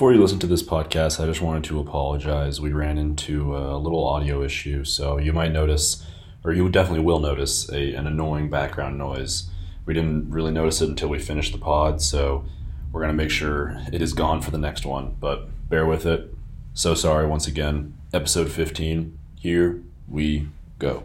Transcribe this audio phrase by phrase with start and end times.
[0.00, 2.58] Before you listen to this podcast, I just wanted to apologize.
[2.58, 6.02] We ran into a little audio issue, so you might notice,
[6.42, 9.50] or you definitely will notice, a, an annoying background noise.
[9.84, 12.46] We didn't really notice it until we finished the pod, so
[12.90, 16.06] we're going to make sure it is gone for the next one, but bear with
[16.06, 16.34] it.
[16.72, 17.92] So sorry once again.
[18.14, 20.48] Episode 15, here we
[20.78, 21.02] go.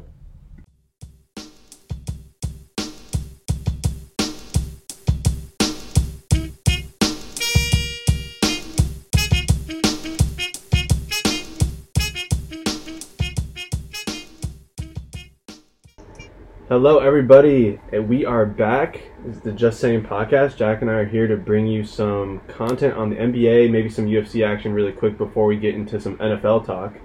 [16.75, 19.01] Hello, everybody, and we are back.
[19.25, 20.57] It's the Just Saying podcast.
[20.57, 24.07] Jack and I are here to bring you some content on the NBA, maybe some
[24.07, 26.95] UFC action really quick before we get into some NFL talk.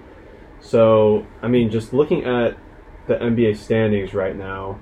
[0.59, 2.59] So, I mean, just looking at
[3.07, 4.81] the NBA standings right now,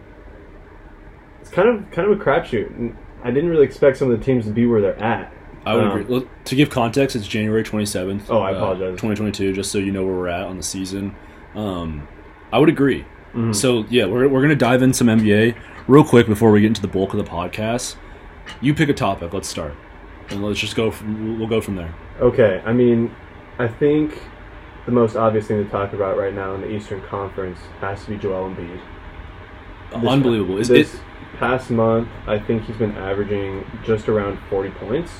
[1.42, 2.96] it's kind of kind of a crapshoot.
[3.22, 5.30] I didn't really expect some of the teams to be where they're at.
[5.66, 6.04] I would Um, agree.
[6.04, 8.30] Look, to give context, it's January 27th.
[8.30, 8.92] Oh, I apologize.
[8.92, 11.14] 2022, just so you know where we're at on the season.
[11.54, 12.08] Um,
[12.50, 13.04] I would agree.
[13.34, 13.54] Mhm.
[13.54, 15.54] So, yeah, we're, we're going to dive in some NBA
[15.86, 17.96] real quick before we get into the bulk of the podcast.
[18.60, 19.32] You pick a topic.
[19.32, 19.74] Let's start.
[20.30, 21.94] And let's just go, from, we'll go from there.
[22.20, 23.14] Okay, I mean,
[23.58, 24.20] I think
[24.86, 28.10] the most obvious thing to talk about right now in the Eastern Conference has to
[28.10, 28.80] be Joel Embiid.
[29.90, 30.58] This- Unbelievable.
[30.58, 31.00] Is this it,
[31.38, 35.12] past month, I think he's been averaging just around 40 points.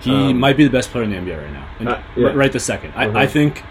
[0.00, 1.92] he um, might be the best player in the NBA right now.
[1.92, 2.26] Uh, yeah.
[2.26, 2.92] right, right this second.
[2.96, 3.16] I, Mhm.
[3.16, 3.64] I think,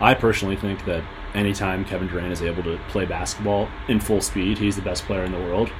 [0.00, 1.02] I personally think that
[1.38, 5.24] anytime Kevin Durant is able to play basketball in full speed, he's the best player
[5.24, 5.70] in the world.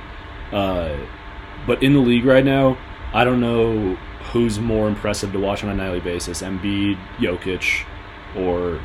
[0.53, 0.97] Uh,
[1.67, 2.79] but in the league right now,
[3.13, 3.95] I don't know
[4.33, 7.85] who's more impressive to watch on a nightly basis: Embiid, Jokic,
[8.37, 8.81] or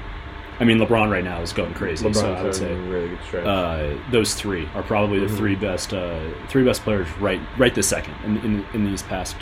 [0.59, 2.05] I mean LeBron right now is going crazy.
[2.05, 5.38] LeBron's so I would say really uh, those three are probably the Mhm.
[5.38, 9.35] three best uh, three best players right right this second in, in in these past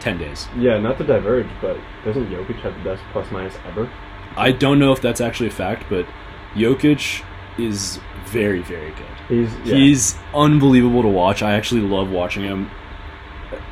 [0.00, 0.46] ten days.
[0.56, 3.90] yeah, not to diverge, but doesn't Jokic have the best plus minus ever?
[4.36, 6.06] I don't know if that's actually a fact, but
[6.54, 7.22] Jokic
[7.58, 9.06] is very very good.
[9.28, 9.74] He's yeah.
[9.76, 11.42] He's unbelievable to watch.
[11.42, 12.70] I actually love watching him,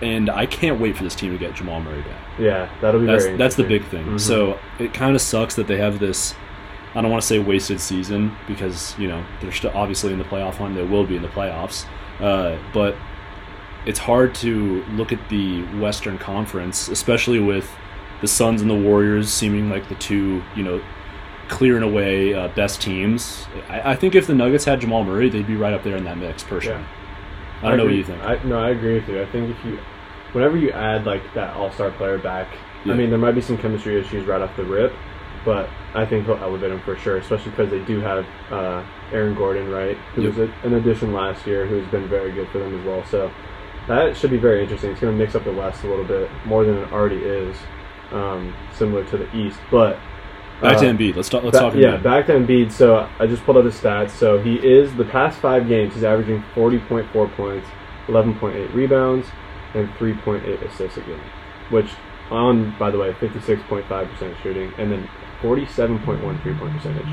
[0.03, 2.23] and I can't wait for this team to get Jamal Murray back.
[2.39, 3.37] yeah, that'll be That's very.
[3.37, 4.05] that's the big thing.
[4.05, 4.21] Mhm.
[4.21, 6.35] So it kind of sucks that they have this.
[6.95, 10.25] I don't want to say wasted season because you know they're still obviously in the
[10.25, 10.75] playoff hunt.
[10.75, 11.85] They will be in the playoffs,
[12.21, 12.97] uh, but
[13.85, 17.71] it's hard to look at the Western Conference, especially with
[18.23, 20.81] the Suns and the Warriors seeming like the two you know
[21.49, 23.47] clearing away uh, best teams.
[23.69, 26.05] I, I think if the Nuggets had Jamal Murray, they'd be right up there in
[26.05, 26.43] that mix.
[26.43, 26.85] Personally,
[27.63, 28.23] I don't know what you think.
[28.23, 29.23] I, no, I agree with you.
[29.23, 29.79] I think if you,
[30.33, 32.49] whenever you add like that All Star player back,
[32.85, 32.93] Yeah.
[32.93, 34.93] I mean, there might be some chemistry issues right off the rip,
[35.45, 37.17] but I think he'll elevate him for sure.
[37.19, 40.35] Especially because they do have uh, Aaron Gordon, right, who Yep.
[40.37, 43.05] was a, an addition last year, who's been very good for them as well.
[43.05, 43.31] So
[43.89, 44.91] that should be very interesting.
[44.91, 47.57] It's going to mix up the West a little bit more than it already is,
[48.11, 49.97] um, similar to the East, but.
[50.61, 51.17] Back to uh, Embiid.
[51.17, 51.43] Let's talk.
[51.45, 51.75] Let's Ba- talk.
[51.75, 52.03] yeah, Embiid.
[52.03, 52.73] back to Embiid.
[52.73, 54.11] So I just pulled up his stats.
[54.11, 55.95] So he is the past five games.
[55.95, 57.69] He's averaging forty point four points,
[58.09, 59.27] eleven point eight rebounds,
[59.75, 61.21] and three point eight assists a game,
[61.71, 61.91] which
[62.31, 65.09] on by the way fifty six point five percent shooting, and then
[65.43, 67.07] forty seven point one three point percentage,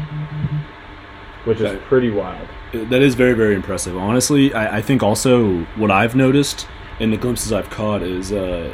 [1.45, 2.47] which is That- pretty wild.
[2.71, 3.95] That is very, very impressive.
[3.97, 6.67] Honestly, I, I think also what I've noticed
[6.99, 8.73] in the glimpses I've caught is uh,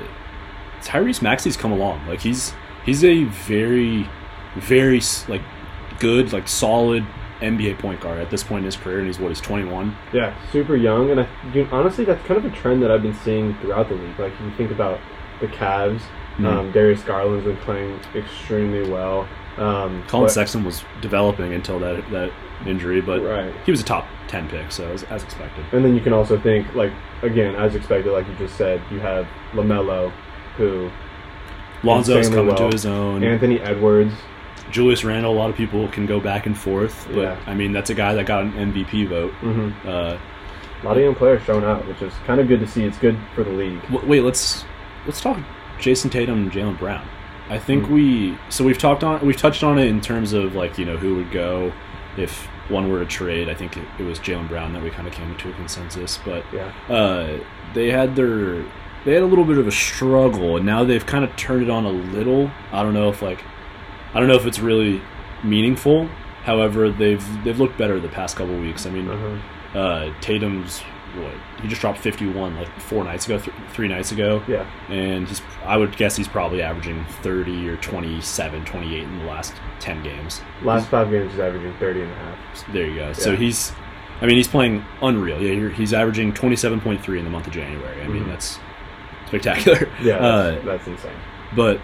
[0.81, 2.05] Tyrese Maxey's come along.
[2.07, 2.53] Like he's
[2.85, 4.07] he's a very,
[4.59, 5.41] very like
[5.99, 7.05] good, like solid
[7.41, 9.95] NBA point guard at this point in his career, and he's what he's twenty one.
[10.13, 13.15] Yeah, super young, and I, you honestly that's kind of a trend that I've been
[13.15, 14.19] seeing throughout the league.
[14.19, 14.99] Like if you think about
[15.39, 16.01] the Cavs,
[16.37, 16.45] Mhm.
[16.45, 19.27] um, Darius Garland's been playing extremely well.
[19.57, 22.31] Um, Collin but- Sexton was developing until that that
[22.65, 23.53] injury, but right.
[23.65, 25.65] he was a top ten pick, so as, as expected.
[25.71, 26.91] And then you can also think, like,
[27.23, 30.11] again, as expected, like you just said, you have LaMelo,
[30.57, 30.89] who,
[31.83, 32.57] Lonzo's coming well.
[32.57, 33.23] to his own.
[33.23, 34.13] Anthony Edwards.
[34.71, 35.33] Julius Randle.
[35.33, 37.37] A lot of people can go back and forth, but Yeah.
[37.47, 39.33] I mean that's a guy that got an MVP vote.
[39.41, 39.87] Mm-hmm.
[39.87, 40.17] Uh,
[40.81, 42.83] A lot of young players showing out, which is kind of good to see.
[42.83, 43.81] It's good for the league.
[43.91, 44.65] W- Wait, let's
[45.05, 45.37] let's talk
[45.79, 47.05] Jayson Tatum and Jaylen Brown.
[47.49, 47.93] I think Hmm.
[47.93, 50.97] we so we've talked on we've touched on it in terms of like you know
[50.97, 51.71] who would go
[52.17, 53.49] if one were to trade.
[53.49, 56.19] I think it, it was Jaylen Brown that we kind of came to a consensus,
[56.23, 56.71] but Yeah.
[56.93, 57.39] uh,
[57.73, 58.63] they had their
[59.05, 61.69] they had a little bit of a struggle, and now they've kind of turned it
[61.69, 62.51] on a little.
[62.71, 63.43] I don't know if like
[64.13, 65.01] I don't know if it's really
[65.43, 66.07] meaningful.
[66.43, 68.85] However, they've they've looked better the past couple weeks.
[68.85, 69.77] I mean, Uh-huh.
[69.79, 70.81] uh, Tatum's
[71.15, 74.63] what he just dropped 51 like four nights ago, th- three nights ago, Yeah.
[74.89, 79.53] and he's I would guess he's probably averaging 30 or 27, 28 in the last
[79.79, 80.39] 10 games.
[80.61, 82.37] Last five games, he's averaging 30 and a half.
[82.73, 83.13] There you go.
[83.13, 83.71] So he's,
[84.21, 85.41] I mean, he's playing unreal.
[85.41, 88.01] Yeah, you're- he's averaging 27.3 in the month of January.
[88.03, 88.27] I mean, Mhm.
[88.29, 88.59] that's
[89.27, 89.89] spectacular.
[90.03, 91.11] Yeah, Uh, that's, that's insane.
[91.55, 91.79] but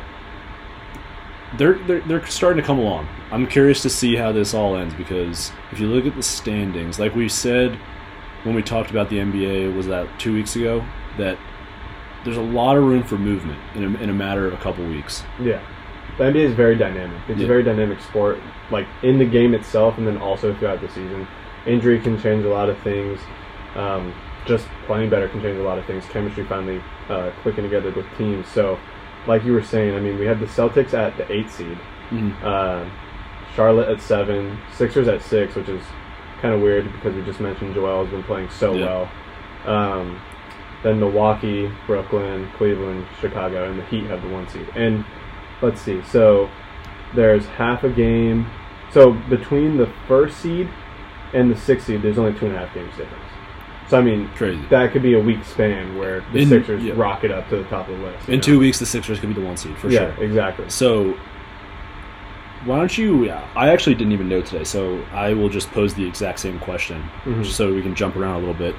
[1.57, 3.07] they're, they're they're starting to come along.
[3.31, 6.99] I'm curious to see how this all ends because if you look at the standings,
[6.99, 7.77] like we said
[8.43, 10.85] when we talked about the NBA, was that two weeks ago?
[11.17, 11.37] That
[12.23, 14.85] there's a lot of room for movement in a, in a matter of a couple
[14.85, 15.23] weeks.
[15.39, 15.61] Yeah.
[16.17, 17.19] The NBA is very dynamic.
[17.27, 17.45] It's Yeah.
[17.45, 18.39] a very dynamic sport,
[18.71, 21.27] like in the game itself, and then also throughout the season.
[21.65, 23.19] Injury can change a lot of things.
[23.75, 24.13] Um,
[24.45, 26.05] just playing better can change a lot of things.
[26.05, 28.47] Chemistry finally uh, clicking together with teams.
[28.47, 28.77] So,
[29.27, 31.77] like you were saying, I mean, we had the Celtics at the eight seed,
[32.43, 32.87] uh,
[33.55, 35.81] Charlotte at seven, Sixers at six, which is
[36.41, 39.07] kind of weird because we just mentioned Joel has been playing so Yeah.
[39.65, 39.71] well.
[39.75, 40.19] Um,
[40.83, 44.67] then Milwaukee, Brooklyn, Cleveland, Chicago, and the Heat have the one seed.
[44.75, 45.03] And
[45.61, 46.49] let's see, so
[47.15, 48.45] there's half a game.
[48.91, 50.69] So between the first seed
[51.33, 53.23] and the sixth seed, there's only two and a half games difference.
[53.87, 54.59] So I mean, Crazy.
[54.69, 56.93] that could be a week span where the In- Sixers yeah.
[56.95, 58.27] rocket up to the top of the list.
[58.27, 58.41] In know?
[58.41, 60.23] two weeks, the Sixers could be the one seed for yeah, sure.
[60.23, 60.69] exactly.
[60.69, 61.15] So,
[62.65, 63.29] why don't you?
[63.29, 67.03] I actually didn't even know today, so I will just pose the exact same question,
[67.25, 67.43] Mhm.
[67.43, 68.75] just so we can jump around a little bit.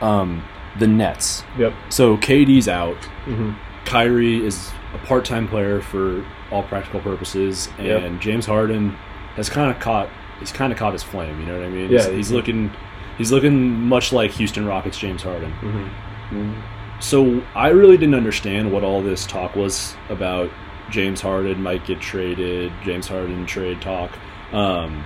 [0.00, 0.44] Um,
[0.78, 1.42] the Nets.
[1.58, 1.72] Yep.
[1.88, 2.96] So KD's out.
[3.24, 3.52] hmm
[3.84, 8.20] Kyrie is a part-time player for all practical purposes, and Yep.
[8.20, 8.96] James Harden
[9.36, 10.08] has kind of caught.
[10.40, 11.38] He's kind of caught his flame.
[11.40, 11.90] You know what I mean?
[11.90, 12.70] Yeah, He's, he's he- looking.
[13.18, 15.52] He's looking much like Houston Rockets James Harden.
[15.52, 16.60] hmm
[17.00, 20.50] So I really didn't understand what all this talk was about.
[20.90, 22.72] James Harden might get traded.
[22.84, 24.10] James Harden trade talk.
[24.52, 25.04] Um,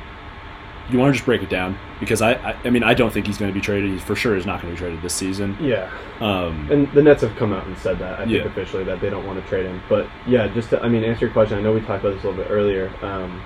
[0.90, 3.26] you want to just break it down because I, I, I mean, I don't think
[3.26, 3.90] he's going to be traded.
[3.90, 5.56] He for sure is not going to be traded this season.
[5.60, 5.90] Yeah.
[6.20, 8.44] Um, And the Nets have come out and said that, I think, Yeah.
[8.44, 9.82] officially, that they don't want to trade him.
[9.88, 12.24] But yeah, just to, I mean, answer your question, I know we talked about this
[12.24, 12.90] a little bit earlier.
[13.02, 13.42] Um,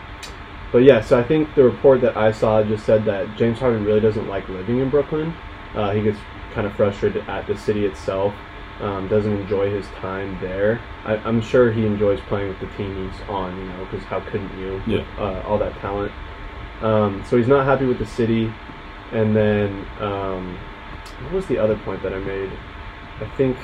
[0.72, 3.84] but yeah, so I think the report that I saw just said that James Harden
[3.84, 5.34] really doesn't like living in Brooklyn.
[5.74, 6.19] Uh, he gets
[6.52, 8.34] kind of frustrated at the city itself,
[8.80, 10.80] um, doesn't enjoy his time there.
[11.04, 14.20] I, I'm sure he enjoys playing with the team he's on, you know, because how
[14.20, 16.12] couldn't you with uh, all that talent?
[16.80, 18.52] Um, so he's not happy with the city.
[19.12, 20.58] And then, um,
[21.24, 22.50] what was the other point that I made?
[23.20, 23.56] I think.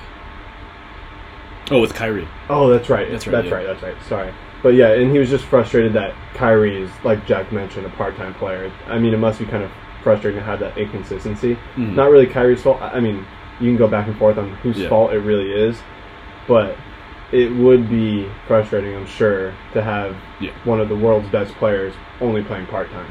[1.71, 2.29] oh, with Kyrie.
[2.49, 3.11] Oh, that's right.
[3.11, 3.33] That's right.
[3.43, 3.81] That's right, right.
[3.81, 3.97] That's right.
[4.09, 4.35] Sorry.
[4.63, 8.35] But yeah, and he was just frustrated that Kyrie is, like Jack mentioned, a part-time
[8.35, 8.73] player.
[8.89, 9.71] I mean, it must be kind of
[10.03, 11.57] frustrating to have that inconsistency.
[11.77, 11.95] Mhm.
[11.95, 12.81] Not really Kyrie's fault.
[12.83, 13.25] I mean,
[13.61, 14.89] you can go back and forth on whose Yeah.
[14.89, 15.81] fault it really is,
[16.49, 16.77] but
[17.31, 20.51] it would be frustrating, I'm sure, to have Yeah.
[20.65, 23.07] one of the world's best players only playing part-time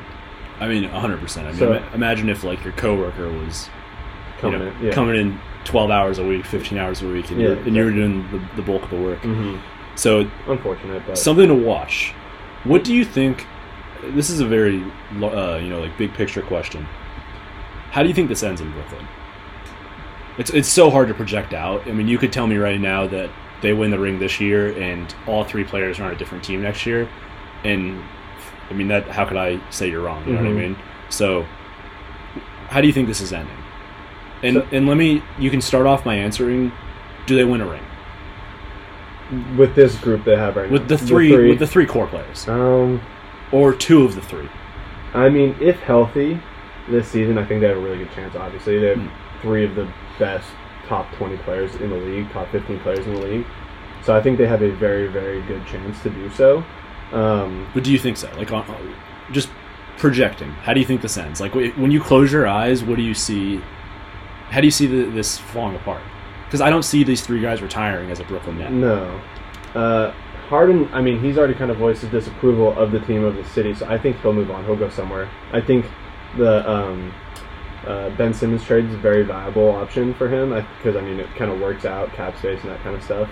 [0.59, 1.21] I mean, 100.
[1.21, 3.69] percent I mean, So- ima- imagine if like your coworker was
[4.38, 4.85] you coming know, in.
[4.88, 4.91] Yeah.
[4.91, 7.91] coming in 12 hours a week, 15 hours a week, and, Yeah, you're, and you're
[7.91, 9.19] doing the, the bulk of the work.
[9.19, 9.57] hmm
[9.97, 12.13] So Unfortunate, but something to watch.
[12.63, 13.45] What do you think?
[14.13, 14.81] This is a very
[15.21, 16.83] uh, you know like big picture question.
[17.91, 19.05] How do you think this ends in Brooklyn?
[20.38, 21.85] It's it's so hard to project out.
[21.88, 23.29] I mean, you could tell me right now that
[23.61, 26.61] they win the ring this year and all three players are on a different team
[26.61, 27.09] next year,
[27.63, 28.01] and
[28.69, 29.07] I mean that.
[29.07, 30.23] How could I say you're wrong?
[30.27, 30.53] You know Mhm.
[30.53, 30.75] what I mean?
[31.09, 31.44] So,
[32.69, 33.55] how do you think this is ending?
[34.44, 35.23] And So- and let me.
[35.39, 36.71] You can start off by answering.
[37.25, 37.81] Do they win a ring
[39.57, 42.47] with this group they have right with now, the three, with the three core players
[42.47, 43.01] um.
[43.51, 44.50] or two of the three?
[45.13, 46.39] I mean, if healthy
[46.89, 48.35] this season, I think they have a really good chance.
[48.35, 49.09] Obviously, they have Mm.
[49.41, 49.88] three of the
[50.19, 50.47] best
[50.88, 53.45] top 20 players in the league, top 15 players in the league.
[54.06, 56.63] So I think they have a very, very good chance to do so.
[57.11, 58.30] Um, But do you think so?
[58.37, 58.63] Like, on,
[59.31, 59.49] just
[59.97, 60.49] projecting.
[60.52, 61.42] How do you think this ends?
[61.42, 63.61] Like, wh- when you close your eyes, what do you see?
[64.49, 66.02] How do you see the, this falling apart?
[66.47, 68.71] Because I don't see these three guys retiring as a Brooklyn Net.
[68.71, 69.21] no.
[69.75, 70.11] Uh,
[70.47, 73.44] Harden, I mean, he's already kind of voiced his disapproval of the team of the
[73.44, 74.63] city, so I think he'll move on.
[74.63, 75.30] He'll go somewhere.
[75.51, 75.85] I think
[76.37, 77.13] the um,
[77.85, 81.27] uh, Ben Simmons trade is a very viable option for him because, I mean, it
[81.35, 83.30] kind of works out, cap space and that kind of stuff.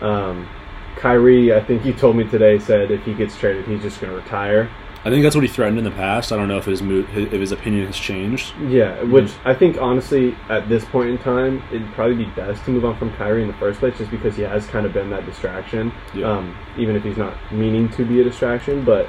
[0.00, 0.48] Um,
[0.96, 4.12] Kyrie, I think he told me today, said if he gets traded, he's just going
[4.12, 4.68] to retire.
[5.04, 6.32] I think that's what he threatened in the past.
[6.32, 8.52] I don't know if his mo- if his opinion has changed.
[8.68, 12.70] Yeah, which I think honestly, at this point in time, it'd probably be best to
[12.70, 15.08] move on from Kyrie in the first place, just because he has kind of been
[15.10, 15.92] that distraction.
[16.14, 16.30] Yeah.
[16.30, 19.08] Um, even if he's not meaning to be a distraction, but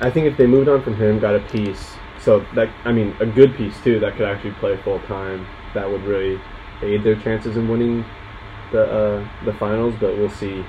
[0.00, 3.14] I think if they moved on from him, got a piece, so that I mean
[3.20, 6.40] a good piece too, that could actually play full time, that would really
[6.82, 8.04] aid their chances in winning
[8.72, 9.94] the uh, the finals.
[10.00, 10.64] But we'll see.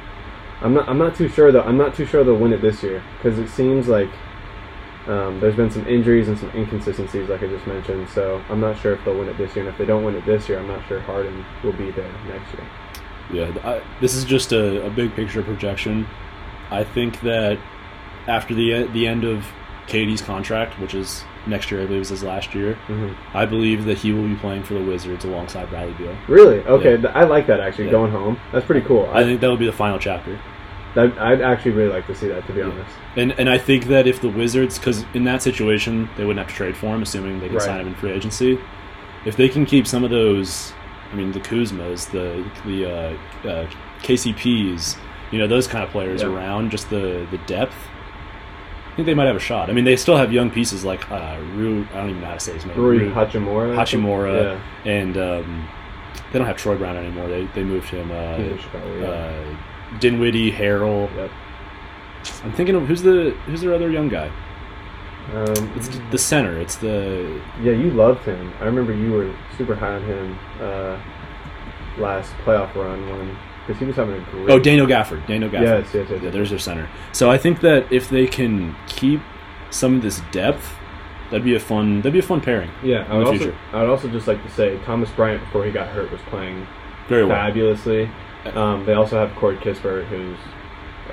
[0.61, 0.89] I'm not.
[0.89, 1.61] I'm not too sure though.
[1.61, 4.09] I'm not too sure they'll win it this year because it seems like
[5.07, 8.09] um, there's been some injuries and some inconsistencies, like I just mentioned.
[8.09, 9.65] So I'm not sure if they'll win it this year.
[9.65, 12.11] And if they don't win it this year, I'm not sure Harden will be there
[12.27, 12.67] next year.
[13.31, 16.07] Yeah, I, this is just a, a big picture projection.
[16.71, 17.59] I think that
[18.27, 19.45] after the the end of
[19.87, 23.37] KD's contract, which is next year, I believe is his last year, Mm-hmm.
[23.37, 26.15] I believe that he will be playing for the Wizards alongside Bradley Beal.
[26.27, 26.59] Really?
[26.59, 27.09] Okay, Yeah.
[27.13, 27.85] I like that actually.
[27.85, 27.91] Yeah.
[27.91, 29.09] Going home, that's pretty cool.
[29.13, 30.39] I think that will be the final chapter.
[30.95, 32.65] That, I'd actually really like to see that, to be Yeah.
[32.67, 32.95] honest.
[33.15, 36.49] And and I think that if the Wizards, because in that situation they wouldn't have
[36.49, 37.65] to trade for him, assuming they can Right.
[37.65, 38.57] sign him in free agency.
[39.25, 40.73] If they can keep some of those,
[41.11, 42.85] I mean the Kuzmas, the the
[43.45, 43.67] uh, uh,
[44.03, 44.97] KCPs,
[45.31, 47.75] you know those kind of players around, just the the depth.
[48.97, 49.69] I think they might have a shot.
[49.69, 51.85] I mean, they still have young pieces like uh, Ru.
[51.93, 52.75] I don't even know how to say his name.
[52.75, 53.75] Rui Ru- Hachimura.
[53.75, 54.91] Hachimura, Yeah.
[54.91, 55.69] and um,
[56.33, 57.27] they don't have Troy Brown anymore.
[57.27, 58.09] They they moved him.
[58.11, 59.07] Uh, Chicago, yeah.
[59.07, 61.15] uh, Dinwiddie, Harrell.
[61.15, 61.31] Yep.
[62.43, 64.31] I'm thinking of who's the who's their other young guy.
[65.35, 66.57] Um, It's the center.
[66.59, 68.51] It's the yeah, you loved him.
[68.59, 70.97] I remember you were super high on him uh,
[71.99, 73.37] last playoff run when
[73.67, 74.49] because he was having a great.
[74.49, 75.27] oh Daniel Gafford.
[75.27, 75.83] Daniel Gafford.
[75.83, 76.23] yes, yes, yes.
[76.23, 76.89] Yeah, there's their center.
[77.11, 79.21] So I think that if they can keep
[79.69, 80.73] some of this depth,
[81.29, 82.71] that'd be a fun that'd be a fun pairing.
[82.83, 83.55] Yeah, I would also.
[83.73, 86.65] I would also just like to say Thomas Bryant before he got hurt was playing
[87.09, 87.35] Very well.
[87.35, 88.09] fabulously.
[88.53, 90.37] Um, they also have Corey Kispert, who's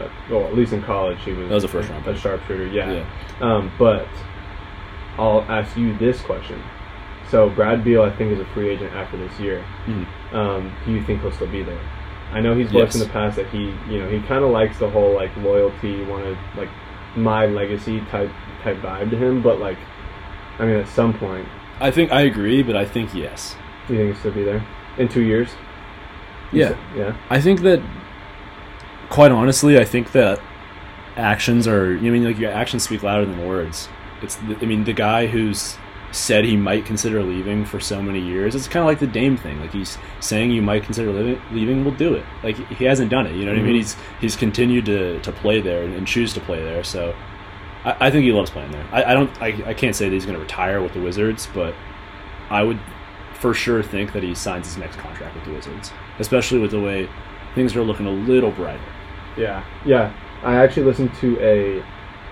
[0.01, 2.21] uh, well, at least in college he was That was a first round a pick.
[2.23, 2.67] sharpshooter.
[2.69, 2.93] Yeah.
[2.93, 3.07] Yeah.
[3.41, 4.07] Um, but
[5.19, 6.63] I'll ask you this question.
[7.31, 9.65] So Brad Beal, I think, is a free agent after this year.
[9.87, 10.07] Mhm.
[10.35, 11.79] Um, do you think he'll still be there?
[12.35, 12.95] I know he's Yes.
[12.95, 16.03] in the past that he, you know, he kind of likes the whole like loyalty,
[16.05, 16.69] wanted like
[17.17, 18.31] my legacy type
[18.63, 19.41] type vibe to him.
[19.43, 19.79] But like,
[20.59, 21.47] I mean, at some point,
[21.81, 23.57] I think I agree, but I think yes.
[23.87, 24.65] do you think he'll still be there
[24.99, 25.51] in two years?
[26.53, 26.77] You Yeah.
[26.97, 27.17] yeah.
[27.31, 27.81] I think that,
[29.11, 30.41] quite honestly, I think that
[31.17, 31.93] actions are.
[31.93, 33.89] You know, I mean, like your actions speak louder than words.
[34.23, 34.39] It's.
[34.39, 35.77] I mean, the guy who's
[36.15, 38.55] said he might consider leaving for so many years.
[38.55, 39.61] It's kind of like the Dame thing.
[39.61, 41.43] Like he's saying you might consider leaving.
[41.53, 42.25] Leaving, will do it.
[42.43, 43.35] Like he hasn't done it.
[43.35, 43.75] You know what I mean?
[43.75, 43.79] Mhm.
[43.79, 46.85] He's he's continued to, to play there and, and choose to play there.
[46.85, 47.15] So.
[47.85, 48.87] I, I think he loves playing there.
[48.93, 49.43] I, I don't.
[49.43, 51.75] I, I can't say that he's going to retire with the Wizards, but
[52.49, 52.81] I would
[53.35, 56.81] for sure think that he signs his next contract with the Wizards, especially with the
[56.81, 57.11] way
[57.55, 58.81] things are looking a little brighter.
[59.37, 60.15] Yeah, yeah.
[60.43, 61.85] I actually listened to a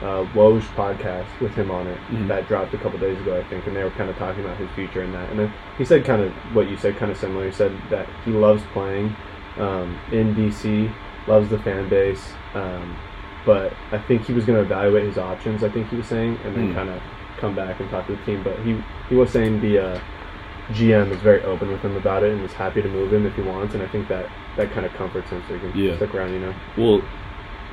[0.02, 2.26] uh, Woj podcast with him on it Mhm.
[2.28, 4.56] that dropped a couple days ago, I think, and they were kind of talking about
[4.58, 5.30] his future and that.
[5.30, 7.44] And then he said kind of what you said, kind of similar.
[7.46, 9.14] He said that he loves playing
[9.58, 10.88] um, in DC,
[11.26, 12.96] loves the fan base, um,
[13.44, 15.62] but I think he was going to evaluate his options.
[15.62, 16.74] I think he was saying, and then Mm.
[16.74, 17.00] kind of
[17.36, 18.42] come back and talk to the team.
[18.42, 18.76] But he
[19.08, 19.98] he was saying the uh,
[20.70, 23.34] GM is very open with him about it and is happy to move him if
[23.34, 23.74] he wants.
[23.74, 25.96] And I think that that kind of comforts him so he can Yeah.
[25.96, 26.32] stick around.
[26.32, 26.54] You know.
[26.76, 27.02] Well,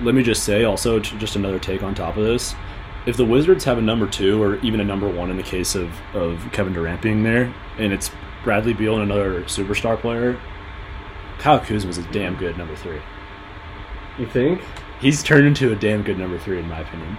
[0.02, 2.56] let me just say also just another take on top of this.
[3.06, 5.76] If the Wizards have a number two or even a number one in the case
[5.76, 8.12] of, of Kevin Durant being there, and it's
[8.44, 10.40] Bradley Beal and another superstar player,
[11.40, 13.00] Kyle Kuzma is a damn good number three.
[14.18, 14.62] You think?
[15.00, 17.18] He's turned into a damn good number three in my opinion.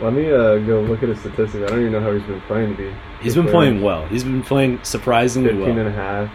[0.00, 1.64] Let me uh, go look at his statistics.
[1.64, 2.94] I don't even know how he's been playing to be.
[3.22, 4.06] He's been playing well.
[4.06, 5.78] He's been playing surprisingly 15 well.
[5.78, 6.30] and a half.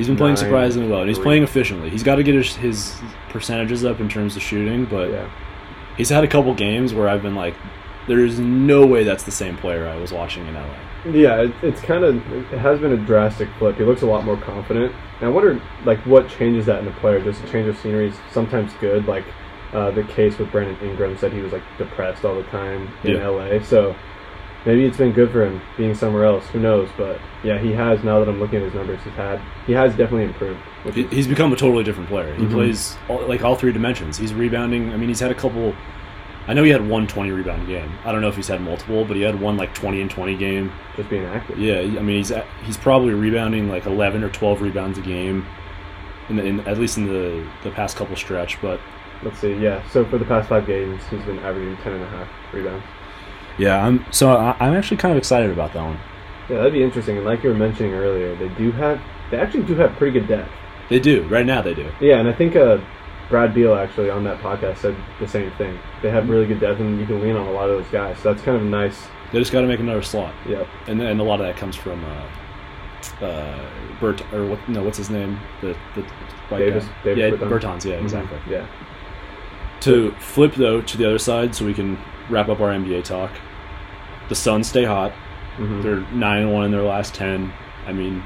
[0.00, 1.24] He's been playing nine, surprisingly well, and he's three.
[1.24, 1.90] playing efficiently.
[1.90, 5.28] He's got to get his, his percentages up in terms of shooting, but Yeah.
[5.96, 7.54] he's had a couple games where I've been like,
[8.08, 10.64] there's no way that's the same player I was watching in LA.
[11.12, 13.76] Yeah, it, it's kind of it has been a drastic flip.
[13.76, 14.92] He looks a lot more confident.
[15.20, 17.22] And I wonder, like, what changes that in a player?
[17.22, 19.06] Just a change of scenery is sometimes good.
[19.06, 19.24] Like
[19.72, 23.16] uh, the case with Brandon Ingram said he was like depressed all the time in
[23.16, 23.28] Yeah.
[23.28, 23.60] LA.
[23.62, 23.94] So
[24.66, 26.46] maybe it's been good for him being somewhere else.
[26.48, 26.88] Who knows?
[26.96, 28.02] But yeah, he has.
[28.04, 30.60] Now that I'm looking at his numbers, he's had he has definitely improved.
[30.84, 32.34] Which He- is, He's become a totally different player.
[32.34, 32.52] He Mhm.
[32.52, 34.18] plays all, like all three dimensions.
[34.18, 34.92] He's rebounding.
[34.92, 35.74] I mean, he's had a couple.
[36.48, 37.92] I know he had one 20 rebound game.
[38.04, 40.34] I don't know if he's had multiple, but he had one like 20 and 20
[40.36, 40.72] game.
[40.96, 41.58] just being active.
[41.58, 45.44] Yeah, I mean, he's at, he's probably rebounding like 11 or 12 rebounds a game,
[46.28, 48.60] in, the, in at least in the the past couple stretch.
[48.60, 48.80] But
[49.22, 49.52] Let's see.
[49.54, 49.82] Yeah.
[49.90, 52.84] So for the past five games, he's been averaging 10 and a half rebounds.
[53.60, 55.98] Yeah, I'm so I, I'm actually kind of excited about that one.
[56.48, 57.16] Yeah, that'd be interesting.
[57.18, 59.00] And like you were mentioning earlier, they do have
[59.30, 60.50] they actually do have pretty good depth.
[60.88, 61.62] They do right now.
[61.62, 61.88] They do.
[62.00, 62.78] Yeah, and I think uh,
[63.28, 65.78] Brad Beal actually on that podcast said the same thing.
[66.02, 68.18] They have really good depth, and you can lean on a lot of those guys.
[68.18, 69.06] So that's kind of nice.
[69.32, 70.66] They just got to make another slot, Yep.
[70.88, 74.68] and then a lot of that comes from uh, uh, Bert or what?
[74.68, 75.38] No, what's his name?
[75.60, 76.02] The the
[76.48, 77.14] white Davis- guy.
[77.14, 77.46] Davis yeah.
[77.46, 77.84] Bertans.
[77.84, 78.38] Yeah, exactly.
[78.38, 78.50] Mhm.
[78.50, 78.66] Yeah.
[79.80, 81.98] To flip though to the other side, so we can
[82.28, 83.30] wrap up our NBA talk.
[84.30, 85.12] The Suns stay hot.
[85.58, 85.82] Mhm.
[85.82, 87.52] They're nine and one in their last ten.
[87.86, 88.22] I mean,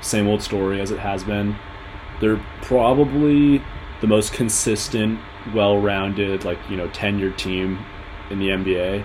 [0.00, 1.54] same old story as it has been.
[2.20, 3.62] They're probably
[4.00, 5.20] the most consistent,
[5.54, 7.78] well-rounded, like you know, tenured team
[8.30, 9.04] in the NBA.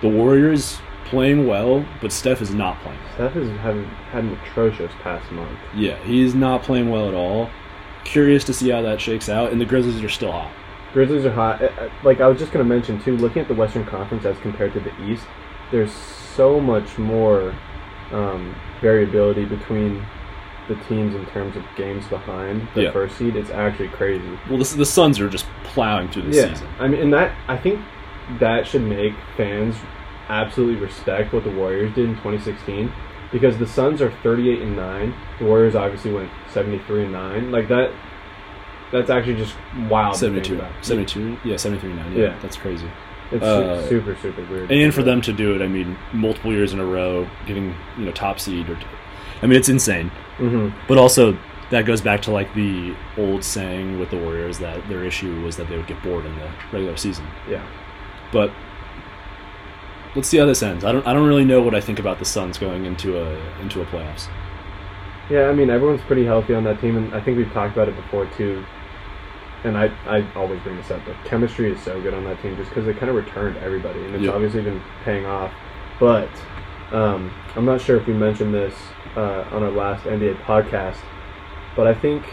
[0.00, 2.98] The Warriors playing well, but Steph is not playing.
[3.18, 3.30] Well.
[3.30, 3.76] Steph has had,
[4.12, 5.58] had an atrocious past month.
[5.74, 7.50] Yeah, he's not playing well at all.
[8.04, 10.50] Curious to see how that shakes out, and the Grizzlies are still hot.
[10.92, 11.60] Grizzlies are hot.
[11.62, 14.24] Uh, uh, Like I was just going to mention too, looking at the Western Conference
[14.24, 15.24] as compared to the East,
[15.70, 17.54] there's so much more
[18.12, 20.04] um, variability between
[20.68, 22.90] the teams in terms of games behind the Yeah.
[22.92, 24.38] first seed, it's actually crazy.
[24.48, 26.68] Well, this, the Suns are just plowing through this season.
[26.78, 27.80] I mean, and that I think
[28.38, 29.74] that should make fans
[30.28, 32.92] absolutely respect what the Warriors did in 2016
[33.32, 35.14] because the Suns are 38 and nine.
[35.38, 37.50] The Warriors obviously went 73 and nine.
[37.50, 37.90] Like that.
[38.92, 39.54] That's actually just
[39.88, 40.14] wild.
[40.14, 40.72] to think 72, about.
[40.84, 42.12] 72, yeah, 73 9.
[42.12, 42.38] Yeah, Yeah.
[42.40, 42.88] that's crazy.
[43.30, 44.70] It's Uh, super super weird.
[44.70, 48.04] And for them to do it, I mean, multiple years in a row, getting you
[48.06, 48.78] know top seed, or
[49.42, 50.10] I mean, it's insane.
[50.38, 51.36] hmm But also,
[51.70, 55.56] that goes back to like the old saying with the Warriors that their issue was
[55.58, 57.26] that they would get bored in the regular season.
[57.48, 57.62] Yeah.
[58.32, 58.50] But
[60.14, 60.84] let's see how this ends.
[60.84, 61.06] I don't.
[61.06, 63.86] I don't really know what I think about the Suns going into a into a
[63.86, 64.28] playoffs.
[65.30, 67.88] Yeah, I mean everyone's pretty healthy on that team, and I think we've talked about
[67.88, 68.64] it before too.
[69.64, 72.56] And I, I always bring this up, but chemistry is so good on that team
[72.56, 74.30] just because they kind of returned everybody, and it's Yeah.
[74.32, 75.52] obviously been paying off.
[75.98, 76.28] But
[76.92, 78.74] um, I'm not sure if we mentioned this
[79.16, 80.98] uh, on our last NBA podcast,
[81.74, 82.24] but I think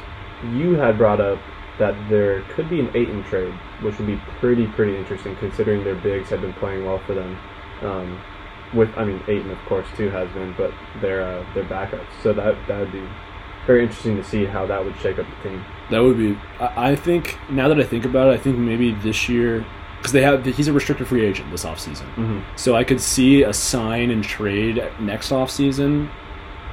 [0.54, 1.40] you had brought up
[1.80, 5.96] that there could be an Ayton trade, which would be pretty pretty interesting considering their
[5.96, 7.38] bigs have been playing well for them.
[7.82, 8.22] Um,
[8.74, 12.06] with I mean Ayton of course too has been, but their uh, their backups.
[12.24, 13.04] So that that would be
[13.66, 15.66] very interesting to see how that would shake up the team.
[15.92, 16.38] That would be.
[16.60, 19.66] I, I think now that I think about it, I think maybe this year
[20.06, 22.06] because they have he's a restricted free agent this offseason.
[22.16, 22.40] Mm-hmm.
[22.56, 26.10] So I could see a sign and trade next offseason.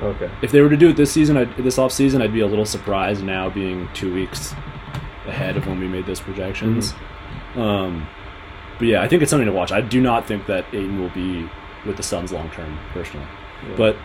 [0.01, 0.31] Okay.
[0.43, 2.67] If they were to do it this season, I'd, this offseason, I'd be a little
[2.67, 4.53] surprised now being two weeks
[5.27, 6.93] ahead of when we made those projections.
[7.55, 8.07] Um,
[8.79, 9.73] but yeah, I think it's something to watch.
[9.73, 11.49] I do not think that Ayton will be
[11.87, 13.27] with the Suns long term, personally.
[13.69, 13.77] Yeah.
[13.77, 13.97] But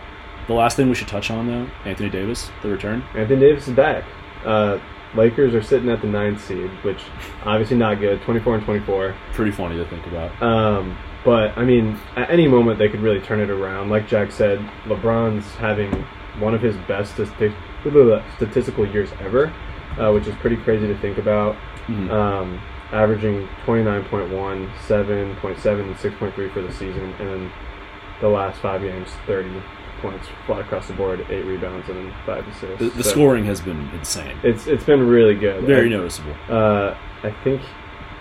[0.46, 3.04] the last thing we should touch on, though, Anthony Davis, the return.
[3.14, 4.04] Anthony Davis is back.
[4.44, 4.78] Uh,
[5.14, 7.02] Lakers are sitting at the ninth seed, which
[7.44, 8.20] obviously not good.
[8.22, 9.14] Twenty four and twenty four.
[9.32, 10.40] Pretty funny to think about.
[10.42, 13.88] Um, but I mean, at any moment they could really turn it around.
[13.90, 15.92] Like Jack said, LeBron's having
[16.38, 19.52] one of his best statistical years ever,
[19.98, 21.56] uh, which is pretty crazy to think about.
[21.88, 22.10] Mhm.
[22.10, 22.60] Um,
[22.92, 27.50] averaging 29.1, 7.7, and 6.3 for the season, and then
[28.20, 29.50] the last five games, 30
[30.00, 32.78] points flat across the board, eight rebounds, and five assists.
[32.78, 34.36] the the So scoring has been insane.
[34.42, 35.64] It's it's been really good.
[35.64, 36.34] Very I- noticeable.
[36.48, 37.62] uh, I think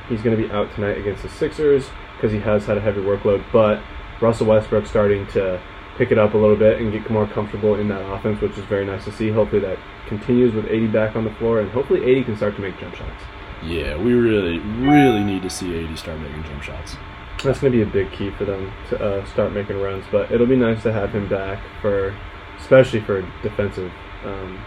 [0.09, 3.01] he's going to be out tonight against the Sixers because he has had a heavy
[3.01, 3.43] workload.
[3.51, 3.81] But
[4.21, 5.59] Russell Westbrook starting to
[5.97, 8.65] pick it up a little bit and get more comfortable in that offense, which is
[8.65, 9.29] very nice to see.
[9.29, 12.61] Hopefully that continues with AD back on the floor, and hopefully AD can start to
[12.61, 13.23] make jump shots.
[13.63, 16.95] Yeah, we really, really need to see AD start making jump shots.
[17.43, 20.05] That's going to be a big key for them to uh, start making runs.
[20.11, 22.15] But it'll be nice to have him back for,
[22.59, 23.91] especially for defensive,
[24.25, 24.63] um,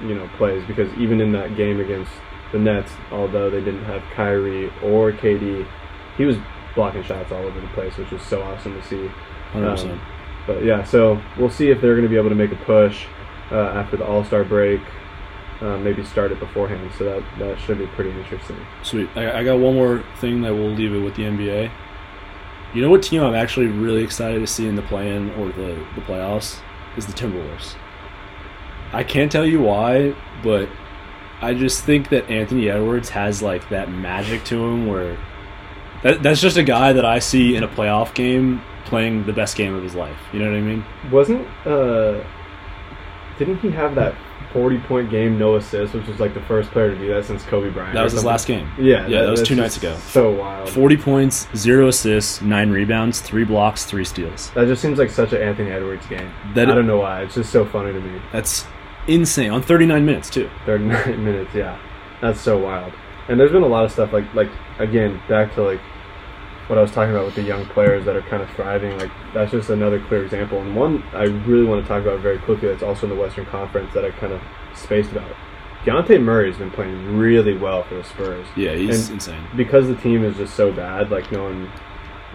[0.00, 2.12] you know, plays because even in that game against
[2.52, 5.66] the Nets, although they didn't have Kyrie or KD,
[6.16, 6.36] he was
[6.74, 9.10] blocking shots all over the place, which was so awesome to see.
[9.52, 9.90] 100%.
[9.90, 10.00] Um,
[10.46, 13.06] But yeah, so we'll see if they're going to be able to make a push
[13.50, 14.80] uh, after the All Star break.
[15.60, 18.56] Uh, maybe start it beforehand, so that that should be pretty interesting.
[18.82, 19.10] Sweet.
[19.14, 21.70] I, I got one more thing that we'll leave it with the NBA.
[22.72, 25.84] You know what team I'm actually really excited to see in the play-in or the,
[25.96, 26.60] the playoffs
[26.96, 27.74] is the Timberwolves.
[28.92, 30.68] I can't tell you why, but
[31.42, 35.18] I just think that Anthony Edwards has like that magic to him where
[36.02, 39.56] that, that's just a guy that I see in a playoff game playing the best
[39.56, 40.18] game of his life.
[40.32, 40.84] You know what I mean?
[41.10, 42.24] Wasn't uh,
[43.38, 44.14] didn't he have that
[44.52, 47.42] forty point game, no assists, which was like the first player to do that since
[47.44, 47.94] Kobe Bryant?
[47.94, 48.70] That was his last game.
[48.78, 49.96] Yeah, Yeah, that was two nights ago.
[49.96, 50.68] So wild.
[50.68, 54.50] 40 points, 0 assists, 9 rebounds, 3 blocks, 3 steals.
[54.52, 56.30] That just seems like such an Anthony Edwards game.
[56.54, 57.22] That I don't know why.
[57.22, 58.20] It's just so funny to me.
[58.32, 58.66] That's
[59.06, 60.50] insane on 39 minutes too.
[60.66, 61.78] 39 minutes, yeah.
[62.20, 62.92] That's so wild.
[63.28, 65.80] And there's been a lot of stuff like like again, back to like
[66.70, 69.10] what I was talking about with the young players that are kind of thriving, like
[69.34, 70.60] that's just another clear example.
[70.60, 73.44] And one I really want to talk about very quickly that's also in the Western
[73.46, 74.40] Conference that I kind of
[74.76, 75.28] spaced about.
[75.84, 78.46] Dejounte Murray's been playing really well for the Spurs.
[78.54, 79.42] Yeah, he's And- insane.
[79.56, 81.72] Because the team is just so bad, like no one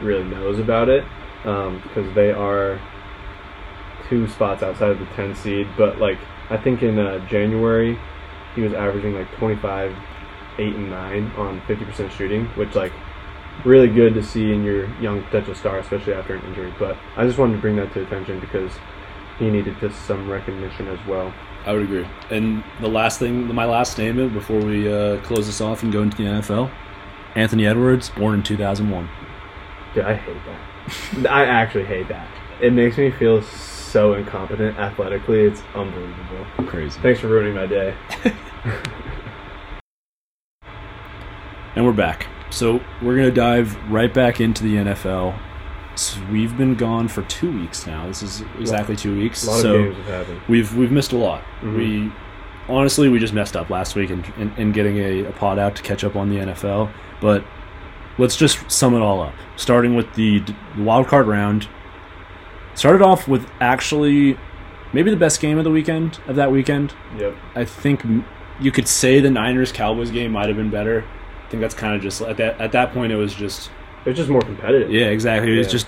[0.01, 1.05] really knows about it.
[1.45, 2.77] Um, because they are
[4.09, 5.67] two spots outside of the 10 seed.
[5.77, 6.17] But like
[6.49, 7.97] I think in uh, January
[8.53, 9.95] he was averaging like 25,
[10.57, 12.91] 8 and 9 on 50% shooting, which like
[13.63, 16.73] really good to see in your young potential star, especially after an injury.
[16.77, 18.71] But I just wanted to bring that to attention because
[19.39, 21.33] he needed just some recognition as well.
[21.65, 22.07] I would agree.
[22.29, 26.01] And the last thing, my last statement before we uh, close this off and go
[26.01, 26.71] into the NFL
[27.35, 29.09] Anthony Edwards, born in 2001.
[29.93, 31.31] Dude, I hate that.
[31.31, 32.27] I actually hate that.
[32.61, 35.41] It makes me feel so incompetent athletically.
[35.41, 36.45] It's unbelievable.
[36.67, 36.99] Crazy.
[37.01, 37.95] Thanks for ruining my day.
[41.75, 42.27] And we're back.
[42.55, 45.37] So we're going to dive right back into the NFL.
[45.95, 48.07] So we've been gone for two weeks now.
[48.07, 49.45] This is exactly two weeks.
[49.45, 50.41] A lot so of games have happened.
[50.47, 51.43] we've we've missed a lot.
[51.61, 51.77] Mhm.
[51.77, 52.11] We
[52.73, 55.75] honestly we just messed up last week in, in, in getting a, a pod out
[55.75, 56.91] to catch up on the NFL.
[57.19, 57.43] But
[58.17, 59.33] let's just sum it all up.
[59.57, 61.67] Starting with the, d- wild card round.
[62.73, 64.37] Started off with actually
[64.93, 66.93] maybe the best game of the weekend of that weekend.
[67.17, 67.35] Yep.
[67.55, 68.25] I think m-
[68.61, 71.03] you could say the Niners Cowboys game might have been better.
[71.55, 73.69] Think that's kind of just at that at that point it was just
[74.05, 74.91] It was just more competitive.
[74.91, 75.53] yeah exactly.
[75.53, 75.71] It was Yeah.
[75.71, 75.87] just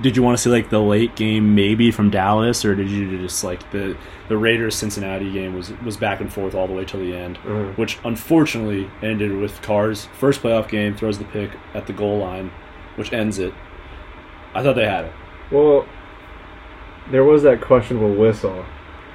[0.00, 3.18] did you want to see like the late game maybe from Dallas or did you
[3.18, 3.96] just like the
[4.28, 7.36] the Raiders Cincinnati game was was back and forth all the way till the end,
[7.38, 7.72] Uh-huh.
[7.74, 12.52] which unfortunately ended with Carr's first playoff game throws the pick at the goal line,
[12.94, 13.52] which ends it.
[14.54, 15.12] I thought they had it.
[15.50, 15.84] Well,
[17.10, 18.64] there was that questionable whistle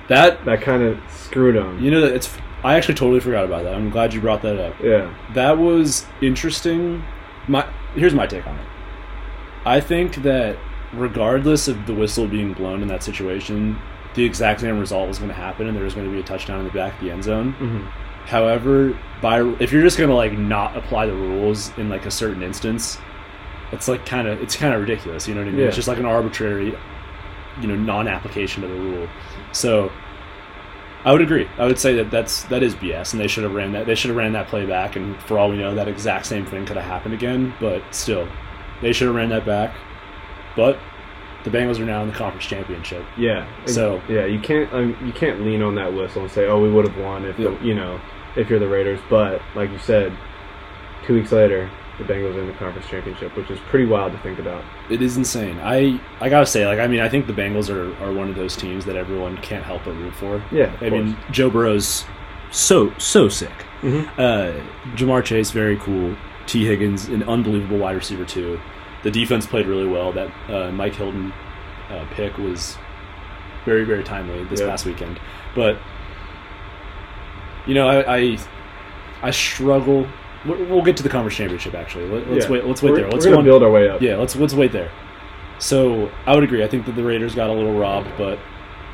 [0.09, 1.79] That that kind of screwed them.
[1.81, 2.27] you know that it's
[2.63, 3.73] I actually totally forgot about that.
[3.75, 4.75] I'm glad you brought that up.
[4.81, 5.13] Yeah.
[5.33, 7.03] that was interesting.
[7.47, 7.65] My
[7.95, 8.65] here's my take on it.
[9.65, 10.57] I think that
[10.93, 13.77] regardless of the whistle being blown in that situation,
[14.15, 16.23] the exact same result was going to happen, and there was going to be a
[16.23, 17.51] touchdown in the back of the end zone.
[17.53, 17.85] hmm
[18.27, 22.11] However, by if you're just going to like not apply the rules in like a
[22.11, 22.97] certain instance,
[23.71, 25.27] it's like kind of it's kind of ridiculous.
[25.29, 25.59] You know what I mean?
[25.61, 25.67] Yeah.
[25.67, 26.75] It's just like an arbitrary,
[27.61, 29.07] you know, non-application of the rule.
[29.53, 29.91] So.
[31.07, 31.47] I would agree.
[31.57, 33.85] I would say that that's that is BS, and they should have ran that.
[33.85, 36.45] They should have ran that play back, and for all we know, that exact same
[36.45, 37.53] thing could have happened again.
[37.61, 38.27] But still,
[38.81, 39.73] they should have ran that back.
[40.57, 40.77] But
[41.45, 43.05] the Bengals are now in the conference championship.
[43.17, 43.47] Yeah.
[43.67, 46.69] So- yeah, you can't um, you can't lean on that whistle and say, "Oh, we
[46.69, 47.51] would have won if Yeah.
[47.51, 48.01] the, you know
[48.35, 50.11] if you're the Raiders." But like you said,
[51.05, 54.37] two weeks later, the Bengals in the conference championship, which is pretty wild to think
[54.39, 54.63] about.
[54.89, 55.59] It is insane.
[55.63, 58.35] I I gotta say, like, I mean, I think the Bengals are, are one of
[58.35, 60.43] those teams that everyone can't help but root for.
[60.51, 60.71] Yeah.
[60.81, 61.25] I mean, course.
[61.31, 62.05] Joe Burrow's
[62.51, 63.65] so so sick.
[63.81, 64.07] Mhm.
[64.17, 64.59] Uh,
[64.95, 66.15] Ja'Marr Chase, very cool.
[66.45, 68.59] Tee Higgins, an unbelievable wide receiver too.
[69.03, 70.11] The defense played really well.
[70.13, 71.33] That uh, Mike Hilton
[71.89, 72.77] uh, pick was
[73.65, 74.67] very very timely this Yeah.
[74.67, 75.19] past weekend.
[75.55, 75.77] But
[77.65, 78.37] you know, I I,
[79.23, 80.07] I struggle.
[80.47, 82.07] We- We'll get to the conference championship actually.
[82.09, 82.51] Let, us Yeah.
[82.51, 82.65] wait.
[82.65, 83.09] Let's wait we're, there.
[83.09, 84.01] Let's gonna build our way up.
[84.01, 84.89] yeah, let's let's wait there.
[85.59, 86.63] So I would agree.
[86.63, 88.39] I think that the Raiders got a little robbed, but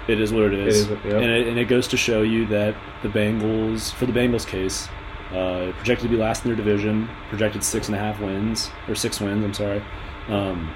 [0.07, 1.15] it is what it is, is, yeah.
[1.15, 4.87] and, it, and it goes to show you that the Bengals, for the Bengals case,
[5.31, 8.95] uh, projected to be last in their division, projected six and a half wins or
[8.95, 9.43] six wins.
[9.43, 9.81] I'm sorry.
[10.27, 10.73] Um,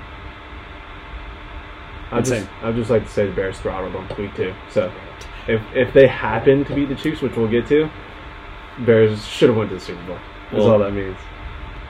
[2.11, 2.47] I just.
[2.63, 4.53] I'd just like to say the Bears throttled them week two.
[4.71, 4.91] So
[5.47, 7.89] if if they happen to beat the Chiefs, which we'll get to,
[8.79, 10.17] Bears should have went to the Super Bowl.
[10.51, 11.17] That's Well- all that means.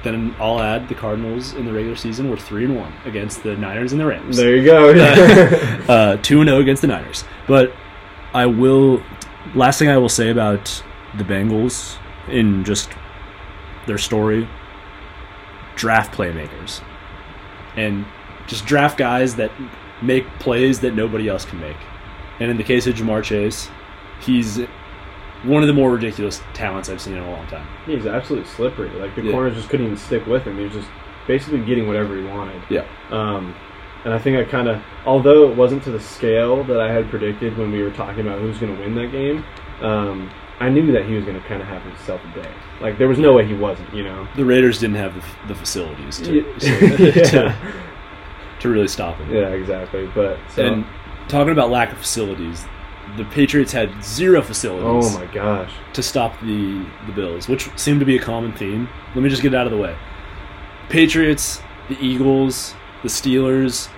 [0.04, 3.58] then I'll add the Cardinals in the regular season were three and one against the
[3.58, 4.38] Niners and the Rams.
[4.38, 4.90] There you go.
[5.90, 7.24] uh, 2 0 against the Niners.
[7.48, 7.74] But
[8.34, 9.02] I will.
[9.56, 10.84] Last thing I will say about
[11.18, 11.98] the Bengals
[12.30, 12.90] in just
[13.86, 14.48] their story
[15.76, 16.82] draft playmakers.
[17.76, 18.06] And
[18.48, 19.52] just draft guys that
[20.02, 21.78] make plays that nobody else can make.
[22.40, 23.70] And in the case of Ja'Marr Chase,
[24.22, 24.60] he's
[25.44, 27.68] one of the more ridiculous talents I've seen in a long time.
[27.86, 28.90] He's absolutely slippery.
[28.90, 29.32] Like the Yeah.
[29.32, 30.58] corners just couldn't even stick with him.
[30.58, 30.88] He was just
[31.28, 32.62] basically getting whatever he wanted.
[32.70, 32.86] Yeah.
[33.12, 33.54] Um,
[34.06, 37.10] and I think I kind of, although it wasn't to the scale that I had
[37.10, 39.44] predicted when we were talking about who's going to win that game,
[39.82, 42.50] um, I knew that he was going to kind of have himself a day.
[42.82, 43.94] Like there was no way he wasn't.
[43.94, 44.28] You know.
[44.36, 47.24] The Raiders didn't have the, the facilities to, Yeah.
[47.24, 47.56] to,
[48.62, 49.32] to really stop him.
[49.34, 50.10] Yeah, exactly.
[50.16, 50.86] But so, And
[51.28, 52.66] talking about lack of facilities,
[53.18, 58.00] the Patriots had zero facilities oh my gosh, to stop the the Bills, which seemed
[58.00, 58.88] to be a common theme.
[59.16, 59.96] Let me just get it out of the way.
[60.90, 63.90] Patriots, the Eagles, the Steelers,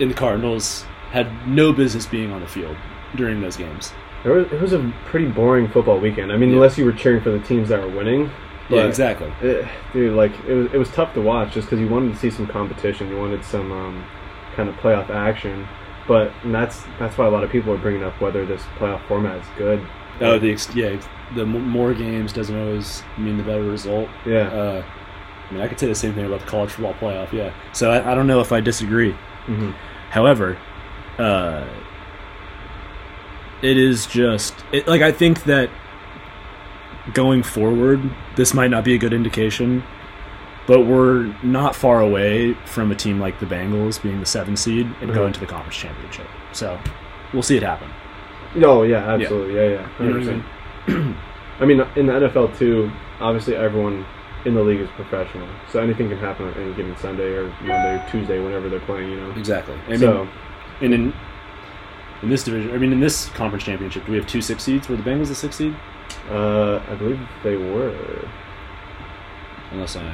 [0.00, 2.76] and the Cardinals had no business being on the field
[3.16, 3.92] during those games.
[4.24, 6.32] it was, a pretty boring football weekend.
[6.32, 6.56] I mean, Yeah.
[6.56, 8.30] unless you were cheering for the teams that were winning.
[8.68, 9.30] yeah, exactly.
[9.42, 12.18] It, dude, like it was, it was tough to watch just because you wanted to
[12.18, 13.08] see some competition.
[13.08, 14.04] You wanted some um,
[14.56, 15.68] kind of playoff action,
[16.08, 19.06] but and that's that's why a lot of people are bringing up whether this playoff
[19.08, 19.86] format is good.
[20.20, 21.00] Oh, the yeah,
[21.34, 24.08] the more games doesn't always mean the better result.
[24.24, 24.84] yeah, Uh,
[25.50, 27.32] I mean, I could say the same thing about the college football playoff.
[27.32, 29.12] Yeah, so I, I don't know if I disagree.
[29.46, 29.72] hmm
[30.10, 30.56] However,
[31.18, 31.66] uh,
[33.62, 35.68] it is just it, like I think that
[37.12, 38.00] going forward,
[38.36, 39.82] this might not be a good indication,
[40.66, 44.86] but we're not far away from a team like the Bengals being the seven seed
[45.00, 45.14] and Mhm.
[45.14, 46.26] going to the conference championship.
[46.52, 46.78] So
[47.32, 47.88] we'll see it happen.
[48.62, 50.42] Oh yeah, absolutely, yeah, yeah, You
[50.88, 51.14] know
[51.60, 54.04] I mean, in the NFL too, obviously everyone
[54.44, 57.94] in the league is professional, so anything can happen on any given Sunday or Monday
[57.96, 59.10] or Tuesday, whenever they're playing.
[59.10, 59.74] You know, Exactly.
[59.86, 60.28] I mean, so
[60.80, 61.12] and in
[62.22, 64.88] in this division, I mean, in this conference championship, do we have two six seeds?
[64.88, 65.74] Were the Bengals the six seed?
[66.30, 67.94] uh, I believe they were.
[69.72, 70.10] Unless I.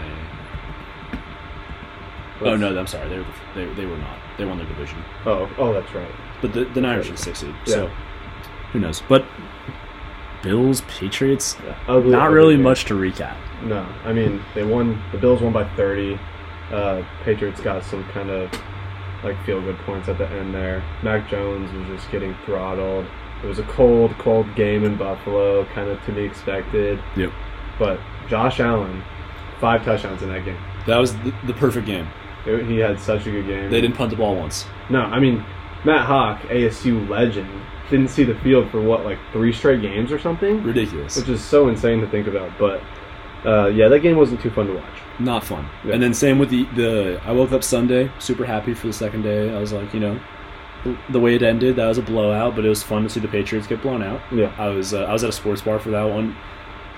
[2.42, 3.08] Oh no, I'm sorry.
[3.08, 3.24] They were
[3.54, 4.18] the, they, they were not.
[4.38, 5.02] They won their division.
[5.26, 6.10] Oh, oh, that's right.
[6.40, 7.74] But the, the Niners are the Yeah.
[7.74, 7.86] so
[8.72, 9.02] who knows?
[9.08, 9.24] But
[10.42, 11.76] Bills, Patriots, Yeah.
[11.86, 12.62] Ugly, not ugly really game.
[12.62, 13.36] much to recap.
[13.62, 15.02] No, I mean they won.
[15.12, 16.18] The Bills won by thirty.
[16.72, 18.50] Uh, Patriots got some kind of
[19.22, 20.82] like feel good points at the end there.
[21.02, 23.06] Mac Jones was just getting throttled.
[23.42, 27.02] It was a cold, cold game in Buffalo, kind of to be expected.
[27.16, 27.32] Yep.
[27.78, 27.98] But
[28.28, 29.02] Josh Allen,
[29.60, 30.58] five touchdowns in that game.
[30.86, 32.06] That was the, the perfect game.
[32.46, 33.70] It- he had such a good game.
[33.70, 34.66] They didn't punt the ball once.
[34.88, 35.44] No, I mean
[35.84, 37.48] Matt Haack, ASU legend,
[37.90, 41.16] didn't see the field for what like three straight games or something, Ridiculous.
[41.16, 42.50] which is so insane to think about.
[42.58, 42.82] But
[43.44, 44.84] uh, yeah, that game wasn't too fun to watch.
[45.18, 45.68] Not fun.
[45.84, 45.94] Yeah.
[45.94, 47.20] And then same with the the.
[47.24, 49.54] I woke up Sunday super happy for the second day.
[49.54, 50.20] I was like, you know,
[51.10, 53.28] the way it ended, that was a blowout, but it was fun to see the
[53.28, 54.20] Patriots get blown out.
[54.32, 54.54] Yeah.
[54.58, 56.36] I was uh, I was at a sports bar for that one.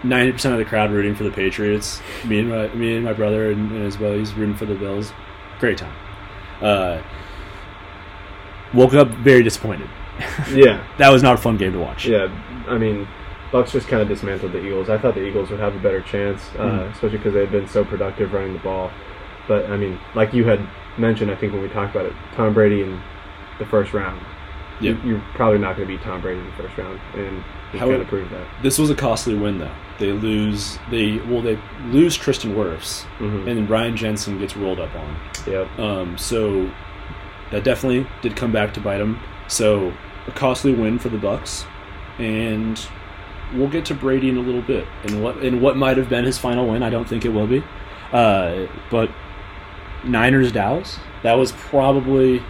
[0.04, 2.00] Ninety percent of the crowd rooting for the Patriots.
[2.26, 5.12] Me and my me and my brother and, and his buddies rooting for the Bills.
[5.62, 5.94] Great time.
[6.60, 7.00] Uh,
[8.74, 9.88] woke up very disappointed.
[10.52, 12.04] Yeah, That was not a fun game to watch.
[12.04, 12.26] yeah.
[12.66, 13.06] I mean,
[13.52, 14.90] Bucks just kind of dismantled the Eagles.
[14.90, 16.90] I thought the Eagles would have a better chance, uh, Mhm.
[16.92, 18.90] especially because they had been so productive running the ball.
[19.46, 20.60] But I mean, like you had
[20.98, 23.00] mentioned, I think when we talked about it, Tom Brady in
[23.60, 24.20] the first round.
[24.80, 24.92] Yeah.
[24.92, 27.78] You, you're probably not going to beat Tom Brady in the first round, and he
[27.78, 28.46] How- kind of proved that.
[28.62, 29.70] This was a costly win though.
[29.98, 34.80] They lose they well they lose Tristan Wirfs hmm and then Ryan Jensen gets rolled
[34.80, 35.16] up on.
[35.46, 35.78] Yep.
[35.78, 36.70] Um, so
[37.50, 39.20] that definitely did come back to bite them.
[39.48, 39.92] So
[40.26, 41.64] a costly win for the Bucks,
[42.18, 42.80] and
[43.54, 44.86] we'll get to Brady in a little bit.
[45.04, 47.46] And what and what might have been his final win, I don't think it will
[47.46, 47.62] be.
[48.12, 49.10] Uh, but
[50.04, 52.42] Niners Dallas, that was probably.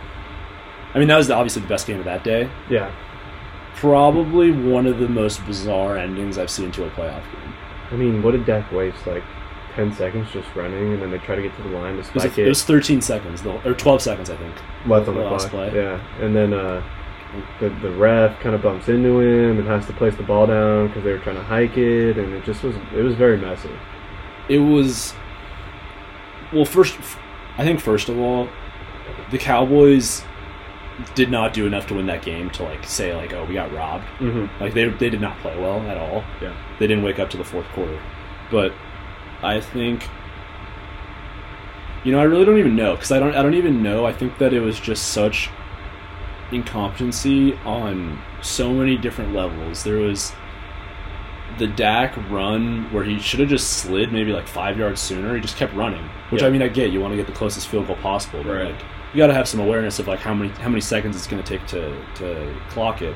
[0.94, 2.50] I mean, that was obviously the best game of that day.
[2.70, 2.90] Yeah.
[3.82, 7.52] Probably one of the most bizarre endings I've seen to a playoff game.
[7.90, 9.04] I mean, what did Dak waste?
[9.08, 9.24] Like
[9.74, 12.14] ten seconds just running, and then they try to get to the line to It
[12.14, 12.48] was, spike it it.
[12.48, 14.54] was 13 seconds, though, or 12 seconds, I think.
[14.86, 15.70] left on the the last clock.
[15.70, 15.82] play.
[15.82, 16.80] Yeah, and then uh,
[17.58, 20.86] the the ref kind of bumps into him and has to place the ball down
[20.86, 23.70] because they were trying to hike it, and it just was it was very messy.
[24.48, 25.12] it was
[26.52, 26.96] well first
[27.56, 28.46] i think first of all
[29.30, 30.22] the cowboys
[31.14, 33.72] did not do enough to win that game to like say like oh we got
[33.72, 34.62] robbed Mm-hmm.
[34.62, 36.54] like they, they did not play well at all Yeah.
[36.78, 37.98] they didn't wake up to the fourth quarter
[38.50, 38.72] but
[39.42, 40.06] i think
[42.04, 44.12] you know i really don't even know because i don't i don't even know i
[44.12, 45.48] think that it was just such
[46.50, 50.32] incompetency on so many different levels there was
[51.58, 55.34] the Dak run where he should have just slid maybe like five yards sooner.
[55.34, 56.48] He just kept running, which Yeah.
[56.48, 56.90] I mean I get.
[56.92, 58.70] You want to get the closest field goal possible, but Right.
[58.72, 61.26] like you got to have some awareness of like how many how many seconds it's
[61.26, 63.14] going to take to to clock it.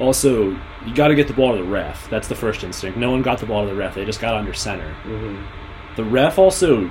[0.00, 0.50] Also,
[0.86, 2.08] you got to get the ball to the ref.
[2.08, 2.96] That's the first instinct.
[2.96, 3.94] No one got the ball to the ref.
[3.94, 4.94] They just got under center.
[5.04, 5.96] Mm-hmm.
[5.96, 6.88] The ref also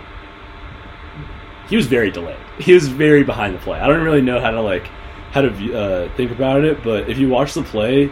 [1.70, 2.38] he was very delayed.
[2.58, 3.80] He was very behind the play.
[3.80, 4.88] I don't really know how to like
[5.32, 8.10] how to uh, think about it, but if you watch the play,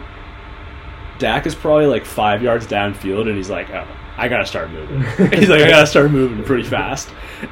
[1.18, 5.02] Dak is probably like five yards downfield, and he's like, "Oh, I gotta start moving."
[5.32, 7.08] he's like, "I gotta start moving pretty fast,"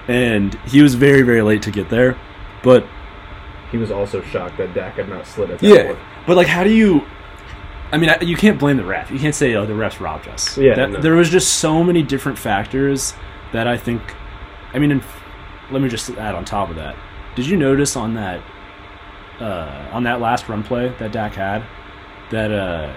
[0.06, 2.16] and he was very very late to get there.
[2.64, 2.86] But
[3.70, 5.98] He was also shocked that Dak had not slid at that yeah, point.
[6.26, 7.02] but like, how do you?
[7.92, 9.10] I mean, you can't blame the ref.
[9.10, 11.00] You can't say, "Oh, the refs robbed us." Yeah, That- no.
[11.00, 13.14] there was just so many different factors
[13.52, 14.00] that I think.
[14.72, 15.02] I mean, and
[15.70, 16.96] let me just add on top of that.
[17.36, 18.40] Did you notice on that
[19.40, 21.62] uh, on that last run play that Dak had
[22.30, 22.92] that uh,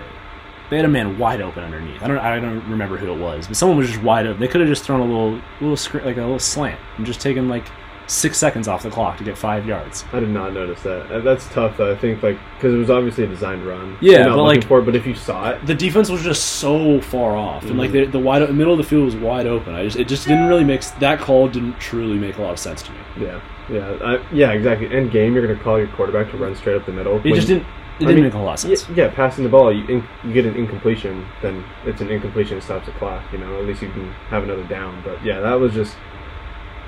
[0.69, 2.01] they had a man wide open underneath?
[2.01, 4.39] I don't I don't remember who it was, but someone was just wide open.
[4.39, 7.21] They could have just thrown a little little screen, like a little slant and just
[7.21, 7.67] taken like
[8.07, 10.05] six seconds off the clock to get five yards.
[10.13, 11.11] I did not notice that.
[11.11, 11.91] Uh, That's tough, though.
[11.91, 13.97] I think like because it was obviously a designed run.
[14.01, 16.43] Yeah, but, looking like- for it, but if you saw it, the defense was just
[16.43, 17.93] so far off, and like Mhm.
[17.93, 19.75] the, the wide the middle of the field was wide open.
[19.75, 22.59] I just it just didn't really make that call didn't truly make a lot of
[22.59, 22.97] sense to me.
[23.21, 23.39] yeah,
[23.69, 24.89] yeah, I, yeah, exactly.
[24.89, 27.17] End game, you're going to call your quarterback to run straight up the middle.
[27.17, 27.65] It When- just didn't
[27.99, 28.95] it I didn't mean, make a lot of Yeah, sense.
[28.97, 32.57] yeah, passing the ball, you, in, you get an incompletion, then it's an incompletion.
[32.59, 33.23] It stops the clock.
[33.33, 35.01] You know, at least you can have another down.
[35.03, 35.95] But yeah, that was just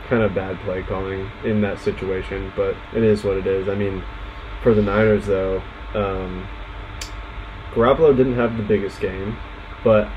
[0.10, 2.52] kind of bad play calling in that situation.
[2.56, 3.70] But it is what it is.
[3.70, 4.04] I mean,
[4.64, 5.62] for the Niners though,
[5.94, 6.48] um,
[7.74, 9.38] Garoppolo didn't have the biggest game,
[9.84, 10.10] but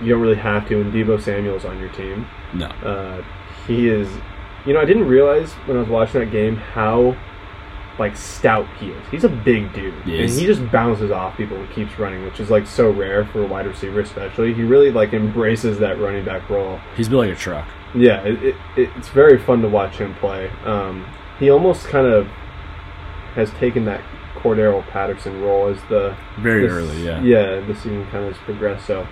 [0.00, 0.80] you don't really have to.
[0.80, 2.26] And Deebo Samuel's on your team.
[2.52, 3.22] No, Uh,
[3.66, 4.08] he is,
[4.66, 7.16] you know, I didn't realize when I was watching that game how
[7.98, 9.02] like stout he is.
[9.10, 12.50] He's a big dude, and he just bounces off people and keeps running, which is
[12.50, 14.52] like so rare for a wide receiver, especially.
[14.52, 16.78] He really like embraces that running back role.
[16.96, 17.66] he's built like a truck.
[17.96, 20.50] Yeah, it, it, it, it's very fun to watch him play.
[20.64, 21.06] Um,
[21.38, 22.26] he almost kind of
[23.34, 24.02] has taken that
[24.36, 27.20] Cordarrelle Patterson role as the Very this- early, yeah.
[27.22, 28.86] Yeah, the season kind of has progressed.
[28.86, 29.06] So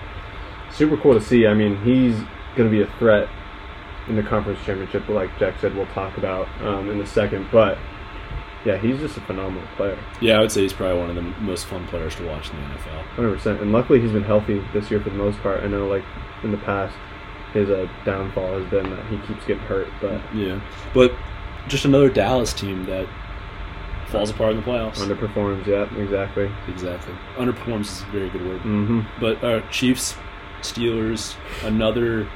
[0.73, 1.47] super cool to see.
[1.47, 2.15] I mean, he's
[2.57, 3.29] going to be a threat
[4.09, 7.49] in the conference championship, like Jack said, we'll talk about um, in a second.
[7.51, 7.79] But
[8.67, 11.23] yeah, he's just a phenomenal player, Yeah, I would say he's probably one of the
[11.41, 13.03] most fun players to watch in the NFL.
[13.15, 13.61] hundred percent.
[13.63, 15.63] And luckily, he's been healthy this year for the most part.
[15.63, 16.05] I know, like
[16.43, 16.95] in the past,
[17.55, 20.61] his uh, downfall has been that he keeps getting hurt, but Yeah,
[20.93, 21.13] but
[21.69, 23.07] just another Dallas team that
[24.09, 24.97] falls apart in the playoffs.
[24.97, 25.67] underperforms.
[25.67, 26.51] Yeah, exactly.
[26.69, 28.61] exactly, underperforms is a very good word.
[28.61, 30.15] hmm But uh, Chiefs,
[30.61, 32.29] Steelers, another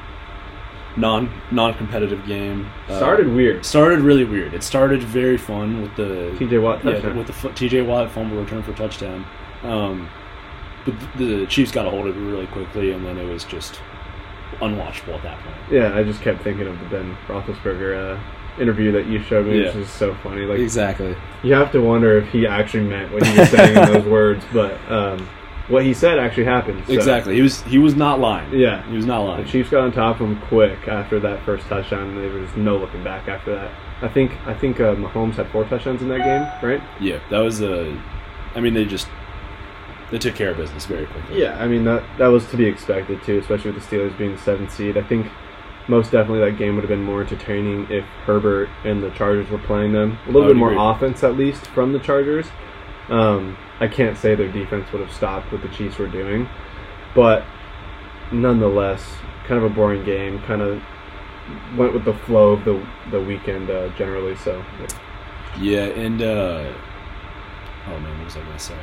[0.96, 2.68] non non competitive game.
[2.88, 3.64] Uh, Started weird.
[3.64, 4.54] started really weird.
[4.54, 6.59] It started very fun with the T.J.
[6.59, 7.83] Watt yeah, with the T.J.
[7.83, 9.24] Watt fumble return for touchdown.
[9.62, 10.09] Um,
[10.85, 13.81] but the Chiefs got a hold of it really quickly, and then it was just
[14.61, 15.56] unwatchable at that point.
[15.70, 19.61] Yeah, I just kept thinking of the Ben Roethlisberger uh, interview that you showed me,
[19.62, 20.42] which is so funny.
[20.42, 21.16] Like Exactly.
[21.42, 24.44] you have to wonder if he actually meant what he was saying in those words,
[24.52, 25.28] but um,
[25.68, 26.82] what he said actually happened.
[26.87, 27.34] so- Exactly.
[27.37, 28.52] He was he was not lying.
[28.52, 28.82] Yeah.
[28.88, 29.28] He was not lying.
[29.37, 29.48] The lying.
[29.52, 33.04] Chiefs got on top of him quick after that first touchdown, there was no looking
[33.04, 33.70] back after that.
[34.00, 36.80] I think I think uh, Mahomes had four touchdowns in that game, right?
[37.00, 38.00] Yeah, that was a.
[38.54, 39.08] I mean, they just
[40.11, 41.42] they took care of business very quickly.
[41.42, 44.33] Yeah, I mean that that was to be expected too, especially with the Steelers being
[44.33, 44.97] the seventh seed.
[44.97, 45.31] I think
[45.87, 49.59] most definitely that game would have been more entertaining if Herbert and the Chargers were
[49.59, 50.18] playing them.
[50.27, 50.83] A little bit more agree.
[50.83, 52.47] offense at least from the Chargers.
[53.09, 56.49] Um, I can't say their defense would have stopped what the Chiefs were doing,
[57.14, 57.44] but
[58.33, 59.03] nonetheless,
[59.47, 60.40] kind of a boring game.
[60.42, 60.83] Kind of
[61.77, 64.37] went with the flow of the the weekend uh, generally.
[64.37, 64.64] So
[65.59, 66.73] Yeah, and uh,
[67.87, 68.79] oh man, what was I gonna say?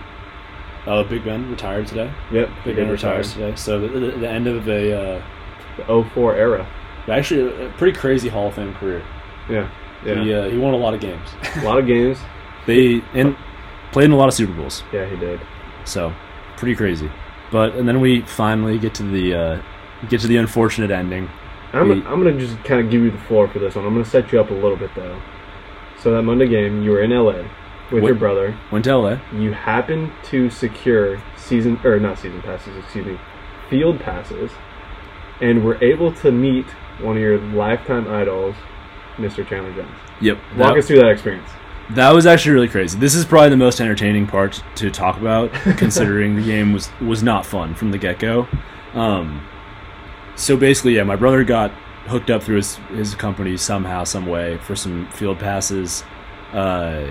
[0.86, 2.12] Uh, Big Ben retired today.
[2.32, 3.56] yep, Big Ben retires today.
[3.56, 5.24] So the, the, the end of a uh,
[5.78, 6.68] The 04 era.
[7.08, 9.04] actually a, a pretty crazy Hall of Fame career.
[9.50, 9.70] Yeah,
[10.06, 10.24] yeah.
[10.24, 11.28] He uh, he won a lot of games.
[11.58, 12.20] A lot of games.
[12.68, 13.36] they and
[13.92, 14.84] played in a lot of Super Bowls.
[14.94, 15.40] Yeah, he did.
[15.86, 16.14] So
[16.58, 17.10] pretty crazy.
[17.52, 19.62] But and then we finally get to the uh,
[20.10, 21.30] get to the unfortunate ending.
[21.74, 23.86] I'm, We- I'm gonna just kind of give you the floor for this one.
[23.86, 25.20] I'm gonna set you up a little bit though.
[26.00, 27.44] So that Monday game, you were in LA
[27.92, 28.54] with What- your brother.
[28.72, 29.18] Went to LA.
[29.34, 33.18] You happened to secure season or not season passes, excuse me,
[33.70, 34.52] field passes,
[35.42, 36.66] and were able to meet
[37.02, 38.56] one of your lifetime idols,
[39.18, 39.46] Mr.
[39.48, 39.90] Chandler Jones.
[40.22, 40.38] Yep.
[40.58, 41.50] Walk That, us through that experience.
[41.92, 42.98] that was actually really crazy.
[42.98, 47.22] This is probably the most entertaining part to talk about, considering the game was was
[47.22, 48.48] not fun from the get go.
[48.94, 49.42] Um,
[50.36, 51.72] so basically, yeah, my brother got
[52.08, 56.04] hooked up through his his company somehow, some way for some field passes.
[56.54, 57.08] Uh,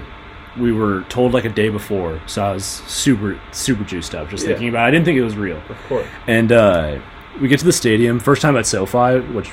[0.59, 4.45] we were told like a day before, so I was super super juiced up just
[4.45, 4.51] Yeah.
[4.53, 4.85] thinking about.
[4.85, 4.89] it.
[4.89, 5.59] I didn't think it was real.
[5.69, 6.99] Of course, And uh,
[7.41, 9.51] we get to the stadium, first time at SoFi, which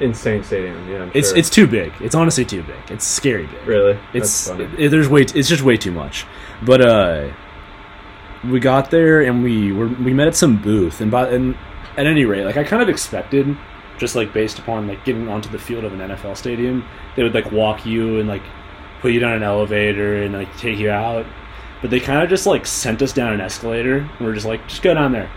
[0.00, 0.88] insane stadium.
[0.90, 1.38] Yeah, I'm it's sure.
[1.38, 1.92] it's too big.
[2.00, 2.76] It's honestly too big.
[2.88, 3.66] It's scary big.
[3.66, 6.24] really It's it- there's way t- it's just way too much.
[6.62, 7.28] But uh,
[8.48, 11.54] we got there and we were we met at some booth and by and
[11.96, 13.54] at any rate, like I kind of expected,
[13.98, 16.84] just like based upon like getting onto the field of an NFL stadium,
[17.16, 18.42] they would like walk you and like
[19.02, 21.26] put you down an elevator and like take you out.
[21.82, 23.98] But they kind of just like sent us down an escalator.
[23.98, 25.30] And we're just like, just go down there.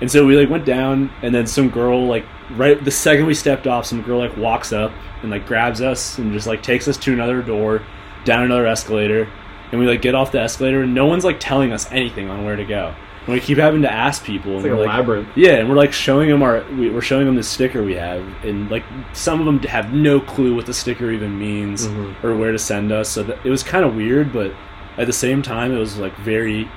[0.00, 3.34] And so we like went down, and then some girl like right the second we
[3.34, 6.88] stepped off, some girl like walks up and like grabs us and just like takes
[6.88, 7.82] us to another door,
[8.24, 9.28] down another escalator,
[9.70, 12.46] and we like get off the escalator, and no one's like telling us anything on
[12.46, 12.94] where to go.
[13.26, 14.56] And we keep having to ask people.
[14.56, 15.28] It's and like a we're, labyrinth.
[15.36, 18.24] yeah, and we're like showing them our we, we're showing them the sticker we have,
[18.44, 22.24] and like some of them have no clue what the sticker even means Mhm.
[22.24, 23.08] or where to send us.
[23.10, 24.52] So that, it was kind of weird, but
[24.96, 26.68] at the same time, it was like very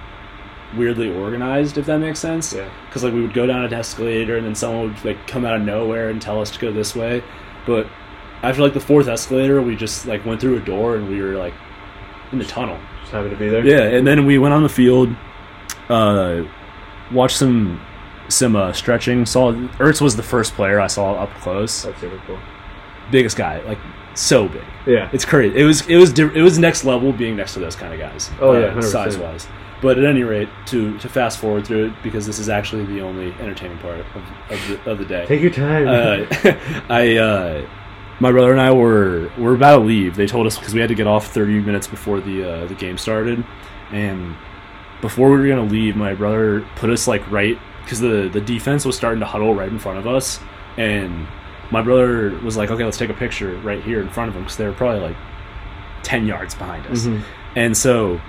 [0.75, 2.53] weirdly organized, if that makes sense.
[2.53, 2.67] Yeah.
[2.88, 5.56] Because like we would go down an escalator, and then someone would like come out
[5.56, 7.23] of nowhere and tell us to go this way.
[7.65, 7.88] But
[8.41, 11.36] after like the fourth escalator, we just like went through a door, and we were
[11.38, 11.53] like
[12.34, 12.77] in the tunnel.
[13.01, 13.65] Just having to be there.
[13.65, 15.15] Yeah, and then we went on the field,
[15.89, 16.43] uh,
[17.12, 17.82] watched some
[18.30, 19.26] some uh, stretching.
[19.26, 21.84] Saw Ertz was the first player I saw up close.
[21.84, 22.39] That's super cool.
[23.12, 23.80] Biggest guy, like
[24.15, 24.63] so big.
[24.86, 25.10] Yeah.
[25.13, 25.58] It's crazy.
[25.58, 28.30] It was it was it was next level being next to those kind of guys.
[28.39, 28.84] Oh, yeah, 100%.
[28.84, 29.48] size wise.
[29.82, 33.02] But at any rate, to to fast forward through it because this is actually the
[33.02, 35.26] only entertaining part of, of the of the day.
[35.26, 35.88] Take your time.
[35.88, 36.26] uh,
[36.89, 37.67] I uh,
[38.22, 40.15] my brother and I were were about to leave.
[40.15, 42.76] They told us because we had to get off 30 minutes before the uh, the
[42.76, 43.43] game started,
[43.91, 44.36] and
[45.03, 48.85] before we were gonna leave, my brother put us like right because the the defense
[48.85, 50.39] was starting to huddle right in front of us,
[50.77, 51.27] and
[51.71, 54.43] my brother was like, "Okay, let's take a picture right here in front of them,"
[54.43, 55.17] because they were probably like
[56.04, 57.21] 10 yards behind us, Mhm.
[57.58, 58.21] and so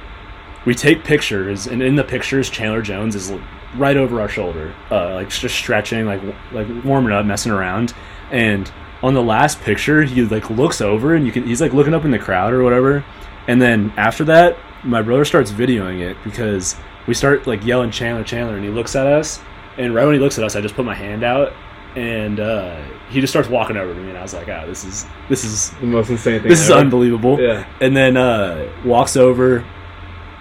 [0.65, 3.33] we take pictures, and in the pictures, Chandler Jones is
[3.77, 6.21] right over our shoulder, uh, like just stretching, like
[6.53, 7.95] like warming up, messing around.
[8.33, 8.69] And
[9.03, 12.05] on the last picture, he like looks over, and you can he's like looking up
[12.05, 13.05] in the crowd or whatever.
[13.47, 16.77] And then after that, my brother starts videoing it because
[17.07, 19.41] we start like yelling Chandler, Chandler, and he looks at us.
[19.77, 21.53] And right when he looks at us, I just put my hand out,
[21.97, 22.81] and uh,
[23.11, 25.45] he just starts walking over to me, and I was like, "Ah, this is this
[25.45, 26.49] is The most insane thing.
[26.49, 27.67] this is unbelievable." Yeah.
[27.81, 29.65] And then uh, walks over.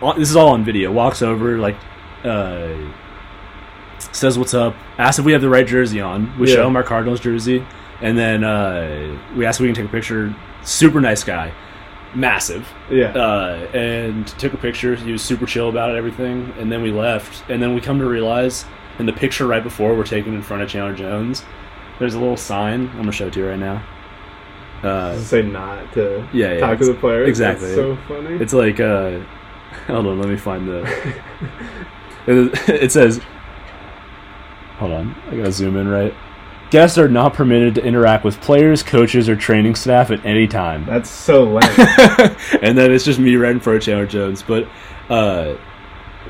[0.01, 0.91] uh, This is all on video.
[0.91, 1.75] Walks over, like,
[2.23, 2.69] uh,
[4.11, 4.75] says what's up.
[4.97, 6.37] Asks if we have the right jersey on.
[6.37, 6.55] We Yeah.
[6.55, 7.65] show him our Cardinals jersey,
[8.01, 10.33] and then uh, we ask if we can take a picture.
[10.63, 11.51] Super nice guy,
[12.15, 13.07] massive Yeah.
[13.09, 14.95] uh, and took a picture.
[14.95, 16.53] He was super chill about it, everything.
[16.59, 17.49] And then we left.
[17.49, 18.65] And then we come to realize
[18.99, 21.43] in the picture right before we're taken in front of Chandler Jones,
[21.99, 22.89] there's a little sign.
[22.89, 23.83] I'm gonna show it to you right now.
[24.83, 27.29] Uh, say not to yeah, yeah, talk to the players?
[27.29, 27.67] exactly.
[27.67, 28.35] That's so funny.
[28.35, 29.19] it's like uh,
[29.87, 31.13] hold on, let me find the.
[32.25, 33.19] It, it says,
[34.77, 36.13] hold on, I gotta zoom in right.
[36.73, 40.87] Guests are not permitted to interact with players, coaches, or training staff at any time.
[40.87, 41.61] That's so lame.
[42.63, 44.41] and then it's just me right for front of Chandler Jones.
[44.41, 44.67] But
[45.07, 45.55] uh,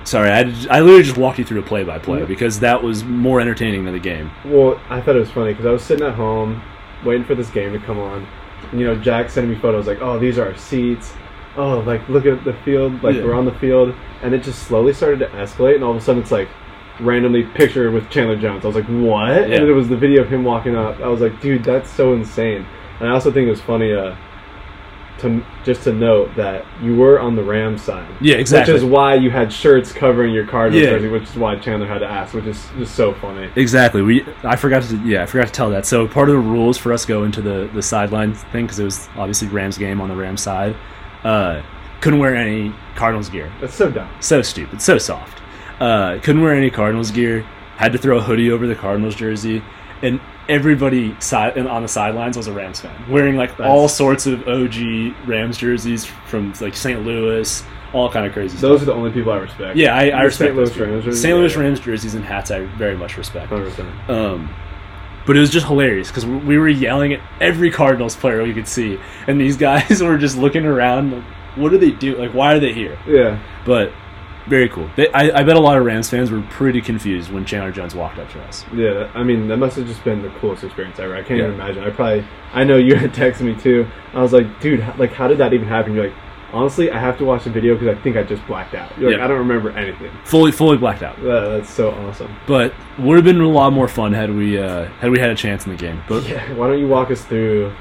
[0.04, 0.40] sorry, I,
[0.70, 3.86] I literally just walked you through a play by play because that was more entertaining
[3.86, 4.32] than the game.
[4.44, 6.62] well, I thought it was funny because I was sitting at home
[7.06, 8.28] waiting for this game to come on.
[8.72, 11.14] And, you know, Jack sending me photos like, oh, these are our seats.
[11.56, 13.02] Oh, like, look at the field.
[13.02, 13.24] Like, Yeah.
[13.24, 13.96] we're on the field.
[14.22, 15.76] And it just slowly started to escalate.
[15.76, 16.50] And all of a sudden, it's like,
[17.00, 18.64] randomly picture with Chandler Jones.
[18.64, 19.50] I was like, what?
[19.50, 19.58] Yeah.
[19.58, 21.00] And it was the video of him walking up.
[21.00, 22.66] I was like, dude, that's so insane.
[23.00, 24.16] And I also think it was funny uh,
[25.20, 28.08] to just to note that you were on the Rams side.
[28.22, 28.74] Yeah, exactly.
[28.74, 30.92] Which is why you had shirts covering your Cardinals Yeah.
[30.92, 33.50] jersey, which is why Chandler had to ask, which is just so funny.
[33.56, 34.02] Exactly.
[34.02, 35.86] We I forgot to yeah I forgot to tell that.
[35.86, 38.86] So part of the rules for us going to the the sideline thing because it
[38.86, 40.76] was obviously Rams game on the Rams side.
[41.24, 41.62] Uh,
[42.02, 43.52] couldn't wear any Cardinals gear.
[43.62, 44.10] That's so dumb.
[44.20, 44.82] So stupid.
[44.82, 45.40] So soft.
[45.80, 47.42] Uh, couldn't wear any Cardinals gear.
[47.78, 49.64] Had to throw a hoodie over the Cardinals jersey,
[50.02, 54.48] and everybody side on the sidelines was a Rams fan, wearing like all sorts of
[54.48, 57.04] OG Rams jerseys from like St.
[57.04, 57.64] Louis,
[57.94, 59.78] all kind of crazy Those are the only people I respect.
[59.78, 60.56] Yeah, I, I respect St.
[60.56, 60.78] Louis.
[60.78, 61.38] Rams jerseys, St.
[61.38, 61.56] Louis.
[61.56, 62.52] Rams jerseys and hats.
[62.52, 63.52] I very much respect.
[63.52, 64.10] 100%.
[64.10, 64.54] Um,
[65.26, 68.68] but it was just hilarious because we were yelling at every Cardinals player we could
[68.68, 71.12] see, and these guys were just looking around.
[71.12, 71.24] Like,
[71.56, 72.18] what do they do?
[72.18, 72.98] Like, why are they here?
[73.08, 73.40] Yeah.
[73.66, 73.94] But
[74.48, 74.90] very cool.
[74.96, 77.96] They, I, I bet a lot of Rams fans were pretty confused when Chandler Jones
[77.96, 78.66] walked up to us.
[78.74, 81.16] Yeah, I mean, that must have just been the coolest experience ever.
[81.16, 81.46] I can't Yeah.
[81.48, 81.84] even imagine.
[81.84, 83.88] I probably, I know you had texted me too.
[84.14, 85.94] I was like, dude, like, how did that even happen?
[85.94, 86.16] You're like,
[86.52, 88.92] honestly, I have to watch the video because I think I just blacked out.
[89.00, 89.26] You're like, Yeah.
[89.26, 90.12] I don't remember anything.
[90.26, 91.18] Fully, fully blacked out.
[91.20, 92.36] Yeah, that's so awesome.
[92.46, 95.36] But would have been a lot more fun had we uh, had we had a
[95.36, 96.04] chance in the game.
[96.08, 97.74] But Yeah, why don't you walk us through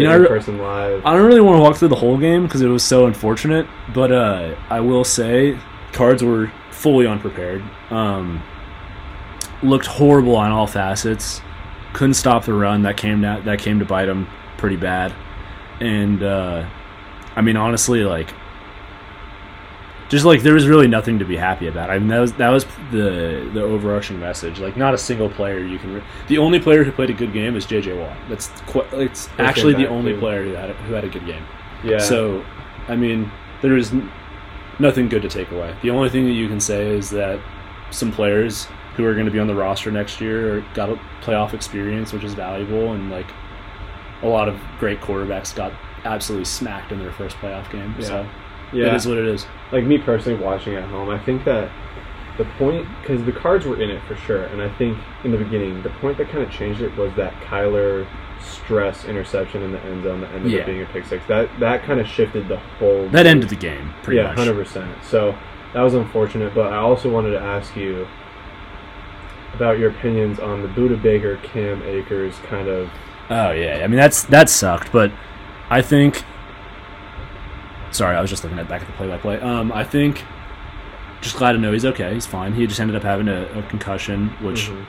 [0.00, 1.06] You know, the I re- in-person live?
[1.06, 3.66] I don't really want to walk through the whole game because it was so unfortunate.
[3.94, 5.58] But uh, I will say,
[5.92, 7.62] cards were fully unprepared.
[7.90, 8.42] Um,
[9.62, 11.40] looked horrible on all facets.
[11.92, 12.82] Couldn't stop the run.
[12.82, 15.14] That came that that came to bite them pretty bad.
[15.80, 16.68] And uh,
[17.36, 18.32] I mean, honestly, like,
[20.10, 21.88] just like there was really nothing to be happy about.
[21.88, 24.58] I mean, that was that was the the overarching message.
[24.58, 25.94] Like, not a single player you can.
[25.94, 27.96] Re- the only player who played a good game is J.J.
[27.98, 28.16] Watt.
[28.28, 30.18] That's qu- it's actually the only too.
[30.18, 31.46] player who had a, who had a good game.
[31.82, 31.98] yeah.
[31.98, 32.44] So,
[32.88, 33.30] I mean,
[33.62, 34.10] there is n-
[34.80, 35.74] nothing good to take away.
[35.82, 37.40] The only thing that you can say is that
[37.90, 41.54] some players who are going to be on the roster next year got a playoff
[41.54, 43.30] experience, which is valuable, and like
[44.22, 45.72] a lot of great quarterbacks got
[46.04, 47.94] absolutely smacked in their first playoff game.
[48.02, 48.28] So
[48.72, 48.86] yeah.
[48.86, 49.46] it is what it is.
[49.72, 51.70] like me personally watching at home, I think that
[52.38, 55.38] the point because the cards were in it for sure, and I think in the
[55.38, 58.06] beginning the point that kind of changed it was that Kyler
[58.40, 60.60] stress interception in the end zone that ended Yeah.
[60.60, 61.22] up being a pick six.
[61.26, 63.08] That that kind of shifted the whole.
[63.10, 64.38] That ended the game pretty yeah, much.
[64.38, 64.90] hundred percent.
[65.04, 65.36] So
[65.74, 68.06] that was unfortunate, but I also wanted to ask you
[69.54, 72.88] about your opinions on the Budda Baker Cam Akers kind of.
[73.28, 75.12] Oh yeah, I mean that's that sucked, but
[75.68, 76.24] I think.
[77.90, 79.40] Sorry, I was just looking at back at the play-by-play.
[79.40, 80.22] Um, I think
[81.20, 82.14] just glad to know he's okay.
[82.14, 82.52] He's fine.
[82.54, 84.86] He just ended up having a, a concussion, which Mhm.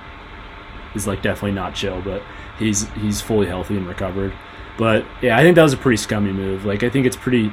[0.96, 2.22] is like definitely not chill, but
[2.60, 4.32] he's he's fully healthy and recovered.
[4.78, 6.64] But yeah, I think that was a pretty scummy move.
[6.66, 7.52] Like I think it's pretty,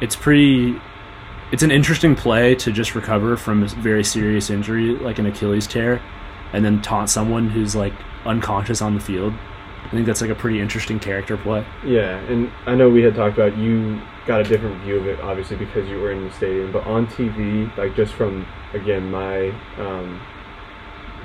[0.00, 0.76] it's pretty,
[1.52, 5.66] it's an interesting play to just recover from a very serious injury like an Achilles
[5.66, 6.00] tear,
[6.52, 7.92] and then taunt someone who's like
[8.24, 9.32] unconscious on the field.
[9.84, 11.64] I think that's like a pretty interesting character play.
[11.84, 15.20] Yeah, and I know we had talked about you got a different view of it,
[15.20, 16.72] obviously because you were in the stadium.
[16.72, 20.20] But on TV, like just from again my, um,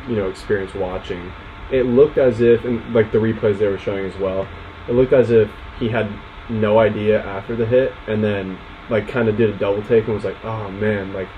[0.07, 1.31] you know, experience watching,
[1.71, 4.47] it looked as if, and like the replays they were showing as well,
[4.87, 5.49] it looked as if
[5.79, 6.11] he had
[6.49, 8.57] no idea after the hit, and then
[8.89, 11.29] like kind of did a double take and was like, oh man, like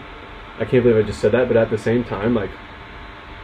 [0.59, 1.47] I can't believe I just said that.
[1.47, 2.51] But at the same time, like,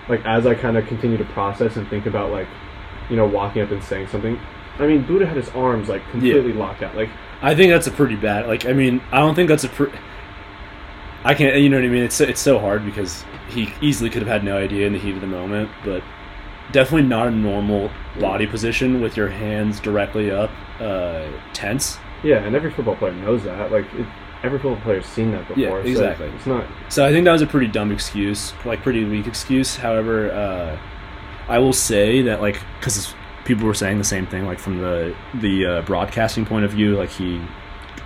[0.08, 2.48] like as I kind of continue to process and think about like,
[3.10, 4.40] you know, walking up and saying something.
[4.78, 6.96] I mean, Budda had his arms like completely locked out.
[6.96, 7.10] Like,
[7.42, 8.48] I think that's a pretty bad.
[8.48, 9.70] Like, I mean, I don't think that's a.
[9.70, 9.92] Pre-
[11.24, 11.56] I can't.
[11.58, 12.04] You know what I mean?
[12.04, 15.00] It's so- it's so hard because he easily could have had no idea in the
[15.00, 15.70] heat of the moment.
[15.84, 16.04] But
[16.72, 21.98] definitely not a normal body position with your hands directly up, uh, tense.
[22.24, 23.72] Yeah, and every football player knows that.
[23.72, 24.06] Like it,
[24.44, 25.62] every football player's seen that before.
[25.64, 26.28] Yeah, so exactly.
[26.28, 26.66] it's not.
[26.90, 29.76] So I think that was a pretty dumb excuse, like pretty weak excuse.
[29.78, 30.78] However, uh,
[31.48, 33.14] I will say that like because
[33.46, 36.96] people were saying the same thing, like from the the uh, broadcasting point of view,
[36.96, 37.42] like he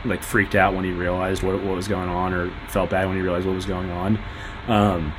[0.06, 3.16] like freaked out when he realized what what was going on, or felt bad when
[3.16, 4.20] he realized what was going on.
[4.68, 5.14] Um,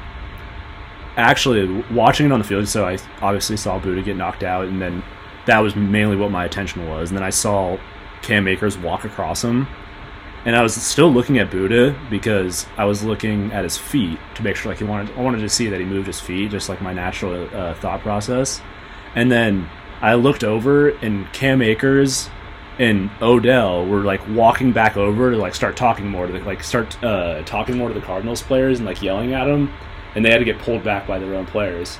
[1.17, 4.81] actually, watching it on the field, so I obviously saw Budda get knocked out, and
[4.81, 5.03] then
[5.47, 7.11] that was mainly what my attention was.
[7.11, 7.79] And then I saw
[8.23, 9.67] Cam Akers walk across him,
[10.45, 14.43] and I was still looking at Budda because I was looking at his feet to
[14.43, 16.69] make sure like he wanted I wanted to see that he moved his feet, just
[16.69, 18.61] like my natural uh, thought process.
[19.15, 19.69] And then
[20.05, 22.29] I looked over, and Cam Akers
[22.79, 26.63] and Odell were like walking back over to like start talking more to the, like
[26.63, 29.73] start uh, talking more to the Cardinals players and like yelling at them,
[30.15, 31.99] and they had to get pulled back by their own players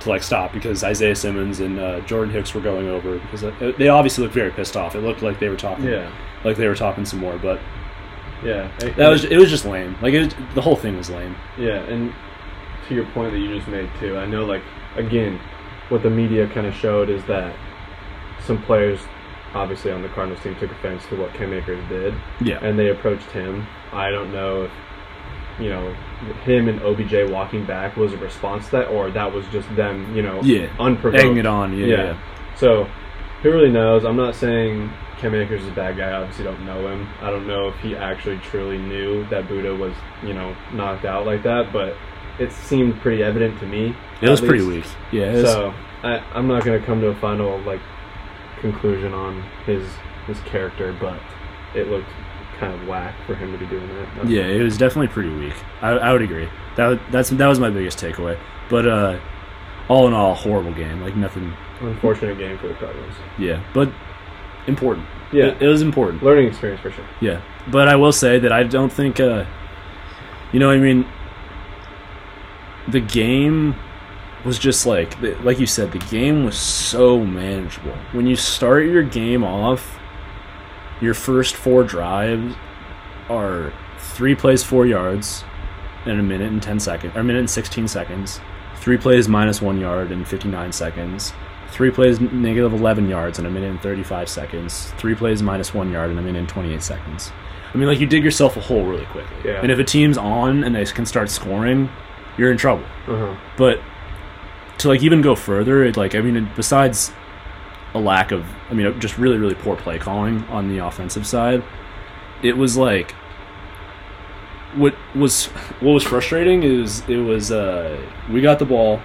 [0.00, 3.72] to like stop because Isaiah Simmons and uh, Jordan Hicks were going over because uh,
[3.78, 4.94] they obviously looked very pissed off.
[4.94, 6.12] It looked like they were talking, Yeah,
[6.44, 7.58] like they were talking some more, but
[8.44, 8.70] yeah.
[8.98, 9.96] that was it was just lame.
[10.02, 11.34] Like it was, the whole thing was lame.
[11.56, 12.12] Yeah, and
[12.88, 14.62] to your point that you just made too, I know like
[14.96, 15.40] again,
[15.88, 17.54] what the media kind of showed is that
[18.44, 19.00] some players,
[19.54, 22.88] obviously on the Cardinals team, took offense to what Cam Akers did, Yeah, and they
[22.90, 23.66] approached him.
[23.92, 24.70] I don't know if
[25.58, 25.94] you know
[26.44, 30.14] him and OBJ walking back was a response to that, or that was just them,
[30.14, 31.22] you know, yeah, unprovoked.
[31.22, 31.76] egging it on.
[31.76, 31.96] Yeah, Yeah.
[32.04, 32.18] yeah.
[32.56, 32.84] So,
[33.42, 34.04] who really knows?
[34.04, 36.08] I'm not saying Cam Akers is a bad guy.
[36.10, 37.08] I obviously don't know him.
[37.22, 41.24] I don't know if he actually truly knew that Budda was, you know, knocked out
[41.26, 41.94] like that, but
[42.38, 43.94] it seemed pretty evident to me.
[44.20, 44.84] it was pretty weak.
[45.12, 47.80] Yeah, So, I, I'm not going to come to a final, like,
[48.60, 49.86] conclusion on his
[50.26, 51.18] his character, but
[51.74, 52.08] it looked
[52.58, 54.06] kind of whack for him to be doing that.
[54.14, 55.52] That's- yeah, it was definitely pretty weak.
[55.82, 56.48] I, I would agree.
[56.76, 58.38] That was- that's that was my biggest takeaway.
[58.68, 59.18] But uh,
[59.88, 61.00] all in all, horrible game.
[61.00, 61.52] Like nothing.
[61.80, 63.14] Unfortunate game for the Cardinals.
[63.38, 63.92] Yeah, but
[64.66, 65.06] important.
[65.32, 65.46] Yeah.
[65.46, 66.22] it, it was important.
[66.22, 67.04] Learning experience for sure.
[67.20, 69.44] Yeah, but I will say that I don't think, uh,
[70.52, 71.06] you know, what I mean,
[72.88, 73.74] the game
[74.44, 77.96] was just like, like you said, the game was so manageable.
[78.12, 79.98] When you start your game off,
[81.00, 82.54] your first four drives
[83.28, 85.44] are three plays, four yards,
[86.06, 88.40] in a minute and ten seconds, or a minute and sixteen seconds.
[88.76, 91.32] Three plays minus one yard in fifty nine seconds.
[91.70, 94.92] Three plays negative 11 yards in a minute and 35 seconds.
[94.96, 97.32] Three plays minus one yard in a minute and 28 seconds.
[97.74, 99.36] I mean, like, you dig yourself a hole really quickly.
[99.44, 99.60] Yeah.
[99.60, 101.90] And if a team's on and they can start scoring,
[102.38, 102.84] you're in trouble.
[103.08, 103.36] Uh huh.
[103.56, 103.80] But
[104.78, 107.12] to, like, even go further, it, like, I mean, besides
[107.94, 111.62] a lack of, I mean, just really, really poor play calling on the offensive side,
[112.42, 113.12] it was like,
[114.74, 115.46] what was
[115.80, 117.98] what was frustrating is it was uh
[118.30, 119.00] we got the ball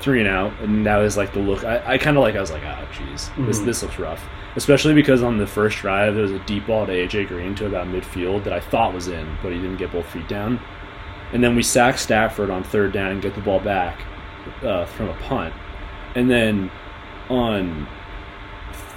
[0.00, 2.40] three and out and that was like the look i, I kind of like i
[2.40, 3.64] was like ah jeez this Mhm.
[3.64, 4.22] this looks rough
[4.56, 7.66] especially because on the first drive there was a deep ball to aj green to
[7.66, 10.60] about midfield that i thought was in but he didn't get both feet down
[11.32, 14.00] and then we sack stafford on third down and get the ball back
[14.62, 15.52] uh, from a punt
[16.14, 16.70] and then
[17.28, 17.86] on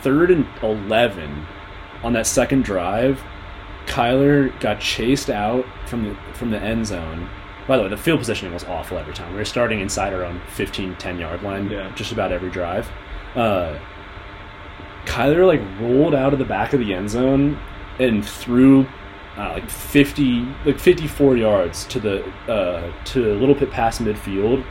[0.01, 1.45] third and 11
[2.03, 3.21] on that second drive
[3.87, 7.27] Kyler got chased out from the from the end zone.
[7.67, 9.31] By the way, the field positioning was awful every time.
[9.31, 11.91] We were starting inside our own 15, 10 yard line Yeah.
[11.95, 12.89] just about every drive.
[13.35, 13.77] Uh,
[15.05, 17.59] Kyler like rolled out of the back of the end zone
[17.99, 18.85] and threw
[19.37, 24.63] uh, like 50 like 54 yards to the uh, to a little bit past midfield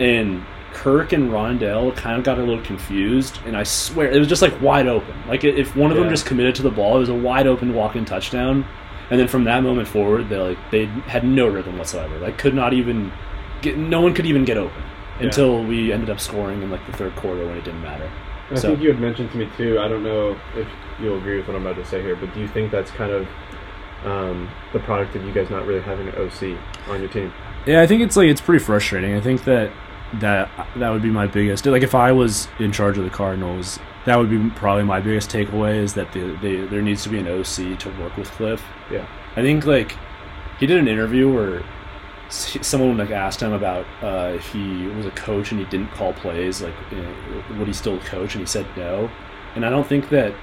[0.00, 4.26] and Kirk and Rondale kind of got a little confused, and I swear it was
[4.26, 5.14] just like wide open.
[5.28, 7.74] Like if one of them just committed to the ball, it was a wide open
[7.74, 8.64] walk-in touchdown.
[9.10, 12.18] And then from that moment forward, they like they had no rhythm whatsoever.
[12.18, 13.12] Like could not even
[13.60, 13.76] get.
[13.76, 14.82] No one could even get open
[15.20, 15.26] Yeah.
[15.26, 18.10] until we ended up scoring in like the third quarter when it didn't matter.
[18.50, 19.78] I So- think you had mentioned to me too.
[19.78, 20.66] I don't know if
[21.02, 23.12] you'll agree with what I'm about to say here, but do you think that's kind
[23.12, 23.26] of
[24.04, 27.32] um, the product of you guys not really having an OC on your team?
[27.66, 29.14] Yeah, I think it's like it's pretty frustrating.
[29.14, 29.72] I think that
[30.20, 31.64] that that would be my biggest.
[31.66, 35.30] Like if I was in charge of the Cardinals, that would be probably my biggest
[35.30, 38.62] takeaway is that the, the there needs to be an OC to work with Cliff.
[38.90, 39.06] Yeah.
[39.36, 39.96] I think like
[40.58, 41.62] he did an interview where
[42.28, 46.12] someone like asked him about uh, if he was a coach and he didn't call
[46.12, 49.10] plays, like uh, would he still coach, and he said no.
[49.54, 50.34] And I don't think that.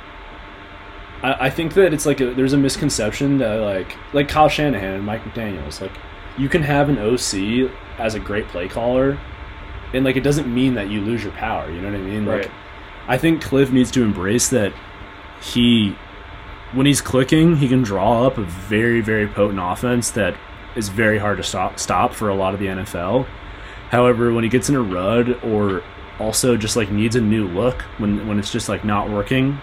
[1.22, 4.93] I, I think that it's like a, there's a misconception that like like Kyle Shanahan
[4.93, 5.93] and Mike McDaniel's like
[6.38, 9.20] you can have an OC as a great play caller,
[9.93, 11.70] and like it doesn't mean that you lose your power.
[11.72, 12.26] You know what I mean?
[12.26, 12.51] Like Right.
[13.07, 14.72] I think Cliff needs to embrace that
[15.41, 15.95] he
[16.74, 20.36] when he's clicking, he can draw up a very, very potent offense that
[20.76, 23.26] is very hard to stop, stop for a lot of the NFL.
[23.89, 25.82] However, when he gets in a rut or
[26.20, 29.59] also just like needs a new look when when it's just like not working,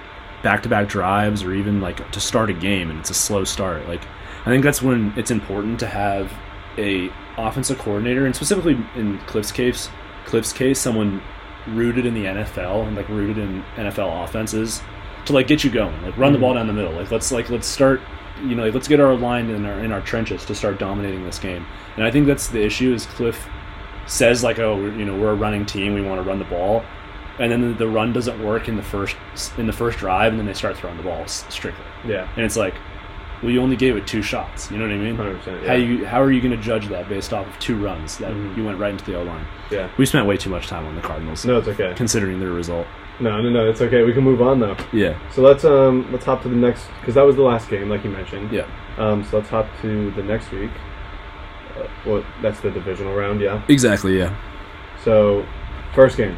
[0.47, 3.43] back to back drives or even like to start a game and it's a slow
[3.43, 3.89] start.
[3.89, 4.03] Like
[4.43, 6.33] I think that's when it's important to have
[6.79, 9.89] a offensive coordinator and specifically in Cliff's case,
[10.25, 11.21] Cliff's case, someone
[11.67, 14.83] rooted in the NFL and like rooted in NFL offenses
[15.25, 16.59] to like get you going, like run the ball mm-hmm.
[16.59, 16.93] down the middle.
[16.93, 18.01] Like let's like let's start,
[18.41, 21.25] you know, like, let's get our line in our in our trenches to start dominating
[21.25, 21.67] this game.
[21.97, 23.49] And I think that's the issue is Cliff
[24.07, 26.85] says like, oh, you know, we're a running team, we want to run the ball,
[27.39, 29.17] and then the, run doesn't work in the first
[29.59, 32.29] in the first drive, and then they start throwing the ball strictly, Yeah.
[32.37, 32.75] and it's like,
[33.43, 34.71] well, you only gave it two shots.
[34.71, 35.17] You know what I mean?
[35.17, 35.69] 100%, yeah.
[35.69, 38.31] How you how are you going to judge that based off of two runs that
[38.33, 38.57] Mhm.
[38.57, 39.45] you went right into the O line?
[39.71, 39.89] Yeah.
[39.99, 41.93] We spent way too much time on the Cardinals, No, it's okay.
[41.97, 42.87] considering their result.
[43.21, 44.03] No, no, no, it's okay.
[44.05, 44.77] We can move on though.
[44.93, 47.89] Yeah, So let's um let's hop to the next because that was the last game,
[47.91, 48.51] like you mentioned.
[48.53, 48.65] yeah,
[48.99, 50.71] Um, so let's hop to the next week.
[51.79, 53.61] Uh, well, that's the divisional round, yeah.
[53.69, 54.19] exactly.
[54.19, 54.35] Yeah,
[55.05, 55.45] So,
[55.95, 56.37] first game.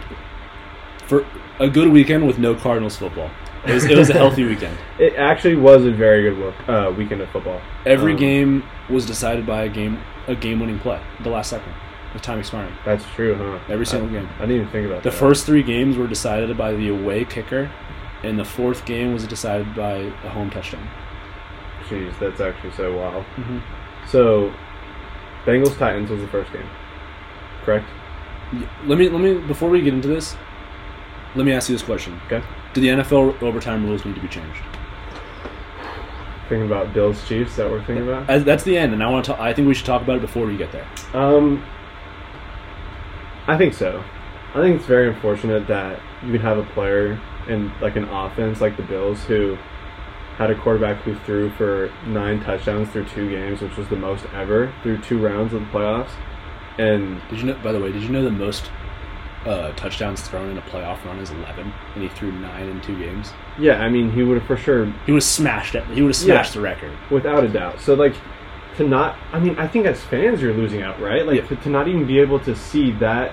[1.08, 1.26] For
[1.58, 3.30] a good weekend with no Cardinals football.
[3.66, 4.78] It was, it was a healthy weekend.
[5.00, 7.60] It actually was a very good look, uh, weekend of football.
[7.84, 9.98] Every Um, game was decided by a game
[10.28, 11.72] a game winning play, the last second,
[12.12, 12.72] with time expiring.
[12.84, 13.58] That's true, huh?
[13.72, 14.28] Every single I, game.
[14.36, 15.16] I didn't even think about The that.
[15.16, 17.70] first three games were decided by the away kicker,
[18.22, 20.86] and the fourth game was decided by a home touchdown.
[21.88, 23.24] Jeez, that's actually so wild.
[23.36, 23.58] Mm-hmm.
[24.06, 24.52] So,
[25.46, 26.68] Bengals Titans was the first game,
[27.64, 27.86] correct?
[28.84, 30.36] Let me let me before we get into this,
[31.34, 32.42] let me ask you this question: Okay.
[32.74, 34.60] Do the NFL overtime rules need to be changed?
[36.48, 38.28] Thinking about Bills Chiefs that we're thinking about.
[38.28, 39.40] As, that's the end, and I want to.
[39.40, 40.86] I think we should talk about it before we get there.
[41.12, 41.64] Um,
[43.46, 44.02] I think so.
[44.54, 48.60] I think it's very unfortunate that you can have a player in like an offense
[48.60, 49.56] like the Bills who
[50.36, 54.24] had a quarterback who threw for nine touchdowns through two games, which was the most
[54.32, 56.12] ever through two rounds of the playoffs.
[56.78, 57.58] And Did you know?
[57.62, 58.70] By the way, did you know the most
[59.48, 62.98] uh, touchdowns thrown in a playoff run is eleven, and he threw nine in two
[62.98, 63.32] games?
[63.58, 65.84] yeah, I mean, he would have for sure, He would have smashed it.
[65.86, 66.60] He would have smashed Yeah.
[66.60, 66.92] the record.
[67.10, 67.80] without a doubt.
[67.80, 68.14] So like
[68.76, 71.26] to not, I mean, I think as fans you're losing out, right?
[71.26, 71.46] Like Yeah.
[71.48, 73.32] to, to not even be able to see that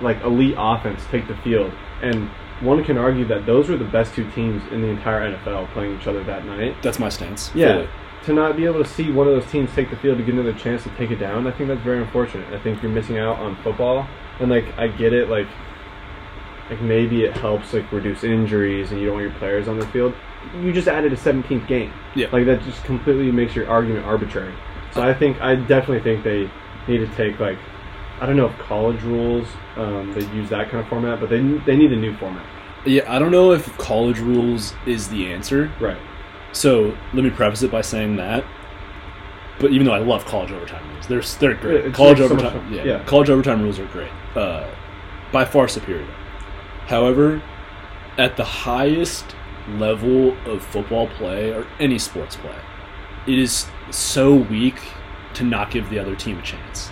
[0.00, 2.30] like elite offense take the field and.
[2.60, 5.96] One can argue that those were the best two teams in the entire NFL playing
[5.96, 6.74] each other that night.
[6.82, 7.52] That's my stance.
[7.54, 7.88] Yeah, fully.
[8.24, 10.34] to not be able to see one of those teams take the field to get
[10.34, 12.52] another chance to take it down, I think that's very unfortunate.
[12.52, 14.08] I think you're missing out on football,
[14.40, 15.48] and like I get it, like
[16.70, 19.86] like maybe it helps like reduce injuries and you don't want your players on the
[19.88, 20.14] field.
[20.60, 21.92] You just added a 17th game.
[22.14, 22.28] Yeah.
[22.30, 24.54] like that just completely makes your argument arbitrary.
[24.92, 26.50] So I think I definitely think they
[26.90, 27.58] need to take like
[28.20, 31.40] I don't know if college rules um, they use that kind of format, but they
[31.40, 32.44] they need a new format.
[32.84, 35.70] Yeah, I don't know if college rules is the answer.
[35.80, 35.98] Right.
[36.52, 38.44] So let me preface it by saying that.
[39.60, 41.06] But even though I love college overtime rules,
[41.38, 41.94] they're they're great.
[41.94, 42.72] college like overtime, fun.
[42.72, 43.04] yeah, Yeah.
[43.04, 44.10] college overtime rules are great.
[44.36, 44.66] Uh,
[45.32, 46.06] by far superior.
[46.86, 47.42] However,
[48.16, 49.34] at the highest
[49.68, 52.56] level of football play or any sports play,
[53.26, 54.80] it is so weak
[55.34, 56.90] to not give the other team a chance.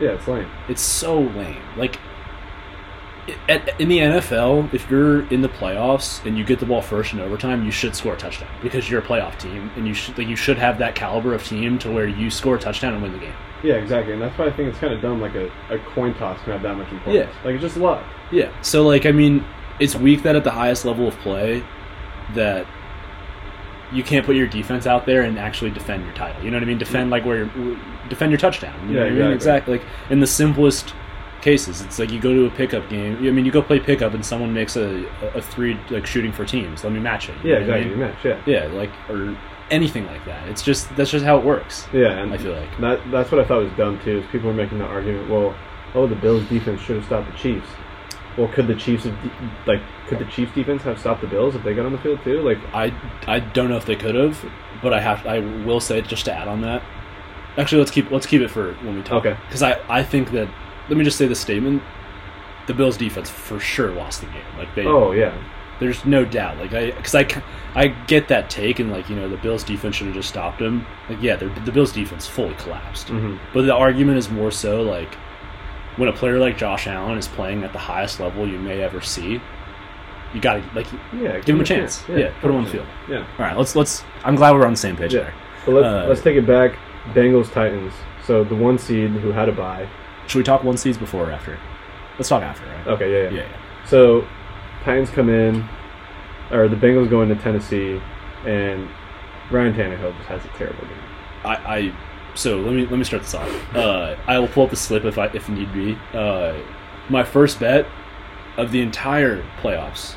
[0.00, 0.50] Yeah, it's lame.
[0.68, 1.62] It's so lame.
[1.76, 1.98] Like
[3.48, 7.12] at, in the NFL, if you're in the playoffs and you get the ball first
[7.12, 10.18] in overtime, you should score a touchdown because you're a playoff team and you should
[10.18, 13.02] like you should have that caliber of team to where you score a touchdown and
[13.02, 13.34] win the game.
[13.62, 15.20] Yeah, exactly, and that's why I think it's kind of dumb.
[15.20, 17.32] Like a, a coin toss can have that much importance.
[17.32, 17.44] Yeah.
[17.44, 18.04] like it's just luck.
[18.32, 18.50] Yeah.
[18.60, 19.44] So like I mean,
[19.78, 21.64] it's weak that at the highest level of play
[22.34, 22.66] that
[23.90, 26.42] you can't put your defense out there and actually defend your title.
[26.42, 26.78] You know what I mean?
[26.78, 27.76] Defend like where you're,
[28.08, 28.88] defend your touchdown.
[28.88, 29.32] You know Yeah, what I mean?
[29.32, 29.74] exactly.
[29.74, 29.78] Exactly.
[29.78, 30.94] Like in the simplest
[31.42, 33.16] cases, it's like you go to a pickup game.
[33.18, 36.44] I mean, you go play pickup and someone makes a, a three like shooting for
[36.44, 36.82] teams.
[36.84, 37.34] Let me match it.
[37.44, 37.90] You Yeah, what I exactly.
[37.90, 37.98] mean?
[37.98, 38.24] Match.
[38.24, 39.36] Yeah, Yeah, like or
[39.70, 40.48] anything like that.
[40.48, 41.86] It's just that's just how it works.
[41.92, 42.80] yeah, and I feel like.
[42.80, 44.18] that that's what I thought was dumb too.
[44.20, 45.54] Is people were making the argument, well,
[45.94, 47.68] oh, the Bills defense should have stopped the Chiefs.
[48.38, 49.30] Well, could the Chiefs have, de-
[49.66, 52.22] like could the Chiefs defense have stopped the Bills if they got on the field
[52.24, 52.40] too?
[52.40, 52.94] Like, I
[53.26, 54.42] I don't know if they could have,
[54.82, 56.82] but I have I will say just to add on that.
[57.58, 59.26] Actually, let's keep let's keep it for when we talk.
[59.26, 59.38] Okay.
[59.46, 60.48] Because I I think that
[60.92, 61.82] let me just say the statement:
[62.66, 64.44] the Bills defense for sure lost the game.
[64.58, 65.32] Like they, oh yeah,
[65.80, 66.58] there's no doubt.
[66.58, 67.26] Like I because I
[67.74, 70.60] I get that take and like you know the Bills defense should have just stopped
[70.60, 70.84] him.
[71.08, 73.08] Like yeah, the Bills defense fully collapsed.
[73.08, 75.14] hmm But the argument is more so like
[75.96, 79.00] when a player like Josh Allen is playing at the highest level you may ever
[79.00, 79.40] see,
[80.34, 82.04] you got to like yeah, Give him a chance.
[82.06, 82.86] Yeah, put him on the field.
[83.08, 83.56] Yeah, all right.
[83.56, 84.04] Let's let's.
[84.24, 85.22] I'm glad we're on the same page Yeah.
[85.22, 85.34] there.
[85.64, 86.76] but let's Uh, let's take it back.
[87.14, 87.94] Bengals Titans.
[88.26, 89.88] So the one seed who had a bye.
[90.32, 91.58] Should we talk one seeds before or after?
[92.16, 92.86] Let's talk after, right?
[92.86, 93.42] Okay, yeah, yeah.
[93.42, 93.86] Yeah, yeah.
[93.86, 94.26] So,
[94.82, 95.68] Titans come in,
[96.50, 98.00] or the Bengals go into Tennessee,
[98.46, 98.88] and
[99.50, 100.96] Ryan Tannehill just has a terrible game.
[101.44, 101.94] I, I
[102.34, 103.76] so let me let me start this off.
[103.76, 105.98] Uh, I will pull up the slip if I if need be.
[106.14, 106.58] Uh,
[107.10, 107.86] my first bet
[108.56, 110.14] of the entire playoffs.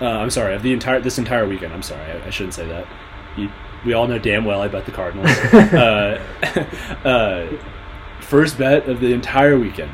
[0.00, 1.74] Uh, I'm sorry, of the entire this entire weekend.
[1.74, 2.86] I'm sorry, I, I shouldn't say that.
[3.36, 3.50] You,
[3.84, 5.28] we all know damn well I bet the Cardinals.
[8.32, 9.90] first bet of the entire weekend: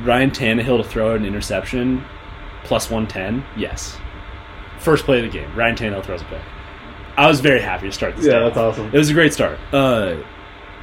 [0.00, 2.04] Ryan Tannehill to throw an interception,
[2.64, 3.44] plus one ten.
[3.56, 3.96] Yes.
[4.80, 6.42] First play of the game, Ryan Tannehill throws a pick.
[7.16, 8.26] I was very happy to start this.
[8.26, 8.86] Yeah, day that's awesome.
[8.86, 9.60] It was a great start.
[9.72, 10.16] Uh,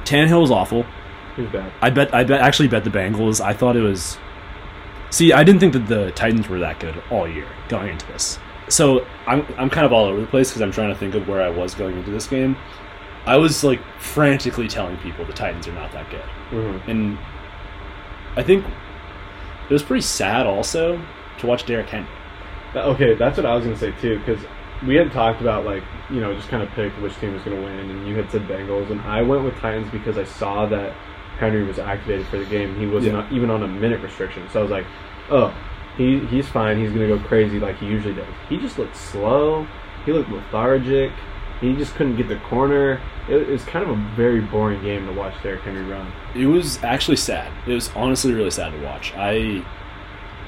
[0.04, 0.86] Tannehill was awful.
[1.36, 1.70] He's bad.
[1.82, 2.14] I bet.
[2.14, 2.40] I bet.
[2.40, 3.44] Actually, bet the Bengals.
[3.44, 4.16] I thought it was.
[5.10, 8.38] See, I didn't think that the Titans were that good all year going into this.
[8.68, 11.28] So I'm I'm kind of all over the place because I'm trying to think of
[11.28, 12.56] where I was going into this game.
[13.26, 16.20] I was like frantically telling people the Titans are not that good,
[16.50, 17.18] hmm and
[18.36, 18.64] I think
[19.68, 21.00] it was pretty sad also
[21.38, 22.08] to watch Derrick Henry.
[22.74, 24.44] Okay, that's what I was gonna say too, because
[24.86, 27.60] we had talked about like you know just kind of picked which team was gonna
[27.60, 30.92] win, and you had said Bengals, and I went with Titans because I saw that
[31.38, 32.76] Henry was activated for the game.
[32.78, 33.36] He wasn't Yeah.
[33.36, 34.86] even on a minute restriction, so I was like,
[35.30, 35.52] oh,
[35.96, 36.78] he he's fine.
[36.78, 38.26] He's gonna go crazy like he usually does.
[38.48, 39.66] He just looked slow.
[40.04, 41.10] He looked lethargic.
[41.60, 43.00] He just couldn't get the corner.
[43.28, 46.12] It, it was kind of a very boring game to watch Derrick Henry run.
[46.34, 47.50] It was actually sad.
[47.66, 49.12] It was honestly really sad to watch.
[49.16, 49.64] I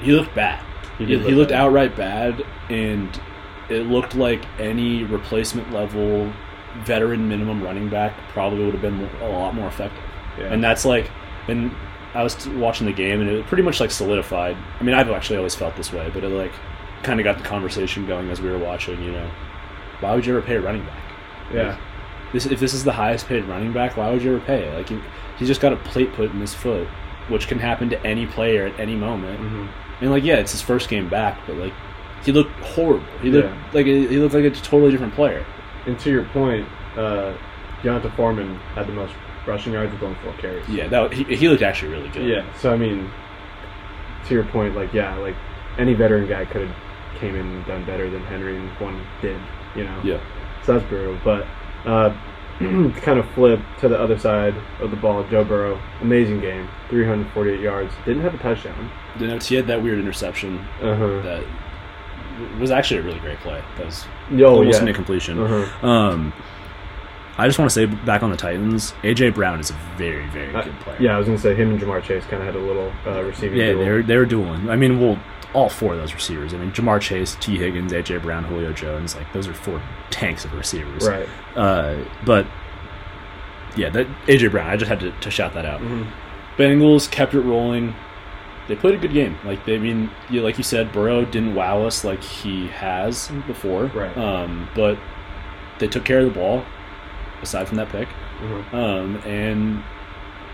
[0.01, 0.63] he looked bad.
[0.97, 1.61] He He, did he look looked bad.
[1.61, 3.19] outright bad, and
[3.69, 6.31] it looked like any replacement level
[6.83, 10.03] veteran minimum running back probably would have been a lot more effective.
[10.37, 10.45] Yeah.
[10.53, 11.09] And that's like,
[11.47, 11.71] and
[12.13, 14.55] I was watching the game, and it pretty much like solidified.
[14.79, 16.53] I mean, I've actually always felt this way, but it like
[17.03, 19.01] kind of got the conversation going as we were watching.
[19.03, 19.31] You know,
[20.01, 21.03] why would you ever pay a running back?
[21.53, 21.77] yeah.
[22.31, 24.71] This, if this is the highest paid running back, why would you ever pay?
[24.75, 24.99] Like, he,
[25.39, 26.87] he's just got a plate put in his foot,
[27.27, 29.39] which can happen to any player at any moment.
[29.39, 29.65] hmm
[29.99, 31.73] And like, yeah, it's his first game back, but like,
[32.23, 33.03] he looked horrible.
[33.23, 33.63] He looked Yeah.
[33.73, 35.43] like a, he looked like a totally different player.
[35.87, 37.33] And to your point, uh,
[37.81, 39.13] D'Onta Foreman had the most
[39.47, 40.67] rushing yards with only four carries.
[40.69, 42.27] Yeah, that he, he looked actually really good.
[42.27, 42.45] Yeah.
[42.57, 43.09] So I mean,
[44.27, 45.35] to your point, like yeah, like
[45.79, 46.75] any veteran guy could have
[47.19, 49.39] came in and done better than Henry, and one did.
[49.75, 50.01] You know.
[50.03, 50.19] yeah.
[50.65, 51.17] So that's brutal.
[51.23, 51.45] But
[51.85, 52.09] uh,
[52.59, 56.67] to kind of flip to the other side of the ball, Joe Burrow, amazing game,
[56.89, 58.91] 348 yards, didn't have a touchdown.
[59.17, 61.21] Then he had that weird interception Uh huh.
[61.21, 61.43] that
[62.59, 63.61] was actually a really great play.
[63.77, 64.81] That was Oh almost yeah.
[64.83, 65.39] an incompletion.
[65.39, 65.87] Uh-huh.
[65.87, 66.33] Um,
[67.37, 70.53] I just want to say back on the Titans, AJ Brown is a very very
[70.53, 70.97] Uh, good player.
[70.99, 73.21] yeah, I was gonna say him and Ja'Marr Chase kind of had a little uh,
[73.23, 73.57] receiving.
[73.57, 74.69] Yeah, they were they were dueling.
[74.69, 75.17] I mean, well,
[75.53, 76.53] all four of those receivers.
[76.53, 79.15] I mean, Ja'Marr Chase, Tee Higgins, AJ Brown, Julio Jones.
[79.15, 79.81] Like those are four
[80.11, 81.07] tanks of receivers.
[81.07, 81.27] right.
[81.55, 82.45] Uh, but
[83.75, 84.69] yeah, that AJ Brown.
[84.69, 85.81] I just had to, to shout that out.
[85.81, 86.07] Mhm.
[86.57, 87.95] Bengals kept it rolling.
[88.67, 89.37] They played a good game.
[89.45, 93.29] Like they I mean, you, like you said, Burrow didn't wow us like he has
[93.47, 93.85] before.
[93.85, 94.15] Right.
[94.17, 94.97] Um, but
[95.79, 96.63] they took care of the ball.
[97.41, 98.09] Aside from that pick,
[98.41, 98.73] Mhm.
[98.73, 99.81] um, and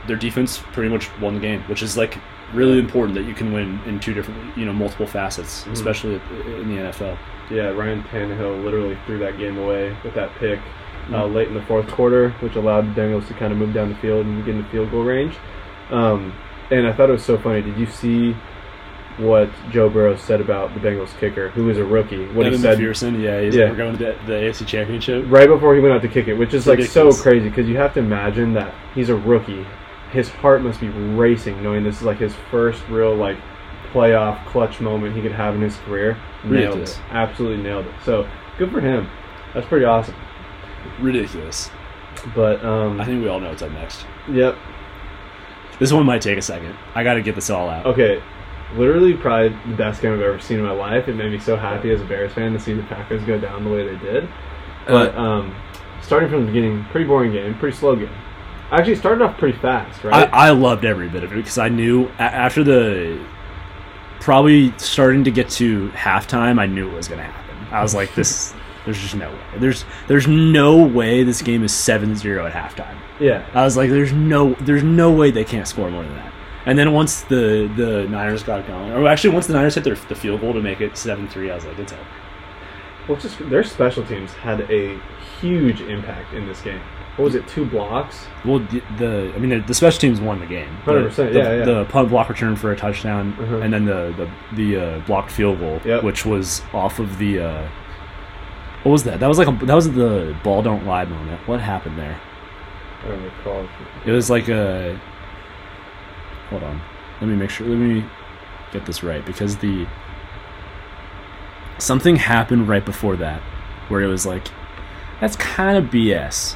[0.06, 2.20] their defense pretty much won the game, which is like
[2.54, 5.72] really important that you can win in two different, you know, multiple facets, Mhm.
[5.74, 6.22] especially
[6.62, 7.18] in the NFL.
[7.50, 10.60] Yeah, Ryan Tannehill literally threw that game away with that pick
[11.14, 11.34] uh, Mhm.
[11.36, 13.96] late in the fourth quarter, which allowed the Bengals to kind of move down the
[13.96, 15.36] field and get in the field goal range.
[15.92, 16.34] Um,
[16.72, 17.62] and I thought it was so funny.
[17.62, 18.36] Did you see
[19.18, 22.26] what Joe Burrow said about the Bengals kicker, who is a rookie?
[22.34, 23.70] What Evan he said McPherson, yeah, he's Yeah.
[23.70, 25.26] we're going to the, the AFC Championship.
[25.30, 27.18] right before he went out to kick it, which is like Ridiculous.
[27.18, 29.66] so crazy because you have to imagine that he's a rookie.
[30.16, 33.38] His heart must be racing knowing this is like his first real like
[33.92, 36.14] playoff clutch moment he could have in his career.
[36.44, 36.98] Nailed Ridiculous.
[36.98, 37.02] it.
[37.12, 37.94] Absolutely nailed it.
[38.04, 39.10] So good for him.
[39.54, 40.16] That's pretty awesome.
[41.00, 41.70] Ridiculous.
[42.34, 44.06] But um, I think we all know what's up next.
[44.30, 44.56] yep.
[45.80, 46.74] This one might take a second.
[46.96, 47.86] I got to get this all out.
[47.86, 48.24] Okay.
[48.76, 51.08] Literally, probably the best game I've ever seen in my life.
[51.10, 53.64] It made me so happy as a Bears fan to see the Packers go down
[53.66, 54.28] the way they did.
[54.88, 55.56] But Uh, um,
[56.02, 58.10] starting from the beginning, pretty boring game, pretty slow game.
[58.72, 60.30] Actually, started off pretty fast, I, right?
[60.34, 63.24] I loved every bit of it because I knew a- after the
[64.20, 67.56] probably starting to get to halftime, I knew it was going to happen.
[67.72, 68.54] I was like, this.
[68.86, 69.40] There's just no way.
[69.58, 72.96] There's there's no way this game is 7-0 at halftime.
[73.20, 73.44] yeah.
[73.56, 76.32] I was like, there's no there's no way they can't score more than that.
[76.68, 79.96] And then once the the Niners got going, or actually once the Niners hit their
[79.96, 82.06] the field goal to make it 7-3, I was like, it's over.
[83.08, 85.00] Well, just their special teams had a
[85.42, 86.82] huge impact in this game.
[87.18, 87.48] What was it?
[87.48, 88.26] Two blocks.
[88.44, 90.68] Well, the, the I mean, the, the special teams won the game.
[90.86, 91.64] The- 100%, The, yeah, yeah.
[91.66, 93.64] The punt block return for a touchdown, Mhm.
[93.64, 96.04] and then the the, the uh, blocked field goal, Yep.
[96.04, 97.40] which was off of the.
[97.40, 97.68] Uh,
[98.84, 99.20] what was that?
[99.22, 101.40] That was like a, that was the ball don't lie moment.
[101.48, 102.20] What happened there?
[103.04, 103.68] I don't recall.
[104.06, 105.00] It was like a.
[106.50, 106.82] Hold on,
[107.22, 107.66] let me make sure.
[107.66, 108.04] Let me
[108.74, 109.88] get this right because the
[111.78, 113.42] something happened right before that
[113.90, 114.48] where it was like
[115.22, 116.56] that's kind of BS.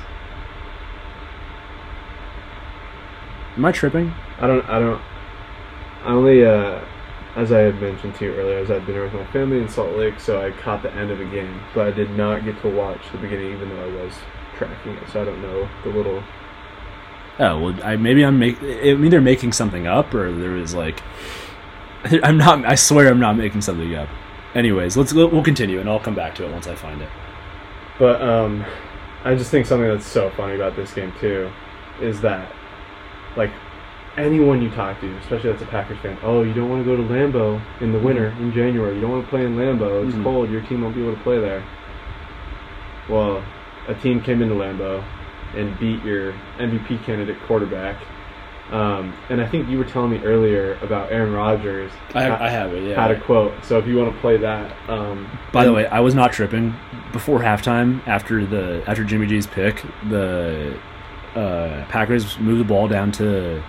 [3.59, 4.13] Am I tripping?
[4.39, 4.65] I don't.
[4.69, 5.01] I don't.
[6.05, 6.79] I only uh,
[7.35, 9.67] as I had mentioned to you earlier, I was at dinner with my family in
[9.67, 12.61] Salt Lake, so I caught the end of a game, but I did not get
[12.61, 14.13] to watch the beginning, even though I was
[14.55, 15.09] tracking it.
[15.11, 16.23] So I don't know the little.
[17.37, 21.03] Oh well, I, maybe I'm make, I'm either making something up or there is like,
[22.23, 22.63] I'm not.
[22.63, 24.07] I swear I'm not making something up.
[24.55, 27.09] Anyways, let's we'll continue and I'll come back to it once I find it.
[27.99, 28.63] But um,
[29.25, 31.51] I just think something that's so funny about this game too
[32.01, 32.49] is that,
[33.35, 33.51] like,
[34.17, 36.97] anyone you talk to, especially that's a Packers fan, oh, you don't want to go
[36.97, 38.95] to Lambeau in the winter in January.
[38.95, 40.05] You don't want to play in Lambeau.
[40.07, 40.23] It's Mhm.
[40.23, 40.49] cold.
[40.49, 41.63] Your team won't be able to play there.
[43.07, 43.41] Well,
[43.87, 45.03] a team came into Lambeau
[45.55, 47.95] and beat your MVP candidate quarterback.
[48.71, 52.49] Um, and I think you were telling me earlier about Aaron Rodgers I, ha- I
[52.49, 52.83] have it.
[52.87, 53.01] Yeah.
[53.01, 53.51] had a quote.
[53.63, 56.75] So if you want to play that, um, By the way, I was not tripping
[57.11, 58.01] before halftime.
[58.07, 60.75] After the after Jimmy G's pick, the
[61.35, 63.63] uh, Packers move the ball down to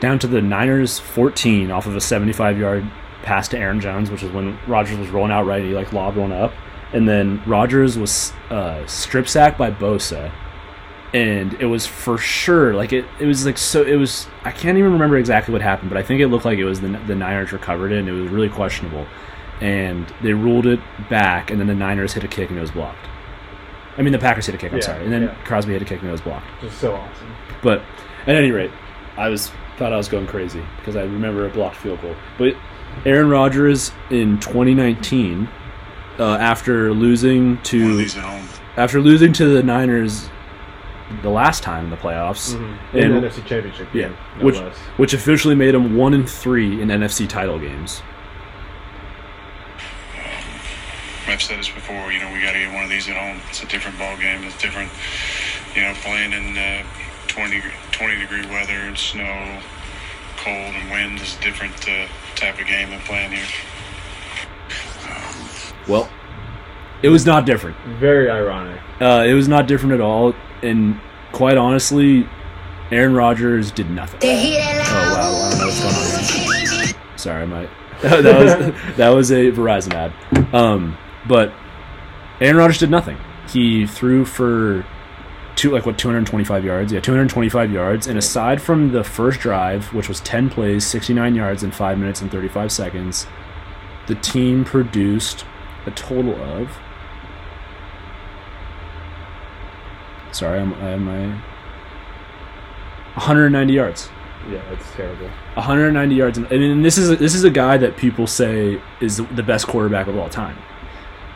[0.00, 2.88] down to the Niners 14 off of a 75 yard
[3.22, 5.62] pass to Aaron Jones, which is when Rodgers was rolling out right.
[5.62, 6.52] He like lobbed one up,
[6.92, 10.32] and then Rodgers was uh, strip sacked by Bosa.
[11.14, 13.06] And it was for sure like it.
[13.18, 13.82] It was like so.
[13.82, 14.26] It was.
[14.44, 16.82] I can't even remember exactly what happened, but I think it looked like it was
[16.82, 19.06] the the Niners recovered it, and it was really questionable
[19.60, 22.70] and they ruled it back, and then the Niners hit a kick and it was
[22.70, 23.06] blocked.
[23.98, 24.72] I mean, the Packers hit a kick.
[24.72, 25.34] I'm Yeah, sorry, and then yeah.
[25.44, 26.46] Crosby hit a kick and it was blocked.
[26.60, 27.34] just so awesome.
[27.62, 27.82] But
[28.26, 28.70] at any rate,
[29.16, 32.14] I was thought I was going crazy because I remember a blocked field goal.
[32.38, 32.54] But
[33.04, 35.48] Aaron Rodgers in 2019,
[36.18, 38.48] uh, after losing to these at home.
[38.76, 40.28] after losing to the Niners
[41.22, 42.96] the last time in the playoffs, Mm-hmm.
[42.98, 44.76] In and the NFC Championship yeah, no which less.
[44.96, 48.02] which officially made him one in three in NFC title games.
[51.38, 52.10] I've said this before.
[52.10, 53.40] You know, we got to get one of these at home.
[53.48, 54.42] It's a different ball game.
[54.42, 54.90] It's different.
[55.76, 56.82] You know, playing in uh,
[57.28, 57.62] 20,
[57.92, 59.60] 20 degree weather and snow,
[60.38, 63.46] cold and wind is a different uh, type of game than playing here.
[65.86, 66.10] Well,
[67.04, 67.76] it was not different.
[68.00, 68.80] Very ironic.
[69.00, 70.34] Uh, it was not different at all,
[70.64, 72.28] and quite honestly,
[72.90, 74.18] Aaron Rodgers did nothing.
[74.24, 76.86] Oh wow, I don't know what's going on.
[76.88, 77.00] Here.
[77.16, 77.70] Sorry, Mike.
[78.02, 80.54] that was that was a Verizon ad.
[80.54, 80.98] Um,
[81.28, 81.52] but
[82.40, 83.18] Aaron Rodgers did nothing.
[83.48, 84.84] He threw for
[85.56, 86.92] two like what 225 yards.
[86.92, 88.06] Yeah, 225 yards.
[88.06, 92.22] And aside from the first drive, which was 10 plays, 69 yards in five minutes
[92.22, 93.26] and 35 seconds,
[94.06, 95.44] the team produced
[95.86, 96.78] a total of.
[100.32, 101.26] Sorry, I'm, I have my
[103.14, 104.08] 190 yards.
[104.48, 105.28] Yeah, it's terrible.
[105.54, 109.42] 190 yards, and, and this is this is a guy that people say is the
[109.42, 110.56] best quarterback of all time,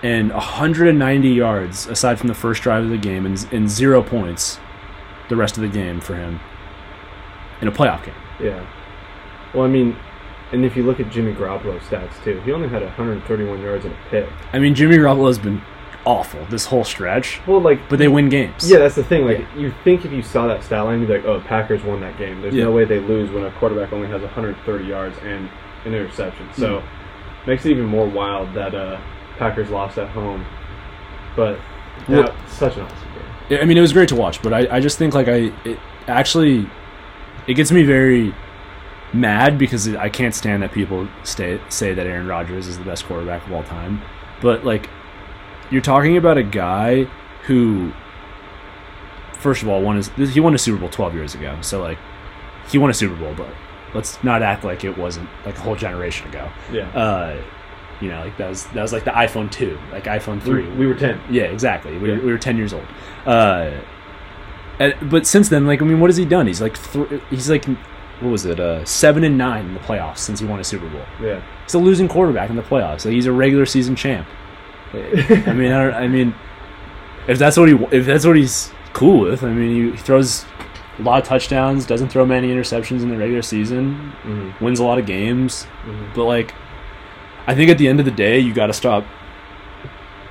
[0.03, 4.59] and 190 yards aside from the first drive of the game, and, and zero points
[5.29, 6.41] the rest of the game for him
[7.61, 8.15] in a playoff game.
[8.41, 8.65] Yeah.
[9.55, 9.97] Well, I mean,
[10.53, 13.95] and if you look at Jimmy Garoppolo's stats too, he only had 131 yards and
[13.95, 14.29] a pick.
[14.53, 15.63] I mean, Jimmy Garoppolo has been
[16.05, 18.69] awful this whole stretch, Well, like, but they win games.
[18.69, 19.25] yeah, that's the thing.
[19.25, 22.01] Like, you think if you saw that stat line, you'd be like, "Oh, Packers won
[22.01, 22.65] that game." There's Yeah.
[22.65, 25.49] no way they lose when a quarterback only has 130 yards and
[25.85, 26.49] an interception.
[26.55, 27.51] So, Hmm.
[27.51, 28.99] makes it even more wild that uh,
[29.43, 30.45] Packers lost at home.
[31.37, 31.59] But
[32.09, 32.99] Well- yeah, such an awesome
[33.49, 33.59] game.
[33.61, 35.79] I mean, it was great to watch, but I, I just think like I it
[36.07, 36.67] actually
[37.47, 38.35] it gets me very
[39.13, 43.05] mad because I can't stand that people stay, say that Aaron Rodgers is the best
[43.05, 44.01] quarterback of all time.
[44.41, 44.89] But like,
[45.71, 47.05] you're talking about a guy
[47.47, 47.93] who,
[49.35, 51.59] first of all, won his he won a Super Bowl 12 years ago.
[51.61, 51.99] So like,
[52.71, 53.49] he won a Super Bowl, but
[53.95, 56.49] let's not act like it wasn't like a whole generation ago.
[56.73, 56.89] Yeah.
[56.91, 57.43] Uh,
[58.03, 60.63] you know, like that was that was like the iPhone 2, like iPhone 3.
[60.71, 61.21] we, we were 10.
[61.31, 61.97] Yeah, exactly.
[61.99, 62.19] We, Yeah.
[62.19, 62.87] we were ten years old.
[63.25, 63.71] Uh,
[64.79, 66.47] and, but since then, like, I mean, what has he done?
[66.47, 67.65] He's like, th- he's like,
[68.21, 68.59] what was it?
[68.59, 71.05] Uh, seven and nine in the playoffs since he won a Super Bowl.
[71.21, 71.41] Yeah.
[71.65, 73.05] He's a losing quarterback in the playoffs.
[73.05, 74.27] Like, he's a regular season champ.
[74.93, 76.35] I mean, I, don't, I mean,
[77.29, 80.45] if that's what he, if that's what he's cool with, I mean, he throws
[80.99, 84.65] a lot of touchdowns, doesn't throw many interceptions in the regular season, Mm-hmm.
[84.65, 85.67] wins a lot of games.
[85.87, 86.15] Mhm.
[86.15, 86.55] But like,
[87.47, 89.05] I think at the end of the day, you got to stop.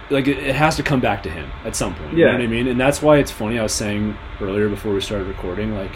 [0.10, 2.12] Like it, it has to come back to him at some point.
[2.14, 2.38] You know Yeah.
[2.38, 2.68] what I mean?
[2.68, 3.58] And that's why it's funny.
[3.60, 5.92] I was saying earlier before we started recording, like,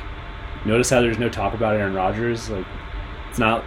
[0.65, 2.49] notice how there's no talk about Aaron Rodgers.
[2.49, 2.65] Like,
[3.29, 3.63] it's not.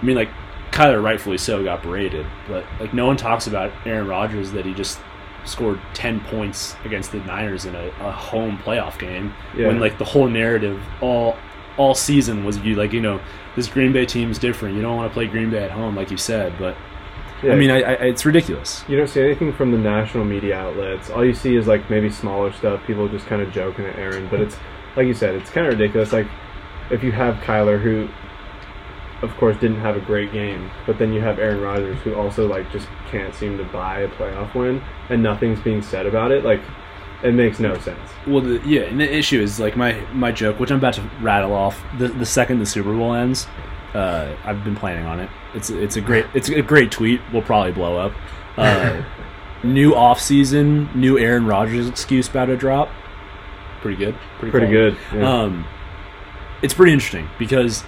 [0.00, 0.28] I mean, like,
[0.70, 4.74] Kyler rightfully so got berated, but like no one talks about Aaron Rodgers that he
[4.74, 4.98] just
[5.44, 9.68] scored ten points against the Niners in a, a home playoff game Yeah.
[9.68, 11.36] when like the whole narrative all
[11.78, 13.20] all season was you like you know
[13.56, 14.76] this Green Bay team is different.
[14.76, 16.54] You don't want to play Green Bay at home, like you said.
[16.58, 16.76] But
[17.42, 17.52] Yeah.
[17.52, 18.84] I mean, I, I, it's ridiculous.
[18.88, 21.10] You don't see anything from the national media outlets.
[21.10, 22.86] All you see is like maybe smaller stuff.
[22.86, 24.56] People just kind of joking at Aaron, but it's
[24.94, 26.12] like you said, it's kind of ridiculous.
[26.12, 26.28] Like
[26.90, 28.08] if you have Kyler, who
[29.22, 30.70] of course, didn't have a great game.
[30.86, 34.08] But then you have Aaron Rodgers, who also like just can't seem to buy a
[34.08, 36.44] playoff win, and nothing's being said about it.
[36.44, 36.60] Like,
[37.22, 37.98] it makes no sense.
[38.26, 41.02] Well, the, yeah, and the issue is like my my joke, which I'm about to
[41.20, 41.82] rattle off.
[41.98, 43.46] The the second the Super Bowl ends,
[43.94, 45.30] uh, I've been planning on it.
[45.54, 47.20] It's it's a great it's a great tweet.
[47.32, 48.12] Will probably blow up.
[48.56, 49.02] Uh,
[49.64, 52.90] new off season, new Aaron Rodgers excuse about to drop.
[53.80, 54.14] Pretty good.
[54.38, 54.72] Pretty quality.
[54.72, 54.98] good.
[55.14, 55.42] Yeah.
[55.42, 55.66] Um,
[56.62, 57.84] it's pretty interesting because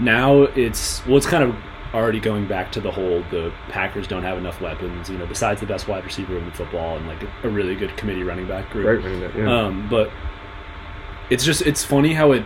[0.00, 1.56] now it's well, it's kind of
[1.94, 5.08] already going back to the whole the Packers don't have enough weapons.
[5.08, 8.22] You know, besides the best wide receiver in football and like a, really good committee
[8.24, 8.86] running back group.
[8.86, 9.50] right, running back, yeah.
[9.66, 10.10] Um, but
[11.30, 12.44] it's just it's funny how it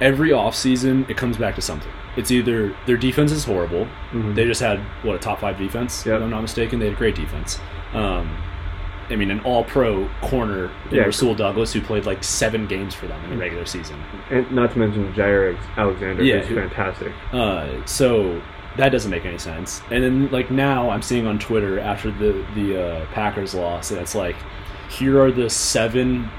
[0.00, 1.90] every offseason it comes back to something.
[2.16, 3.86] It's either their defense is horrible.
[4.12, 4.34] Mhm.
[4.34, 6.04] They just had what a top five defense.
[6.06, 6.16] Yep.
[6.16, 7.58] If I'm not mistaken, they had a great defense.
[7.94, 8.36] Um,
[9.10, 11.02] I mean, an All-Pro corner Yeah.
[11.04, 13.96] Rasul Douglas who played like seven games for them in the regular season.
[14.30, 17.12] and not to mention Jaire Alexander, Yeah, who's fantastic.
[17.32, 18.40] Uh, so
[18.78, 19.82] that doesn't make any sense.
[19.90, 24.00] And then like now I'm seeing on Twitter after the the uh, Packers loss, and
[24.00, 24.36] it's like
[24.90, 26.30] here are the seven,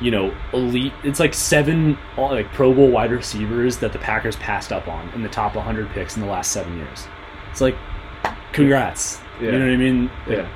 [0.00, 0.92] you know, elite.
[1.02, 5.22] It's like seven like Pro Bowl wide receivers that the Packers passed up on in
[5.22, 7.06] the top 100 picks in the last seven years.
[7.50, 7.74] It's like,
[8.52, 9.20] congrats.
[9.40, 9.50] Yeah.
[9.52, 10.10] You know what I mean?
[10.26, 10.48] Like, Yeah.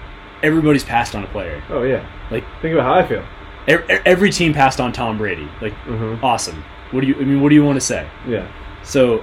[0.42, 1.62] Everybody's passed on a player.
[1.68, 2.06] Oh yeah.
[2.30, 3.24] Like Think about how I feel.
[3.68, 5.48] every, every team passed on Tom Brady.
[5.60, 6.62] Like hmm awesome.
[6.92, 7.14] What do you?
[7.16, 8.08] I mean, what do you want to say?
[8.26, 8.50] Yeah.
[8.82, 9.22] So,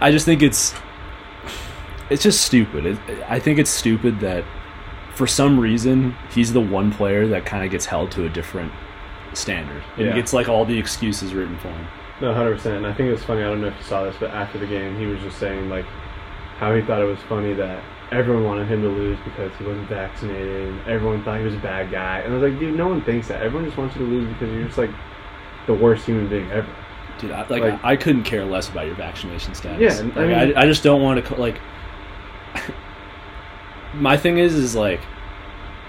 [0.00, 0.74] I just think it's
[2.10, 2.86] it's just stupid.
[2.86, 2.98] It,
[3.28, 4.44] I think it's stupid that
[5.14, 8.72] for some reason he's the one player that kind of gets held to a different
[9.34, 10.14] standard and Yeah.
[10.14, 11.86] gets like all the excuses written for him.
[12.20, 12.76] No, hundred percent.
[12.78, 13.40] And I think it was funny.
[13.42, 15.68] I don't know if you saw this, but after the game, he was just saying
[15.70, 15.84] like
[16.58, 17.82] how he thought it was funny that
[18.12, 20.68] everyone wanted him to lose because he wasn't vaccinated.
[20.68, 22.18] And everyone thought he was a bad guy.
[22.20, 23.40] And I was like, dude, no one thinks that.
[23.42, 24.90] Everyone just wants you to lose because you're just like
[25.66, 26.68] the worst human being ever.
[27.18, 29.80] Dude, I, like, Like- I, couldn't care less about your vaccination status.
[29.80, 31.60] Yeah, and I mean- I, I just don't want to like.
[33.94, 35.00] my thing is, is like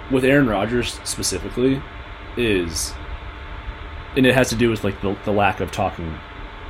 [0.10, 1.82] with Aaron Rodgers specifically,
[2.38, 2.94] is,
[4.16, 6.18] and it has to do with like the, the lack of talking,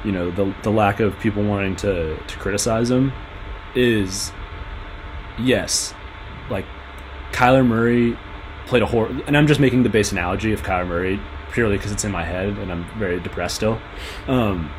[0.04, 3.12] you know, the the lack of people wanting to to criticize him,
[3.76, 4.32] is,
[5.39, 5.94] yes,
[6.50, 6.66] like
[7.32, 8.18] Kyler Murray
[8.66, 11.20] played a horror, and I'm just making the base analogy of Kyler Murray
[11.52, 13.80] purely because it's in my head and I'm very depressed still.
[14.28, 14.72] Um,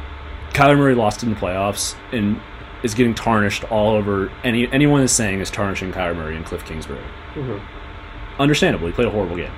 [0.51, 2.41] Kyler Murray lost in the playoffs and
[2.83, 4.31] is getting tarnished all over.
[4.45, 7.05] Any anyone is saying is tarnishing Kyler Murray and Cliff Kingsbury.
[7.35, 8.41] Mm-hmm.
[8.41, 9.53] Understandable, he played a horrible game.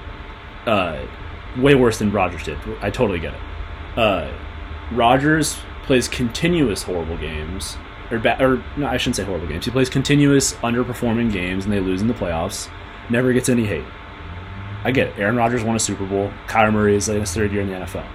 [0.67, 1.07] Uh,
[1.59, 2.59] way worse than Rodgers did.
[2.81, 3.41] I totally get it.
[3.99, 4.33] Uh,
[4.93, 7.77] Rodgers plays continuous horrible games,
[8.11, 9.65] or ba- or no, I shouldn't say horrible games.
[9.65, 12.69] He plays continuous underperforming games, and they lose in the playoffs.
[13.11, 13.85] Never gets any hate.
[14.83, 15.19] I get it.
[15.19, 16.31] Aaron Rodgers won a Super Bowl.
[16.47, 18.07] Kyler Murray is in his third year in the NFL.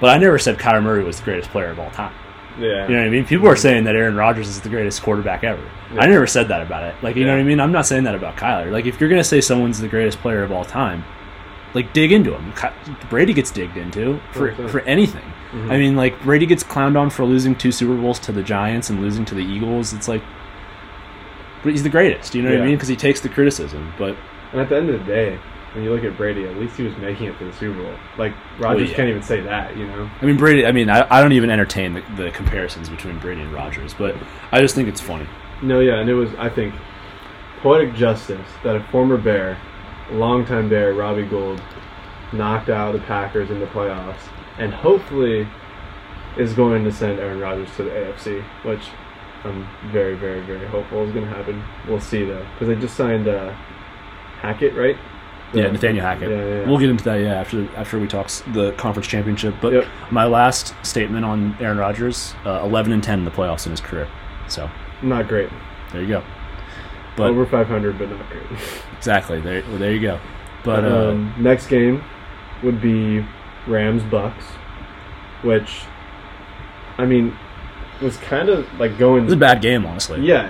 [0.00, 2.12] But I never said Kyler Murray was the greatest player of all time.
[2.60, 2.86] Yeah.
[2.88, 3.24] You know what I mean?
[3.24, 5.62] People are saying that Aaron Rodgers is the greatest quarterback ever.
[5.94, 6.02] Yeah.
[6.02, 6.94] I never said that about it.
[7.02, 7.58] Like, you know what I mean?
[7.60, 8.70] I'm not saying that about Kyler.
[8.70, 11.04] Like, if you're gonna say someone's the greatest player of all time,
[11.74, 12.52] like dig into him.
[13.08, 14.70] Brady gets digged into for 100%.
[14.70, 15.22] for anything.
[15.52, 15.70] Mhm.
[15.70, 18.90] I mean, like Brady gets clowned on for losing two Super Bowls to the Giants
[18.90, 19.92] and losing to the Eagles.
[19.92, 20.22] It's like,
[21.62, 22.34] but he's the greatest.
[22.34, 22.74] You know what I mean?
[22.74, 23.92] Because he takes the criticism.
[23.98, 24.16] But
[24.52, 25.38] And at the end of the day,
[25.72, 27.94] when you look at Brady, at least he was making it to the Super Bowl.
[28.18, 28.96] Like Rodgers yeah.
[28.96, 30.10] can't even say that, you know.
[30.20, 30.66] I mean, Brady.
[30.66, 33.94] I mean, I, I don't even entertain the, the comparisons between Brady and Rodgers.
[33.94, 34.16] But
[34.50, 35.28] I just think it's funny.
[35.62, 36.74] No, yeah, and it was I think
[37.60, 39.58] poetic justice that a former Bear,
[40.10, 41.62] longtime Bear, Robbie Gould,
[42.32, 45.46] knocked out the Packers in the playoffs, and hopefully
[46.36, 48.88] is going to send Aaron Rodgers to the AFC, which
[49.44, 51.62] I'm very, very, very hopeful is going to happen.
[51.88, 53.52] We'll see though, because they just signed uh,
[54.40, 54.96] Hackett, right?
[55.52, 56.30] Yeah, Nathaniel Hackett.
[56.30, 56.68] Yeah, yeah, yeah.
[56.68, 59.54] We'll get into that yeah after after we talk the conference championship.
[59.60, 59.84] But Yep.
[60.10, 63.80] my last statement on Aaron Rodgers: uh, eleven and ten in the playoffs in his
[63.80, 64.08] career.
[64.48, 64.70] So
[65.02, 65.48] Not great.
[65.92, 66.22] there you go.
[67.16, 68.44] But Over 500, but not great.
[68.96, 69.62] exactly there.
[69.68, 70.20] Well, there you go.
[70.64, 72.02] But uh, um, next game
[72.62, 73.24] would be
[73.66, 74.44] Rams Bucks,
[75.42, 75.82] which
[76.98, 77.36] I mean
[78.00, 80.20] was kind of like going it was a bad game, honestly.
[80.26, 80.48] yeah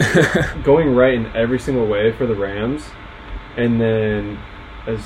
[0.64, 2.84] going right in every single way for the Rams,
[3.56, 4.38] and then
[4.86, 5.04] as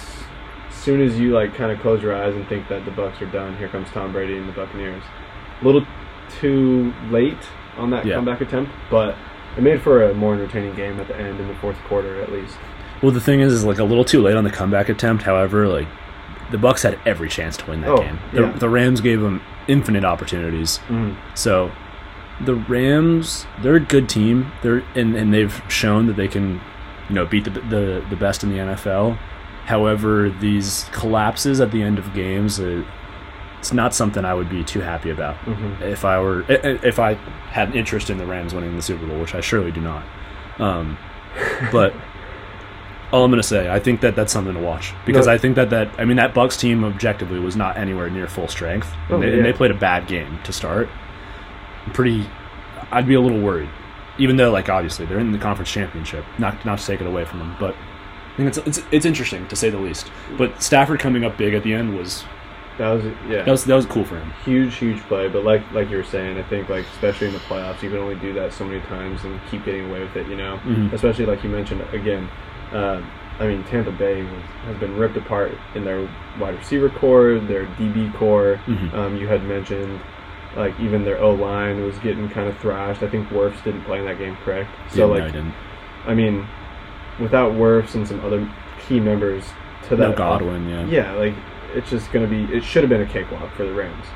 [0.70, 3.27] soon as you like kind of close your eyes and think that the Bucks are
[3.27, 5.03] done, here comes Tom Brady and the Buccaneers.
[5.61, 5.87] A little
[6.41, 7.39] too late
[7.77, 8.16] on that Yeah.
[8.16, 9.14] comeback attempt, but
[9.57, 12.33] it made for a more entertaining game at the end in the fourth quarter at
[12.33, 12.57] least.
[13.03, 15.25] Well, the thing is, is like a little too late on the comeback attempt.
[15.25, 15.87] However, like
[16.51, 18.18] the Bucks had every chance to win that Oh, game.
[18.33, 18.53] The, yeah.
[18.53, 20.81] the Rams gave them infinite opportunities.
[20.89, 21.16] Mm.
[21.35, 21.70] So
[22.41, 24.53] the Rams, they're a good team.
[24.62, 26.61] They're and, and they've shown that they can,
[27.09, 29.18] you know, beat the, the the best in the NFL.
[29.66, 32.82] However, these collapses at the end of games, uh,
[33.58, 35.80] it's not something I would be too happy about Mhm.
[35.80, 37.14] if I were if I
[37.50, 40.02] had an interest in the Rams winning the Super Bowl, which I surely do not.
[40.58, 40.98] Um,
[41.72, 41.94] but
[43.10, 45.32] all I'm going to say, I think that that's something to watch because No.
[45.32, 48.48] I think that that I mean that Bucks team objectively was not anywhere near full
[48.48, 49.36] strength, Oh, and, they, yeah.
[49.36, 50.88] and they played a bad game to start.
[51.86, 52.26] I'm pretty,
[52.92, 53.68] I'd be a little worried,
[54.18, 56.24] even though like obviously they're in the conference championship.
[56.38, 57.74] Not not to take it away from them, but
[58.35, 60.11] I think it's it's, it's interesting to say the least.
[60.37, 62.24] But Stafford coming up big at the end was
[62.78, 63.43] That was yeah.
[63.45, 64.32] that was that was cool for him.
[64.45, 65.28] huge, huge play.
[65.28, 67.99] But like like you were saying, I think like especially in the playoffs, you can
[67.99, 70.26] only do that so many times and keep getting away with it.
[70.28, 70.93] You know, Mhm.
[70.93, 72.28] especially like you mentioned again.
[72.72, 73.01] Uh,
[73.41, 76.09] I mean, Tampa Bay was, has been ripped apart in their
[76.39, 78.61] wide receiver core, their DB core.
[78.66, 78.95] Mhm.
[78.95, 80.01] Um, you had mentioned
[80.57, 83.03] like even their O line was getting kind of thrashed.
[83.03, 84.70] I think Wirfs didn't play in that game, correct?
[84.91, 85.55] So Yeah, no, like, I didn't.
[86.07, 86.47] I mean,
[87.20, 88.48] without Wirfs and some other
[88.86, 89.44] key members
[89.88, 90.84] to that No Godwin, yeah.
[90.86, 91.34] yeah, like
[91.74, 92.44] it's just gonna be.
[92.44, 94.06] It should have been a cakewalk for the Rams,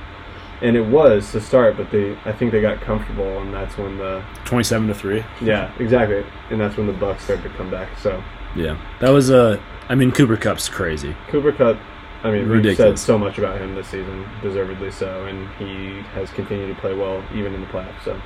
[0.62, 1.76] and it was to start.
[1.76, 5.24] But they, I think they got comfortable, and that's when the Twenty-seven to three.
[5.40, 7.98] yeah, exactly, and that's when the Bucks started to come back.
[7.98, 8.22] So
[8.56, 9.60] Yeah, that was a.
[9.88, 11.16] I mean, Cooper Kupp's crazy.
[11.28, 11.78] Cooper Cup,
[12.22, 16.30] I mean, we've said so much about him this season, deservedly so, and he has
[16.30, 18.04] continued to play well even in the playoffs.
[18.04, 18.20] So,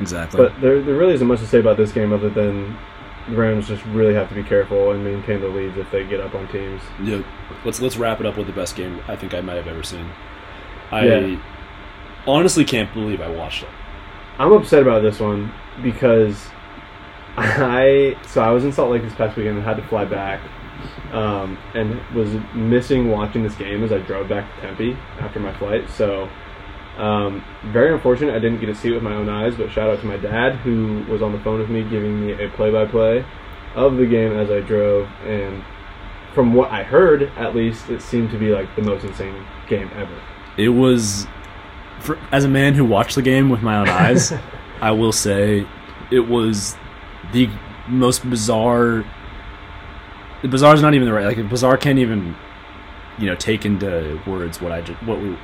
[0.00, 0.38] Exactly.
[0.38, 2.76] but there, there really isn't much to say about this game other than
[3.28, 6.20] the Rams just really have to be careful and maintain the leads if they get
[6.20, 6.80] up on teams.
[7.02, 7.22] yeah,
[7.64, 9.82] let's let's wrap it up with the best game I think I might have ever
[9.82, 10.08] seen.
[10.90, 11.36] I Yeah.
[12.26, 13.68] honestly can't believe I watched it.
[14.38, 15.52] I'm upset about this one
[15.82, 16.48] because
[17.36, 20.40] I so I was in Salt Lake this past weekend and had to fly back,
[21.12, 25.52] um, and was missing watching this game as I drove back to Tempe after my
[25.58, 25.88] flight.
[25.90, 26.28] So
[26.96, 29.54] um, very unfortunate I didn't get to see it with my own eyes.
[29.56, 32.32] But shout out to my dad who was on the phone with me giving me
[32.42, 33.24] a play-by-play
[33.74, 35.62] of the game as I drove, and
[36.34, 39.90] from what I heard, at least it seemed to be like the most insane game
[39.94, 40.18] ever.
[40.56, 41.26] It was,
[42.00, 44.32] for, as a man who watched the game with my own eyes,
[44.80, 45.66] I will say,
[46.10, 46.76] it was
[47.32, 47.48] the
[47.88, 49.04] most bizarre.
[50.42, 51.26] The bizarre is not even the right.
[51.26, 52.36] Like bizarre can't even,
[53.18, 55.38] you know, take into words what I just what we,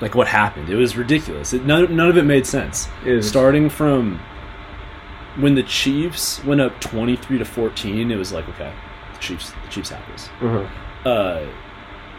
[0.00, 0.68] like what happened.
[0.68, 1.52] It was ridiculous.
[1.52, 2.88] It, none none of it made sense.
[3.04, 4.18] It Starting from
[5.36, 8.72] when the Chiefs went up twenty three to fourteen, it was like okay,
[9.12, 10.28] the Chiefs the Chiefs have this.
[10.40, 11.08] Uh-huh.
[11.08, 11.46] Uh,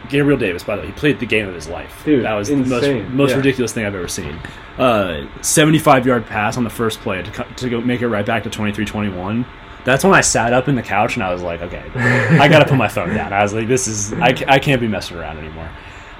[0.08, 2.02] Gabriel Davis, by the way, he played the game of his life.
[2.04, 3.36] Dude, that was the most most Yeah.
[3.36, 4.38] ridiculous thing I've ever seen.
[4.78, 8.42] Uh, 75 yard pass on the first play to, to go make it right back
[8.42, 9.46] to 23-21.
[9.86, 12.66] That's when I sat up in the couch and I was like, okay, I gotta
[12.66, 13.32] put my phone down.
[13.32, 15.70] I was like, this is I, I can't be messing around anymore.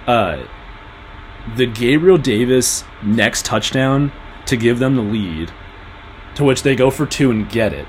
[0.07, 0.47] Uh,
[1.55, 4.13] the Gabriel Davis next touchdown
[4.47, 5.53] to give them the lead,
[6.35, 7.87] to which they go for two and get it.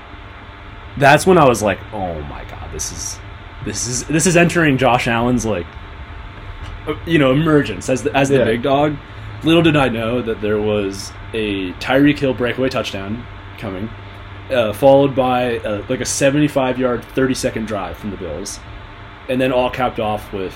[0.96, 3.18] That's when I was like, oh my god, this is
[3.64, 5.66] this is this is entering Josh Allen's like
[7.06, 8.44] you know emergence as the, as the Yeah.
[8.44, 8.96] big dog.
[9.44, 13.24] Little did I know that there was a Tyreek Hill breakaway touchdown
[13.58, 13.88] coming,
[14.50, 18.58] uh, followed by uh, like a 75 yard 30 second drive from the Bills,
[19.28, 20.54] and then all capped off with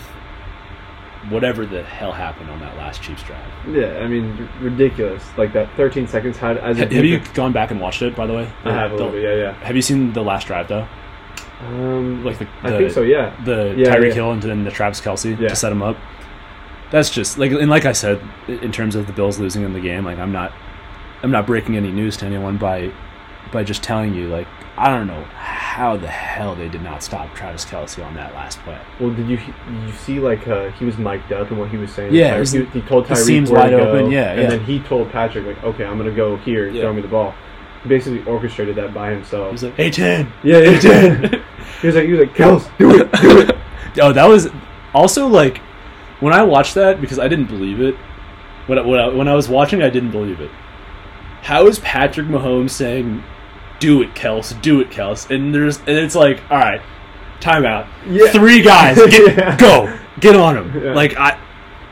[1.30, 3.44] whatever the hell happened on that last Chiefs drive.
[3.68, 5.22] Yeah, I mean, r- ridiculous.
[5.36, 8.16] Like that 13 seconds had as a Ha- Have you gone back and watched it?
[8.16, 9.22] By the way, I have a little bit.
[9.38, 10.86] Yeah, Have you seen the last drive though?
[11.60, 13.02] Um, Like the, I think so.
[13.02, 13.34] Yeah.
[13.44, 14.14] the Yeah, Tyreek yeah.
[14.14, 15.48] Hill and then the Travis Kelce Yeah.
[15.48, 15.96] to set him up.
[16.90, 19.80] That's just like and like I said, in terms of the Bills losing in the
[19.80, 20.52] game, like I'm not,
[21.22, 22.92] I'm not breaking any news to anyone by,
[23.52, 27.34] by just telling you like I don't know how the hell they did not stop
[27.34, 28.78] Travis Kelce on that last play.
[28.98, 31.76] Well, did you did you see like uh, he was mic'd up and what he
[31.76, 32.14] was saying?
[32.14, 34.48] Yeah, was- he, he told Tyreek seam's where to wide go, open, yeah, and yeah.
[34.48, 36.82] then he told Patrick like, okay, I'm gonna go here, Yeah.
[36.82, 37.34] throw me the ball.
[37.82, 39.48] He basically orchestrated that by himself.
[39.48, 41.42] He was like, "Hey, ten, yeah, he did.
[41.80, 43.56] he was like, he was like, Kels, do it, do it.
[44.00, 44.48] oh, that was
[44.94, 45.58] also like
[46.20, 47.94] when I watched that because I didn't believe it.
[48.68, 50.50] When I, when I, when I was watching, I didn't believe it.
[51.42, 53.24] How is Patrick Mahomes saying,
[53.82, 55.28] "Do it, Kels, do it, Kels"?
[55.34, 56.80] And there's and it's like, all right,
[57.40, 57.86] timeout.
[58.08, 58.28] Yeah.
[58.30, 59.56] Three guys, get, Yeah.
[59.56, 60.84] go, get on him.
[60.84, 60.94] Yeah.
[60.94, 61.38] Like I,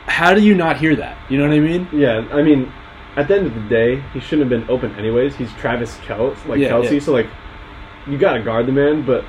[0.06, 1.16] how do you not hear that?
[1.28, 1.88] You know what I mean?
[1.92, 2.72] Yeah, I mean,
[3.16, 5.34] at the end of the day, he shouldn't have been open anyways.
[5.36, 7.26] He's Travis Kelce, like Yeah, Kelce, so like
[8.06, 9.04] you gotta guard the man.
[9.04, 9.24] But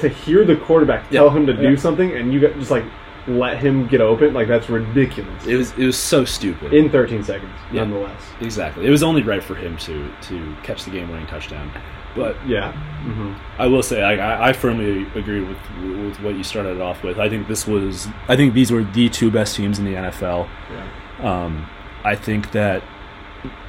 [0.00, 2.84] to hear the quarterback tell him to do something and you got, just like
[3.28, 5.46] let him get open, like that's ridiculous.
[5.46, 6.72] It was it was so stupid.
[6.72, 7.82] In 13 seconds, Yeah.
[7.82, 8.22] nonetheless.
[8.40, 8.86] exactly.
[8.86, 11.70] It was only right for him to to catch the game winning touchdown.
[12.14, 12.72] But Yeah.
[12.72, 17.02] hmm I will say I, I, I firmly agree with with what you started off
[17.02, 17.18] with.
[17.18, 20.48] I think this was I think these were the two best teams in the NFL.
[20.70, 21.44] Yeah.
[21.44, 21.68] Um,
[22.04, 22.82] I think that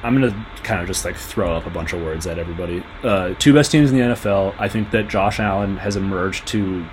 [0.02, 2.84] I'm gonna kind of just like throw up a bunch of words at everybody.
[3.02, 4.54] Uh, two best teams in the NFL.
[4.58, 6.86] I think that Josh Allen has emerged to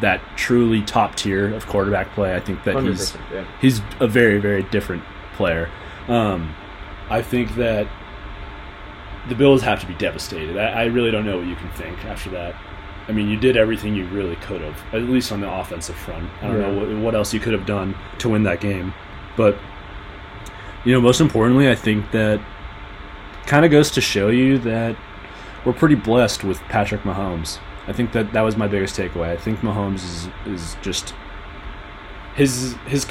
[0.00, 2.34] that truly top tier of quarterback play.
[2.34, 3.44] I think that he's yeah.
[3.60, 5.02] he's a very very different
[5.34, 5.68] player.
[6.08, 6.54] Um,
[7.10, 7.86] I think that
[9.28, 10.56] the Bills have to be devastated.
[10.56, 12.54] I, I really don't know what you can think after that.
[13.08, 16.30] I mean, you did everything you really could have, at least on the offensive front.
[16.40, 18.94] I don't know what, what else you could have done to win that game,
[19.36, 19.58] but
[20.84, 22.40] you know, most importantly, I think that
[23.46, 24.96] kind of goes to show you that
[25.64, 27.58] we're pretty blessed with Patrick Mahomes.
[27.86, 29.30] I think that that was my biggest takeaway.
[29.30, 31.14] I think Mahomes is is just
[32.34, 33.06] his his.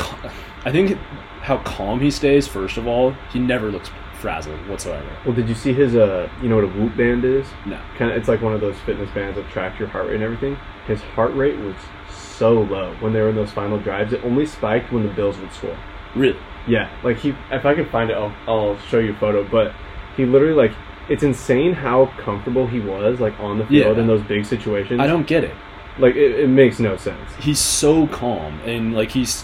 [0.64, 0.98] I think
[1.42, 2.48] how calm he stays.
[2.48, 3.90] First of all, he never looks
[4.22, 5.10] frazzled whatsoever.
[5.26, 5.96] Well, did you see his?
[5.96, 7.46] Uh, you know what a Whoop band is?
[7.66, 10.16] No, Kind of, it's like one of those fitness bands that tracks your heart rate
[10.16, 10.58] and everything.
[10.88, 11.76] His heart rate was
[12.16, 14.14] so low when they were in those final drives.
[14.14, 15.78] It only spiked when the Bills would score.
[16.16, 16.38] really.
[16.68, 17.34] Yeah, like he.
[17.52, 19.44] If I can find it, I'll, I'll show you a photo.
[19.44, 19.74] But
[20.16, 20.72] he literally like.
[21.10, 24.02] It's insane how comfortable he was, like on the field Yeah.
[24.02, 25.00] in those big situations.
[25.02, 25.56] I don't get it.
[25.98, 26.16] like.
[26.16, 27.30] It, it makes no sense.
[27.40, 29.44] He's so calm and like he's.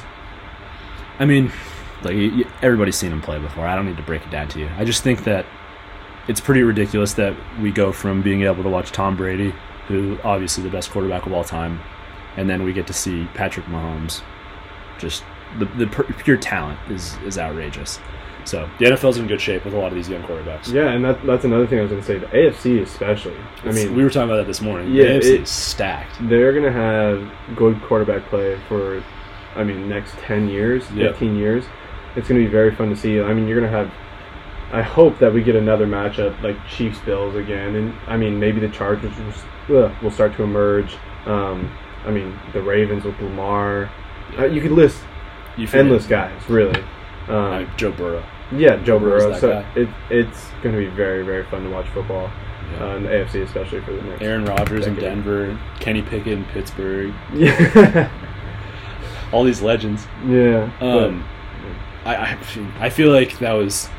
[1.19, 1.51] I mean,
[2.03, 2.15] like
[2.61, 3.65] everybody's seen him play before.
[3.65, 4.69] I don't need to break it down to you.
[4.77, 5.45] I just think that
[6.27, 9.53] it's pretty ridiculous that we go from being able to watch Tom Brady,
[9.87, 11.79] who obviously the best quarterback of all time,
[12.35, 14.21] and then we get to see Patrick Mahomes.
[14.99, 15.23] Just
[15.59, 17.99] the the pure talent is is outrageous.
[18.45, 20.71] So the NFL's in good shape with a lot of these young quarterbacks.
[20.71, 22.17] Yeah, and that, that's another thing I was going to say.
[22.17, 23.33] The AFC especially.
[23.35, 24.89] I It's- mean, we were talking about that this morning.
[24.93, 26.15] Yeah, the AFC it- is stacked.
[26.29, 29.03] they're going to have good quarterback play for,
[29.57, 31.09] I mean, next 10 years, Yeah.
[31.09, 31.65] 15 years.
[32.17, 33.21] It's going to be very fun to see.
[33.21, 33.91] I mean, you're going to have,
[34.73, 37.75] I hope that we get another matchup like Chiefs Bills again.
[37.75, 39.13] And, I mean, maybe the Chargers
[39.69, 40.95] will, will start to emerge.
[41.25, 41.71] Um,
[42.05, 43.89] I mean, the Ravens with Lamar.
[44.37, 44.99] Uh, you could list
[45.57, 46.81] You endless guys, really.
[47.27, 48.25] Um, uh, Joe Burrow.
[48.51, 49.37] yeah, Joe Burrow.
[49.39, 49.73] So guy.
[49.75, 52.31] it, it's going to be very, very fun to watch football.
[52.71, 52.83] Yeah.
[52.83, 54.21] Uh, in the AFC, especially for the next.
[54.21, 54.95] Aaron Rodgers in.
[54.95, 58.09] Denver, Kenny Pickett in Pittsburgh, Yeah,
[59.31, 60.05] all these legends.
[60.25, 60.69] yeah.
[60.81, 61.25] Um,
[62.07, 62.37] I, I
[62.85, 63.89] I feel like that was.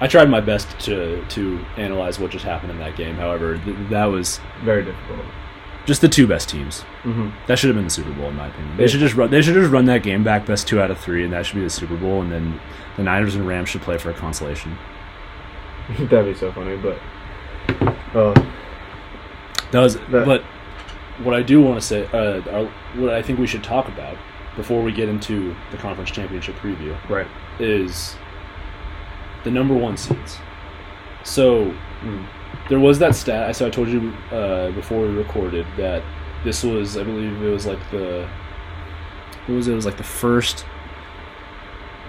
[0.00, 3.16] I tried my best to to analyze what just happened in that game.
[3.16, 5.20] However, th- that was very difficult.
[5.86, 6.82] just the two best teams.
[7.02, 8.76] hmm That should have been the Super Bowl in my opinion.
[8.76, 8.88] They Yeah.
[8.90, 9.30] should just run.
[9.30, 11.56] They should just run that game back, best two out of three, and that should
[11.56, 12.20] be the Super Bowl.
[12.22, 12.60] And then
[12.96, 14.76] the Niners and Rams should play for a consolation.
[15.98, 16.98] That'd be so funny, but
[18.14, 18.34] uh,
[19.72, 20.42] That was, That- but
[21.24, 24.16] what I do want to say, uh, uh, what I think we should talk about
[24.58, 27.26] before we get into the conference championship preview right.
[27.58, 28.16] is
[29.44, 30.36] the number one seeds.
[31.24, 31.72] So
[32.02, 32.24] Mm.
[32.68, 33.56] there was that stat.
[33.56, 36.02] So I told you uh, before we recorded that
[36.44, 38.28] this was, I believe, it was like the,
[39.46, 39.72] what was it?
[39.72, 40.64] It was like the first.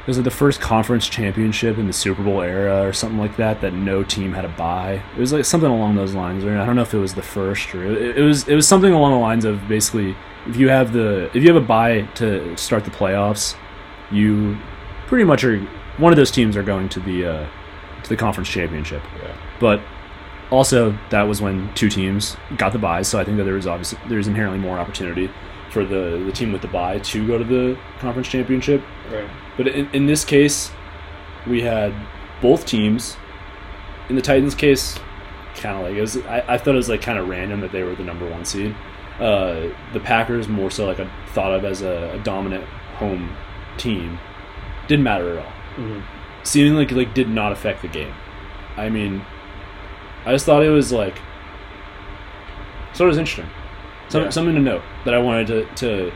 [0.10, 3.38] It was like the first conference championship in the Super Bowl era, or something like
[3.38, 3.62] that.
[3.62, 5.04] That no team had a buy.
[5.16, 6.44] It was like something along those lines.
[6.44, 8.48] I don't know if it was the first, or it, it was.
[8.48, 10.16] It was something along the lines of basically,
[10.48, 13.56] if you have the if you have a buy to start the playoffs,
[14.10, 14.58] you
[15.06, 15.60] pretty much are
[16.00, 17.48] one of those teams are going to the uh,
[18.02, 19.04] to the conference championship.
[19.22, 19.38] Yeah.
[19.60, 19.80] But
[20.50, 23.68] also, that was when two teams got the buys, so I think that there was
[23.68, 25.30] obviously there's inherently more opportunity
[25.72, 28.84] for the the team with the bye to go to the conference championship.
[29.12, 29.30] Right.
[29.58, 30.72] But in, in this case,
[31.48, 31.94] we had
[32.42, 33.18] both teams.
[34.10, 34.98] In the Titans' case,
[35.56, 36.18] kind of like it was.
[36.18, 38.44] I, I thought it was like kind of random that they were the number one
[38.44, 38.76] seed.
[39.20, 42.64] Uh, the Packers more so like a, thought of as a, a dominant
[42.96, 43.36] home
[43.78, 44.18] team.
[44.88, 46.00] Didn't matter at all hmm
[46.44, 48.14] seemingly like, like did not affect the game.
[48.78, 49.24] I mean,
[50.26, 51.20] I just thought it was like
[52.94, 53.50] so it was interesting.
[54.10, 54.30] Some, Yeah.
[54.30, 56.12] Something to note that I wanted to, to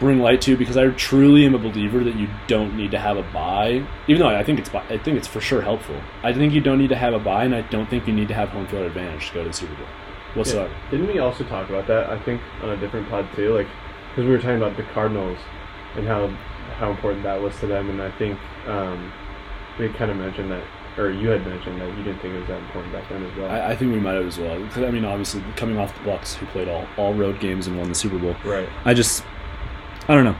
[0.00, 3.16] bring light to because I truly am a believer that you don't need to have
[3.16, 3.84] a buy.
[4.06, 5.96] Even though I think it's I think it's for sure helpful.
[6.22, 8.28] I think you don't need to have a buy, and I don't think you need
[8.28, 9.86] to have home field advantage to go to the Super Bowl
[10.34, 10.70] What's up?
[10.90, 12.10] Didn't we also talk about that?
[12.10, 13.66] I think on a different pod too, like
[14.10, 15.38] because we were talking about the Cardinals
[15.96, 16.28] and how
[16.78, 19.12] how important that was to them, and I think um,
[19.78, 20.62] we kind of mentioned that,
[20.98, 23.36] or you had mentioned that you didn't think it was that important back then as
[23.36, 23.50] well.
[23.50, 24.52] I, I think we might have as well.
[24.52, 27.88] I mean, obviously, coming off the Bucks, who played all, all road games and won
[27.88, 28.34] the Super Bowl.
[28.44, 28.68] right.
[28.84, 29.24] I just,
[30.08, 30.36] I don't know.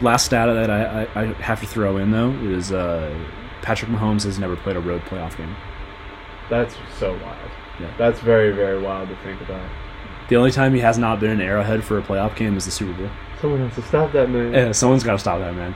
[0.00, 3.14] Last stat that I, I, I have to throw in though is uh,
[3.60, 5.54] Patrick Mahomes has never played a road playoff game.
[6.48, 7.50] That's so wild.
[7.78, 7.92] Yeah.
[7.98, 9.68] That's very very wild to think about.
[10.30, 12.70] The only time he has not been an Arrowhead for a playoff game is the
[12.70, 13.10] Super Bowl.
[13.40, 14.54] Someone has to stop that man.
[14.54, 15.74] Yeah, someone's got to stop that man.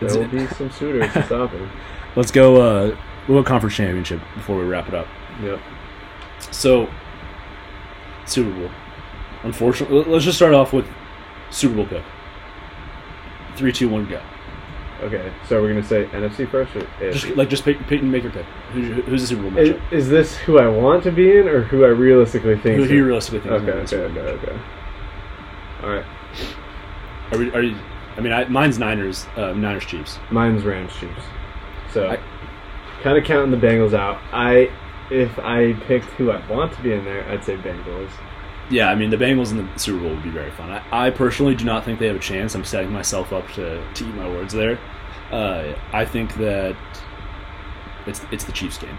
[0.00, 1.70] There will be some suitors to stop him.
[2.16, 2.56] Let's go.
[2.60, 2.96] Uh,
[3.28, 5.06] we'll go conference championship before we wrap it up.
[5.42, 5.60] Yep.
[6.52, 6.88] So,
[8.26, 8.70] Super Bowl.
[9.42, 10.86] Unfortunately, let's just start off with
[11.50, 12.02] Super Bowl pick.
[13.56, 14.20] Three, two, one, go.
[15.02, 17.12] Okay, so we're gonna say NFC first, or AFC?
[17.12, 18.46] Just like just pick, pick make your pick.
[18.72, 19.92] Who's, who's the Super Bowl Is, matchup?
[19.92, 22.76] is this who I want to be in, or who I realistically think?
[22.76, 23.52] Who, is who you realistically think?
[23.52, 24.62] is Okay, win okay, the okay, okay.
[25.82, 26.04] All right,
[27.32, 27.50] Are we?
[27.52, 27.76] Are you?
[28.16, 29.26] I mean, I, mine's Niners.
[29.36, 30.18] Uh, Niners Chiefs.
[30.30, 31.22] mine's Rams Chiefs.
[31.94, 32.18] So,
[33.02, 34.20] kind of counting the Bengals out.
[34.32, 34.68] I,
[35.12, 38.10] if I picked who I want to be in there, I'd say Bengals.
[38.68, 40.70] Yeah, I mean the Bengals in the Super Bowl would be very fun.
[40.70, 42.56] I, I personally do not think they have a chance.
[42.56, 44.78] I'm setting myself up to, to eat my words there.
[45.30, 46.76] Uh, I think that
[48.06, 48.98] it's it's the Chiefs game.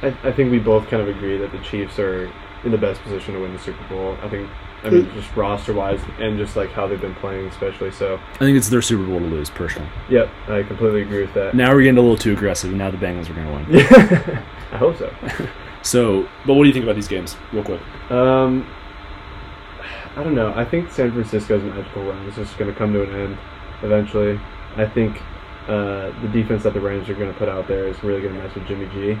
[0.00, 2.32] I, I think we both kind of agree that the Chiefs are
[2.64, 4.16] in the best position to win the Super Bowl.
[4.22, 4.48] I think,
[4.84, 7.90] I mean, just roster wise and just like how they've been playing, especially.
[7.90, 9.88] So, I think it's their Super Bowl to lose, personally.
[10.08, 11.54] yep, I completely agree with that.
[11.54, 13.66] Now we're getting a little too aggressive, and now the Bengals are going to win.
[13.80, 15.12] Yeah, I hope so.
[15.82, 17.80] So, but what do you think about these games, real quick?
[18.10, 18.68] Um,
[20.16, 20.52] I don't know.
[20.56, 23.38] I think San Francisco's magical run is just going to come to an end
[23.82, 24.40] eventually.
[24.76, 25.22] I think
[25.68, 28.34] uh, the defense that the Rams are going to put out there is really going
[28.34, 29.12] to mess with Jimmy G,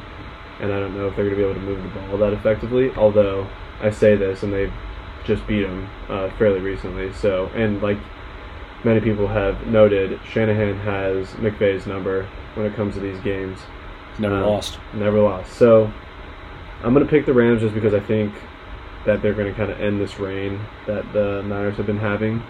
[0.60, 2.32] and I don't know if they're going to be able to move the ball that
[2.32, 2.90] effectively.
[2.96, 3.46] Although
[3.80, 4.72] I say this, and they
[5.26, 7.12] just beat him uh, fairly recently.
[7.14, 7.98] So, and like
[8.84, 13.58] many people have noted, Shanahan has McVay's number when it comes to these games.
[14.18, 14.78] Never Um, lost.
[14.94, 15.52] Never lost.
[15.52, 15.92] So
[16.82, 18.32] I'm going to pick the Rams just because I think
[19.04, 22.42] that they're going to kind of end this reign that the Niners have been having.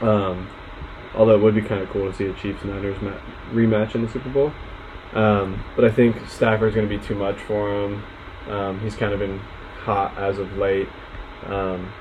[0.00, 0.48] Um,
[1.14, 3.12] although it would be kind of cool to see a Chiefs and Niners ma-
[3.52, 4.52] rematch in the Super Bowl.
[5.14, 8.02] Um, but I think Stafford's going to be too much for him.
[8.48, 9.38] Um, he's kind of been
[9.80, 10.88] hot as of late.
[11.46, 11.92] Um,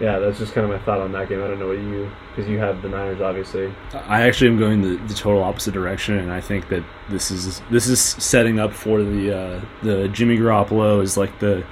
[0.00, 1.42] yeah, that's just kind of my thought on that game.
[1.42, 3.72] I don't know what you, because you have the Niners, obviously.
[3.92, 7.60] I actually am going the, the total opposite direction, and I think that this is
[7.70, 11.64] this is setting up for the uh, the Jimmy Garoppolo is like the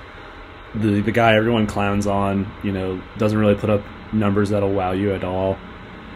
[0.75, 2.51] the the guy everyone clowns on.
[2.63, 5.59] You know, doesn't really put up numbers that'll wow you at all.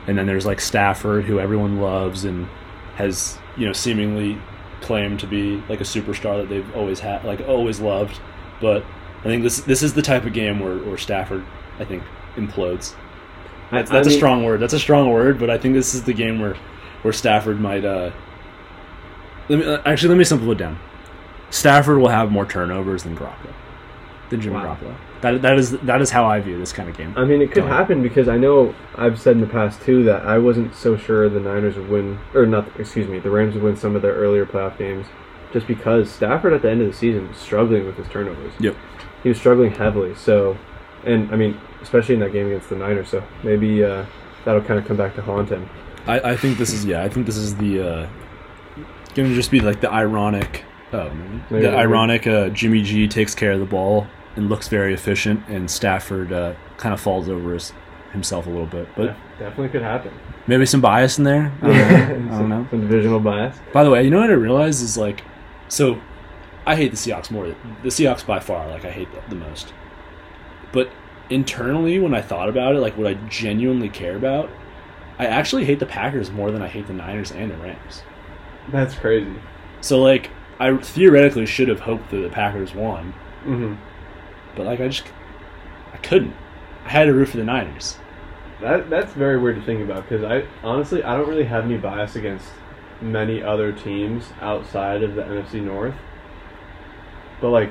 [0.07, 2.47] And then there's like Stafford, who everyone loves and
[2.95, 4.39] has you know seemingly
[4.81, 8.21] claimed to be like a superstar that they've always had, like always loved.
[8.61, 8.85] But
[9.27, 11.45] I think this this is the type of game where, where Stafford,
[11.81, 12.03] I think,
[12.37, 12.95] implodes.
[13.73, 14.61] That's, that's I a mean- strong word.
[14.61, 16.55] That's a strong word, but I think this is the game where,
[17.03, 17.85] where Stafford might.
[17.85, 18.13] Uh,
[19.49, 20.79] let me uh, actually let me simplify it down.
[21.51, 23.53] Stafford will have more turnovers than Garoppolo,
[24.31, 24.77] than Jimmy Wow.
[24.81, 24.95] Garoppolo.
[25.23, 27.13] That that is that is how I view this kind of game.
[27.17, 27.77] I mean, it could Go ahead.
[27.77, 31.29] happen because I know I've said in the past too that I wasn't so sure
[31.29, 34.15] the Niners would win, or not, excuse me, the Rams would win some of their
[34.15, 35.07] earlier playoff games
[35.53, 38.53] just because Stafford at the end of the season was struggling with his turnovers.
[38.61, 38.77] Yep.
[39.27, 40.15] He was struggling heavily.
[40.15, 40.57] So,
[41.05, 43.09] and I mean, especially in that game against the Niners.
[43.09, 44.07] So maybe uh,
[44.45, 45.69] that'll kind of come back to haunt him.
[46.07, 47.03] I, I think this is yeah.
[47.03, 48.09] I think this is the uh,
[49.17, 52.83] going to just be like the ironic, oh, maybe, Maybe the that ironic uh, Jimmy
[52.83, 57.01] G takes care of the ball and looks very efficient, and Stafford uh, kind of
[57.01, 57.73] falls over his,
[58.13, 58.87] himself a little bit.
[58.95, 60.13] But Yeah, definitely could happen.
[60.47, 61.53] maybe some bias in there.
[61.63, 61.83] I don't know.
[61.97, 62.67] I don't some, know.
[62.71, 63.57] some divisional bias.
[63.73, 65.25] By the way, you know what I realized is like,
[65.67, 66.01] so
[66.67, 67.47] I hate the Seahawks more.
[67.83, 69.73] The Seahawks by far, like I hate the, the most.
[70.73, 70.91] But
[71.31, 74.51] internally, when I thought about it, like what I genuinely care about,
[75.19, 78.05] I actually hate the Packers more than I hate the Niners and the Rams.
[78.69, 79.43] That's crazy.
[79.81, 83.13] So like, I theoretically should have hoped that the Packers won,
[83.45, 83.75] hmm
[84.55, 85.13] but like I just,
[85.93, 86.35] I couldn't.
[86.85, 87.99] I had to root for the Niners.
[88.61, 91.77] That that's very weird to think about because I honestly I don't really have any
[91.79, 92.49] bias against
[93.01, 95.95] many other teams outside of the NFC North.
[97.41, 97.71] But like,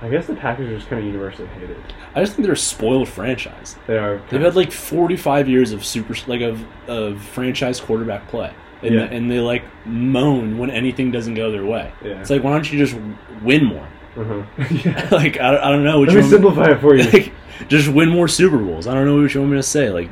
[0.00, 1.76] I guess the Packers are just kind of universally hated.
[2.14, 3.76] I just think they're a spoiled franchise.
[3.86, 4.20] They are.
[4.30, 8.52] They've had like 45 years of super like of of franchise quarterback play,
[8.82, 9.02] and Yeah.
[9.02, 11.92] and they like moan when anything doesn't go their way.
[12.04, 12.20] Yeah.
[12.20, 12.98] It's like why don't you just
[13.42, 13.86] win more?
[14.16, 14.42] uh-huh.
[14.84, 15.08] yeah.
[15.12, 17.04] like I, don't- I don't know what Let you me simplify it for you.
[17.12, 17.32] like,
[17.68, 18.86] just win more Super Bowls.
[18.86, 19.88] I don't know what you want me to say.
[19.90, 20.10] Like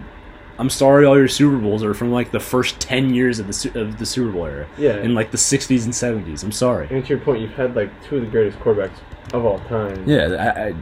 [0.60, 3.80] I'm sorry, all your Super Bowls are from like the first 10 years of the
[3.80, 4.98] of the Super Bowl era yeah.
[4.98, 6.44] in like the 60s and 70s.
[6.44, 6.86] I'm sorry.
[6.90, 8.98] and to your point, you've had like two of the greatest quarterbacks
[9.32, 10.06] of all time.
[10.06, 10.74] Yeah, I, I,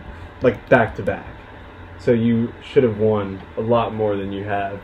[0.42, 1.32] Like back to back.
[2.00, 4.80] So you should have won a lot more than you have.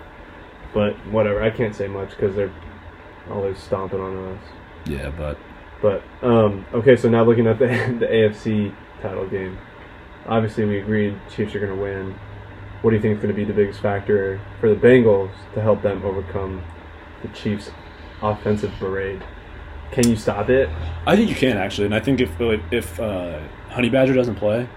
[0.73, 2.55] But whatever, I can't say much because they're
[3.31, 4.43] always stomping on us.
[4.87, 5.37] yeah, but
[5.83, 7.67] But um, okay, so now looking at the
[7.99, 8.73] the AFC
[9.03, 9.59] title game,
[10.27, 12.15] obviously we agreed Chiefs are going to win.
[12.85, 15.63] What do you think is going to be the biggest factor for the Bengals to
[15.63, 16.63] help them overcome
[17.23, 17.71] the Chiefs'
[18.21, 19.25] offensive parade?
[19.91, 20.69] Can you stop it?
[21.07, 22.39] I think you can actually, and I think if
[22.71, 23.41] if uh,
[23.71, 24.69] Honey Badger doesn't play,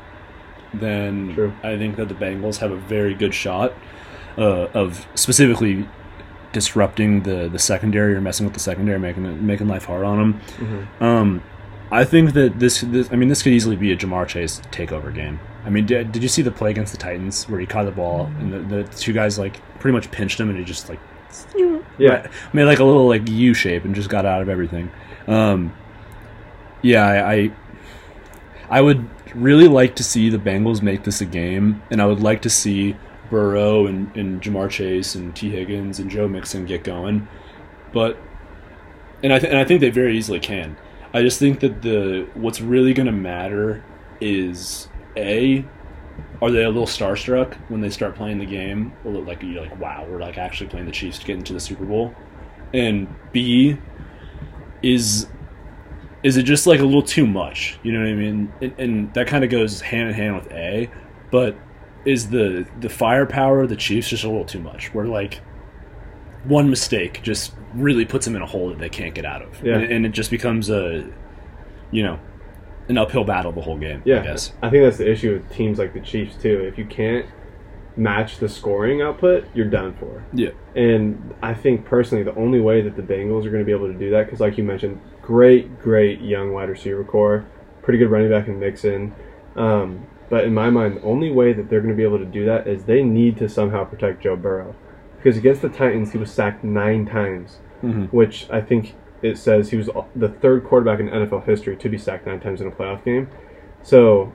[0.74, 1.54] then True.
[1.64, 3.74] I think that the Bengals have a very good shot
[4.38, 5.86] uh, of specifically
[6.54, 10.42] disrupting the the secondary or messing with the secondary, making making life hard on them.
[10.56, 11.04] Mm-hmm.
[11.04, 11.44] Um,
[11.92, 15.14] I think that this, this, I mean, this could easily be a Ja'Marr Chase takeover
[15.14, 15.40] game.
[15.66, 17.92] I mean, did, did you see the play against the Titans where he caught the
[17.92, 21.00] ball and the, the two guys like pretty much pinched him and he just like
[21.98, 22.28] Yeah.
[22.54, 24.92] Made like a little like U shape and just got out of everything.
[25.28, 25.74] Um,
[26.82, 27.52] yeah, I, I
[28.70, 32.22] I would really like to see the Bengals make this a game, and I would
[32.22, 32.96] like to see
[33.30, 37.28] Burrow and, and Ja'Marr Chase and Tee Higgins and Joe Mixon get going,
[37.94, 38.18] but
[39.24, 40.78] and I th- and I think they very easily can.
[41.18, 43.84] I just think that the what's really going to matter
[44.22, 45.66] is a
[46.44, 48.94] are they a little starstruck when they start playing the game?
[49.04, 51.60] Or like you're like, wow, we're like actually playing the Chiefs to get into the
[51.60, 52.14] Super Bowl.
[52.72, 53.80] And B
[54.84, 55.28] is
[56.22, 57.80] is it just like a little too much?
[57.82, 58.54] You know what I mean?
[58.62, 60.92] And, and that kind of goes hand in hand with A,
[61.32, 61.58] but
[62.06, 64.94] is the the firepower of the Chiefs just a little too much?
[64.94, 65.42] Where like
[66.44, 69.64] one mistake just really puts them in a hole that they can't get out of,
[69.64, 69.76] Yeah.
[69.78, 71.08] and, and it just becomes a
[71.92, 72.20] you know
[72.90, 74.02] an uphill battle the whole game.
[74.06, 74.54] Yeah, I guess.
[74.62, 76.62] I think that's the issue with teams like the Chiefs too.
[76.62, 77.26] If you can't
[77.98, 80.24] match the scoring output, you're done for.
[80.34, 80.52] Yeah.
[80.76, 83.88] And I think personally, the only way that the Bengals are going to be able
[83.88, 87.46] to do that, because like you mentioned, great, great young wide receiver core,
[87.82, 89.14] pretty good running back in Mixon.
[89.58, 92.26] Um, but in my mind, the only way that they're going to be able to
[92.26, 94.76] do that is they need to somehow protect Joe Burrow,
[95.18, 98.12] because against the Titans, he was sacked nine times, Mhm.
[98.12, 101.98] which I think it says he was the third quarterback in NFL history to be
[101.98, 103.28] sacked nine times in a playoff game.
[103.82, 104.32] So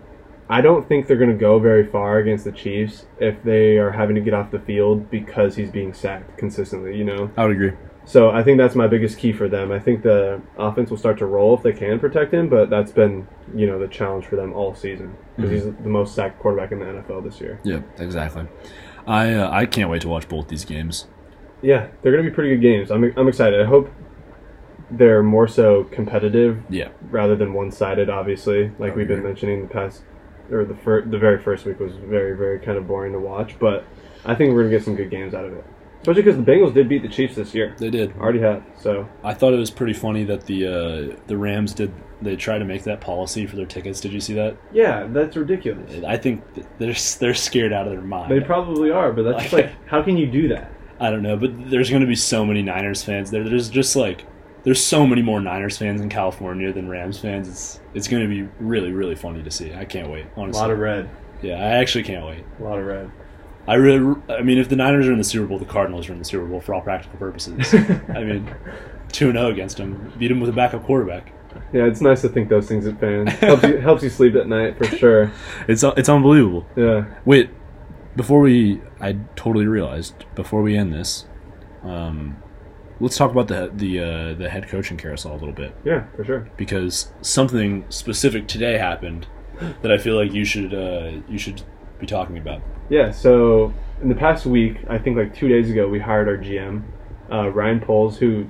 [0.50, 3.92] I don't think they're going to go very far against the Chiefs if they are
[3.92, 7.30] having to get off the field because he's being sacked consistently, you know?
[7.36, 7.72] I would agree.
[8.04, 9.70] So I think that's my biggest key for them.
[9.70, 12.90] I think the offense will start to roll if they can protect him, but that's
[12.90, 16.72] been, you know, the challenge for them all season because he's the most sacked quarterback
[16.72, 17.60] in the NFL this year.
[17.62, 18.44] Yeah, exactly.
[19.06, 21.06] I uh, I can't wait to watch both these games.
[21.60, 22.90] Yeah, they're going to be pretty good games.
[22.90, 23.60] I'm, I'm excited.
[23.60, 23.88] I hope
[24.90, 28.10] they're more so competitive Yeah, rather than one-sided.
[28.10, 30.02] Obviously, like we've been mentioning the past,
[30.50, 33.58] or the fir- the very first week was very very kind of boring to watch.
[33.58, 33.84] But
[34.24, 35.64] I think we're gonna get some good games out of it,
[36.02, 37.74] especially because the Bengals did beat the Chiefs this year.
[37.78, 38.14] they did.
[38.18, 38.62] Already have.
[38.78, 41.92] So I thought it was pretty funny that the uh, the Rams did.
[42.20, 44.00] They tried to make that policy for their tickets.
[44.00, 44.56] Did you see that?
[44.72, 46.04] yeah, that's ridiculous.
[46.04, 46.44] I think
[46.78, 48.30] they're they're scared out of their mind.
[48.30, 50.70] They probably are, but that's just like, how can you do that?
[51.00, 53.42] I don't know, but there's going to be so many Niners fans there.
[53.42, 54.24] There's just like
[54.62, 57.48] there's so many more Niners fans in California than Rams fans.
[57.48, 59.74] It's it's going to be really really funny to see.
[59.74, 60.26] I can't wait.
[60.36, 61.10] Honestly, a lot of red.
[61.42, 62.44] yeah, I actually can't wait.
[62.60, 63.10] A lot of red.
[63.66, 66.12] I really, I mean, if the Niners are in the Super Bowl, the Cardinals are
[66.12, 67.72] in the Super Bowl for all practical purposes.
[68.08, 68.52] I mean,
[69.12, 71.32] two zero against them, beat them with a backup quarterback.
[71.72, 73.30] Yeah, it's nice to think those things at fans.
[73.34, 75.30] helps you helps you sleep at night for sure.
[75.68, 76.66] It's it's unbelievable.
[76.76, 77.04] Yeah.
[77.24, 77.50] Wait,
[78.16, 81.26] before we, I totally realized before we end this,
[81.84, 82.42] um,
[83.00, 86.24] let's talk about the the uh, the head coaching carousel a little bit Yeah, for
[86.24, 86.48] sure.
[86.56, 89.26] because something specific today happened
[89.82, 91.62] that I feel like you should uh, you should
[92.02, 92.60] be talking about.
[92.90, 93.72] Yeah, so
[94.02, 96.82] in the past week, I think like two days ago, we hired our GM,
[97.32, 98.46] uh, Ryan Poles, who,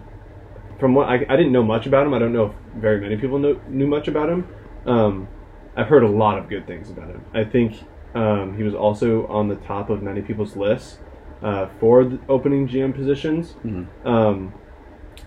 [0.80, 2.14] from what I, I didn't know much about him.
[2.14, 4.48] I don't know if very many people know, knew much about him.
[4.86, 5.28] Um,
[5.76, 7.24] I've heard a lot of good things about him.
[7.32, 7.84] I think
[8.14, 10.98] um, he was also on the top of many people's lists
[11.42, 13.54] uh, for the opening GM positions.
[13.64, 13.86] Mhm.
[14.04, 14.54] Um,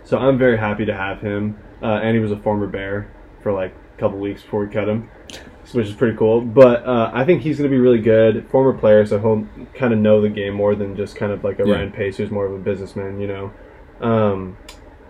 [0.04, 1.58] so I'm very happy to have him.
[1.82, 3.12] Uh, and he was a former Bear
[3.44, 5.10] for like a couple weeks before we cut him
[5.74, 6.42] which is pretty cool.
[6.42, 8.48] But uh, I think he's going to be really good.
[8.50, 11.60] Former player, so he'll kind of know the game more than just kind of like
[11.60, 11.76] a Yeah.
[11.76, 13.52] Ryan Pace, who's more of a businessman, you know.
[14.02, 14.58] Um,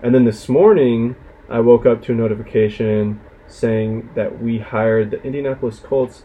[0.04, 1.16] and then this morning,
[1.50, 6.24] I woke up to a notification saying that we hired the Indianapolis Colts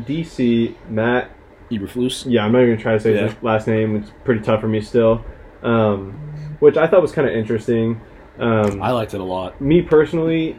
[0.00, 1.30] DC Matt.
[1.70, 2.24] Eberflus.
[2.30, 3.28] Yeah, I'm not even going to try to say Yeah.
[3.28, 3.96] his last name.
[3.96, 5.24] It's pretty tough for me still.
[5.62, 6.12] Um,
[6.60, 8.00] which I thought was kind of interesting.
[8.38, 9.60] Um, I liked it a lot.
[9.60, 10.58] me personally,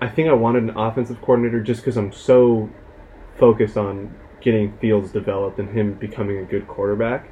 [0.00, 2.70] I think I wanted an offensive coordinator just because I'm so
[3.36, 7.28] focused on getting Fields developed and him becoming a good quarterback.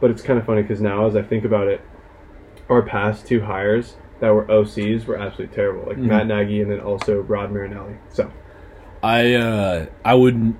[0.00, 1.80] But it's kind of funny because now, as I think about it,
[2.68, 6.06] our past two hires that were OCs were absolutely terrible, like Mhm.
[6.06, 7.96] Matt Nagy and then also Rod Marinelli.
[8.10, 8.30] So
[9.02, 10.54] I uh, I would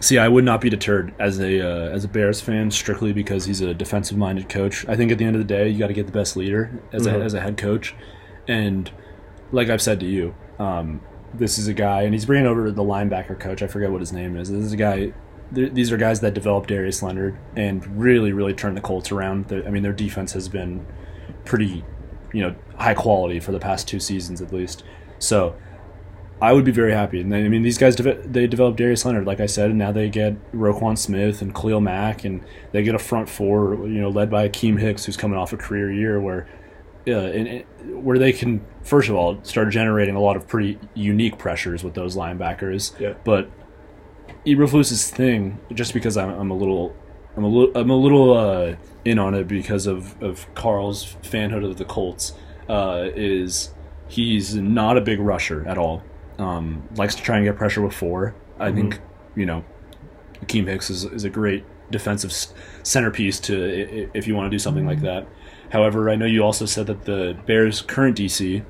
[0.00, 0.18] see.
[0.18, 3.60] I would not be deterred as a uh, as a Bears fan strictly because he's
[3.60, 4.86] a defensive minded coach.
[4.88, 6.70] I think at the end of the day, you got to get the best leader
[6.92, 7.20] as Mhm.
[7.20, 7.94] a as a head coach,
[8.48, 8.90] and
[9.50, 11.00] like I've said to you, um,
[11.34, 13.62] this is a guy, and he's bringing over the linebacker coach.
[13.62, 14.50] I forget what his name is.
[14.50, 15.12] This is a guy.
[15.54, 19.52] th- These are guys that developed Darius Leonard and really, really turned the Colts around.
[19.52, 20.86] I mean, their defense has been
[21.44, 21.84] pretty,
[22.32, 24.84] you know, high quality for the past two seasons at least.
[25.18, 25.56] So
[26.40, 27.20] I would be very happy.
[27.20, 30.08] And I mean, these guys they developed Darius Leonard, like I said, and now they
[30.08, 34.30] get Roquan Smith and Khalil Mack, and they get a front four, you know, led
[34.30, 36.46] by Akiem Hicks, who's coming off a career year where,
[37.08, 37.64] uh, in, in-
[38.04, 41.94] where they can first of all start generating a lot of pretty unique pressures with
[41.94, 42.98] those linebackers.
[43.00, 43.14] Yeah.
[43.24, 43.50] But
[44.46, 46.94] Eberflus's thing, just because I'm, I'm a little
[47.36, 51.64] I'm a little I'm a little uh, in on it because of of Carl's fanhood
[51.64, 52.34] of the Colts.
[52.68, 53.70] Uh, is
[54.08, 56.02] he's not a big rusher at all.
[56.38, 58.34] Um, likes to try and get pressure with four.
[58.58, 58.76] I Mm-hmm.
[58.76, 59.00] think
[59.34, 59.64] you know,
[60.44, 62.32] Akiem Hicks is is a great defensive
[62.82, 65.26] centerpiece to if you want to do something like that.
[65.72, 68.62] However, I know you also said that the Bears' current DC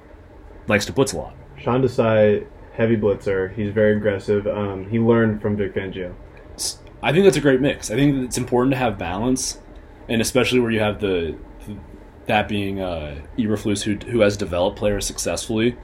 [0.68, 1.34] likes to blitz a lot.
[1.58, 3.52] Sean Desai, heavy blitzer.
[3.54, 4.46] He's very aggressive.
[4.46, 6.14] Um, he learned from Vic Fangio.
[7.02, 7.90] I think that's a great mix.
[7.90, 9.60] I think it's important to have balance,
[10.08, 11.36] and especially where you have the
[12.26, 15.76] that being uh, Eberflus who who has developed players successfully,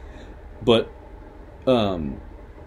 [0.62, 0.88] but
[1.66, 2.20] um,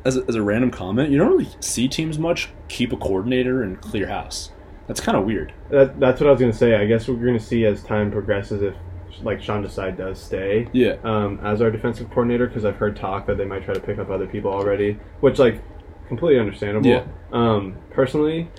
[0.03, 3.63] as a, as a random comment, you don't really see teams much keep a coordinator
[3.63, 4.51] and clear house.
[4.91, 5.53] That's kind of weird.
[5.69, 6.75] That, that's what I was going to say.
[6.75, 8.75] I guess what we're going to see as time progresses if,
[9.23, 13.25] like, Sean Desai does stay Yeah, um, as our defensive coordinator, because I've heard talk
[13.27, 15.61] that they might try to pick up other people already, which, like,
[16.09, 16.89] completely understandable.
[16.89, 17.05] Yeah.
[17.31, 18.49] Um, personally,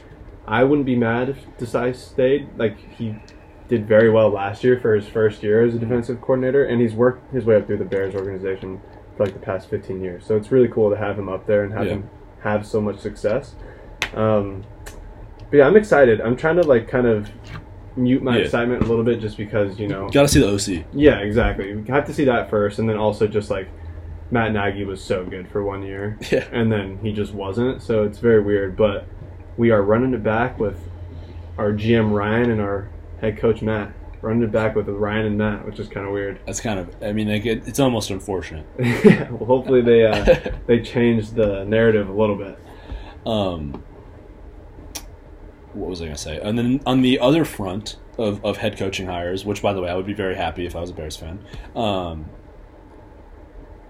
[0.46, 2.48] I wouldn't be mad if Desai stayed.
[2.56, 3.14] Like, he
[3.68, 6.94] did very well last year for his first year as a defensive coordinator, and he's
[6.94, 8.80] worked his way up through the Bears organization
[9.18, 10.24] for, like, the past 15 years.
[10.24, 11.92] So it's really cool to have him up there and have Yeah.
[11.92, 12.10] him
[12.40, 13.54] have so much success.
[14.14, 14.64] Um,
[15.52, 16.20] but yeah, I'm excited.
[16.20, 17.30] I'm trying to, like, kind of
[17.94, 18.44] mute my Yeah.
[18.44, 20.08] excitement a little bit just because, you know.
[20.08, 20.84] got to see the OC.
[20.94, 21.74] Yeah, exactly.
[21.76, 23.68] We have to see that first, and then also just like
[24.30, 26.44] Matt Nagy was so good for one year, Yeah.
[26.52, 27.82] and then he just wasn't.
[27.82, 28.76] So it's very weird.
[28.76, 29.04] But
[29.58, 30.78] we are running it back with
[31.58, 32.88] our GM Ryan and our
[33.20, 33.92] head coach Matt.
[34.22, 36.38] Running it back with Ryan and Matt, which is kind of weird.
[36.46, 36.88] That's kind of.
[37.02, 38.64] I mean, like, it, it's almost unfortunate.
[39.30, 42.58] well, hopefully they uh, they change the narrative a little bit.
[43.26, 43.82] Um,
[45.74, 46.40] what was I going to say?
[46.40, 49.90] And then on the other front of, of head coaching hires, which by the way,
[49.90, 51.44] I would be very happy if I was a Bears fan.
[51.74, 52.27] Um,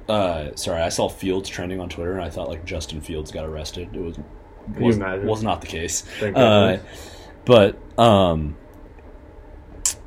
[0.08, 3.44] uh, sorry, I saw Fields trending on Twitter, and I thought like Justin Fields got
[3.44, 3.94] arrested.
[3.94, 4.18] It was
[4.78, 6.04] was, was not the case.
[6.22, 6.78] Uh,
[7.44, 8.56] but um,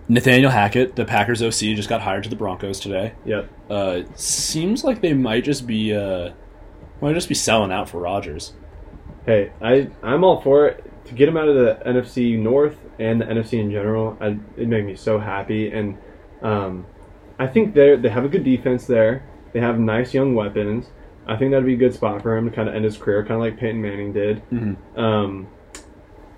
[0.08, 3.14] Nathaniel Hackett, the Packers OC, just got hired to the Broncos today.
[3.26, 3.50] Yep.
[3.70, 6.32] Uh, seems like they might just be uh,
[7.02, 8.54] might just be selling out for Rodgers.
[9.26, 10.85] Hey, I I'm all for it.
[11.06, 14.68] To get him out of the NFC North and the NFC in general, I, it
[14.68, 15.70] made me so happy.
[15.72, 15.98] And
[16.42, 16.86] um,
[17.38, 19.24] I think they they have a good defense there.
[19.54, 20.88] They have nice young weapons.
[21.28, 23.22] I think that'd be a good spot for him to kind of end his career,
[23.24, 24.42] kind of like Peyton Manning did.
[24.52, 25.00] Mm-hmm.
[25.00, 25.48] Um,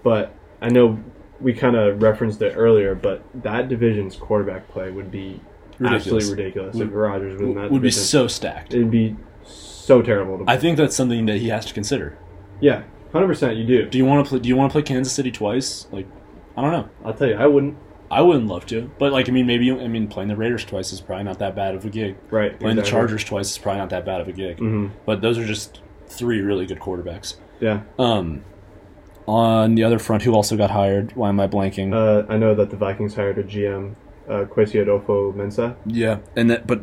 [0.04, 1.00] but I know
[1.40, 5.40] we kind of referenced it earlier, but that division's quarterback play would be
[5.80, 6.02] Ridiculous.
[6.08, 8.74] absolutely ridiculous if Would- Rodgers was in that Would be so stacked.
[8.74, 10.40] It'd be so terrible.
[10.40, 12.18] To I think that's something that he has to consider.
[12.62, 13.58] yeah, hundred percent.
[13.58, 13.86] You do.
[13.90, 14.40] Do you want to play?
[14.40, 15.88] Do you want to play Kansas City twice?
[15.92, 16.08] Like,
[16.56, 16.90] I don't know.
[17.06, 17.78] I'll tell you, I wouldn't.
[18.10, 20.94] I wouldn't love to, but like, I mean, maybe I mean, playing the Raiders twice
[20.94, 22.16] is probably not that bad of a gig.
[22.30, 22.58] Right.
[22.58, 22.82] Playing the.
[22.84, 24.60] Chargers twice is probably not that bad of a gig.
[24.60, 27.36] hmm But those are just three really good quarterbacks.
[27.60, 27.82] Yeah.
[28.00, 28.44] Um,
[29.28, 31.16] on the other front, who also got hired?
[31.18, 31.94] Why am I blanking?
[31.94, 33.96] Uh, I know that the Vikings hired a GM,
[34.30, 35.76] uh, Kwesi Adofo-Mensah.
[35.86, 36.80] yeah, and that, but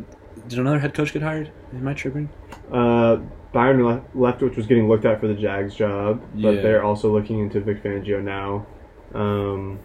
[0.48, 1.50] did another head coach get hired?
[1.72, 2.28] Am I tripping?
[2.70, 3.16] Uh,
[3.54, 6.60] Byron Le- Leftwich was getting looked at for the Jags job, but Yeah.
[6.60, 8.66] they're also looking into Vic Fangio now.
[9.14, 9.78] Um,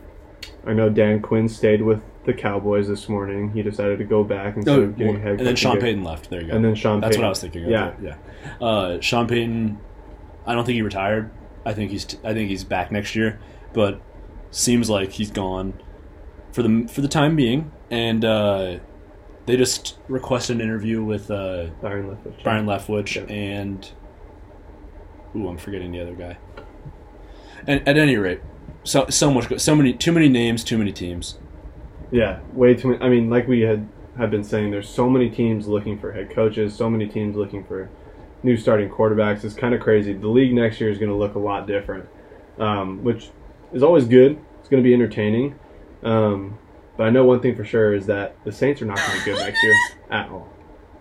[0.65, 3.51] I know Dan Quinn stayed with the Cowboys this morning.
[3.51, 5.83] He decided to go back instead Oh, of getting well, head and then Sean gig.
[5.83, 6.29] Payton left.
[6.29, 6.55] There you go.
[6.55, 7.21] And then Sean That's Payton.
[7.21, 7.63] what I was thinking.
[7.65, 7.69] Of.
[7.69, 7.93] Yeah.
[8.01, 8.15] yeah.
[8.67, 9.77] Uh, Sean Payton,
[10.45, 11.29] I don't think he retired.
[11.65, 13.39] I think he's I think he's back next year,
[13.73, 14.01] but
[14.51, 15.73] seems like he's gone
[16.51, 17.71] for the for the time being.
[17.91, 18.77] And uh,
[19.49, 22.43] they just requested an interview with uh, Byron Leftwich.
[22.43, 23.23] Brian Leftwich Yeah.
[23.33, 23.91] and
[25.35, 26.37] ooh, I'm forgetting the other guy.
[27.65, 28.41] And at any rate,
[28.83, 31.39] so so much, so many, too many names, too many teams.
[32.11, 33.01] Yeah, way too many.
[33.03, 36.29] I mean, like we had have been saying, there's so many teams looking for head
[36.29, 37.89] coaches, so many teams looking for
[38.43, 39.43] new starting quarterbacks.
[39.43, 40.13] It's kind of crazy.
[40.13, 42.07] The league next year is going to look a lot different,
[42.59, 43.31] um, which
[43.73, 44.39] is always good.
[44.59, 45.57] It's going to be entertaining.
[46.03, 46.57] Um,
[46.99, 49.19] but I know one thing for sure is that the Saints are not going to
[49.19, 49.73] be good next year
[50.11, 50.49] at all.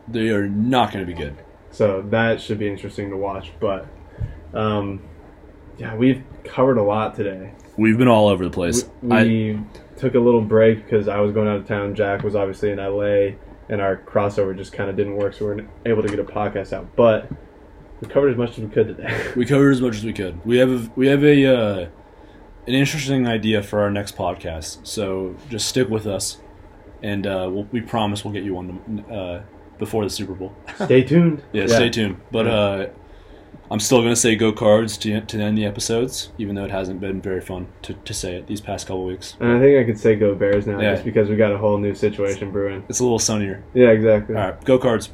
[0.06, 1.36] They are not going to be good.
[1.72, 3.50] So that should be interesting to watch.
[3.58, 3.88] But
[4.54, 5.02] um,
[5.76, 7.52] yeah, we've covered a lot today.
[7.76, 8.88] We've been all over the place.
[9.02, 9.60] We, I,
[9.96, 11.96] took a little break because I was going out of town.
[11.96, 13.36] Jack was obviously in LA,
[13.68, 16.24] and our crossover just kind of didn't work, so we weren't able to get a
[16.24, 16.94] podcast out.
[16.94, 17.28] But
[18.00, 19.32] we covered as much as we could today.
[19.34, 20.46] We covered as much as we could.
[20.46, 21.88] We have a, we have a uh,
[22.68, 24.86] an interesting idea for our next podcast.
[24.86, 26.38] So just stick with us,
[27.02, 29.42] and uh, we'll, we promise we'll get you one uh,
[29.78, 30.54] before the Super Bowl.
[30.84, 31.42] Stay tuned.
[31.52, 32.20] yeah, stay tuned.
[32.30, 32.52] But Yeah.
[32.52, 32.86] uh,
[33.70, 37.00] I'm still gonna say go cards to to end the episodes, even though it hasn't
[37.00, 39.36] been very fun to, to say it these past couple weeks.
[39.40, 40.92] And I think I could say go Bears now, Yeah.
[40.94, 42.82] just because we got a whole new situation brewing.
[42.88, 43.62] It's a little sunnier.
[43.74, 44.36] Yeah, exactly.
[44.36, 45.10] All right, go cards.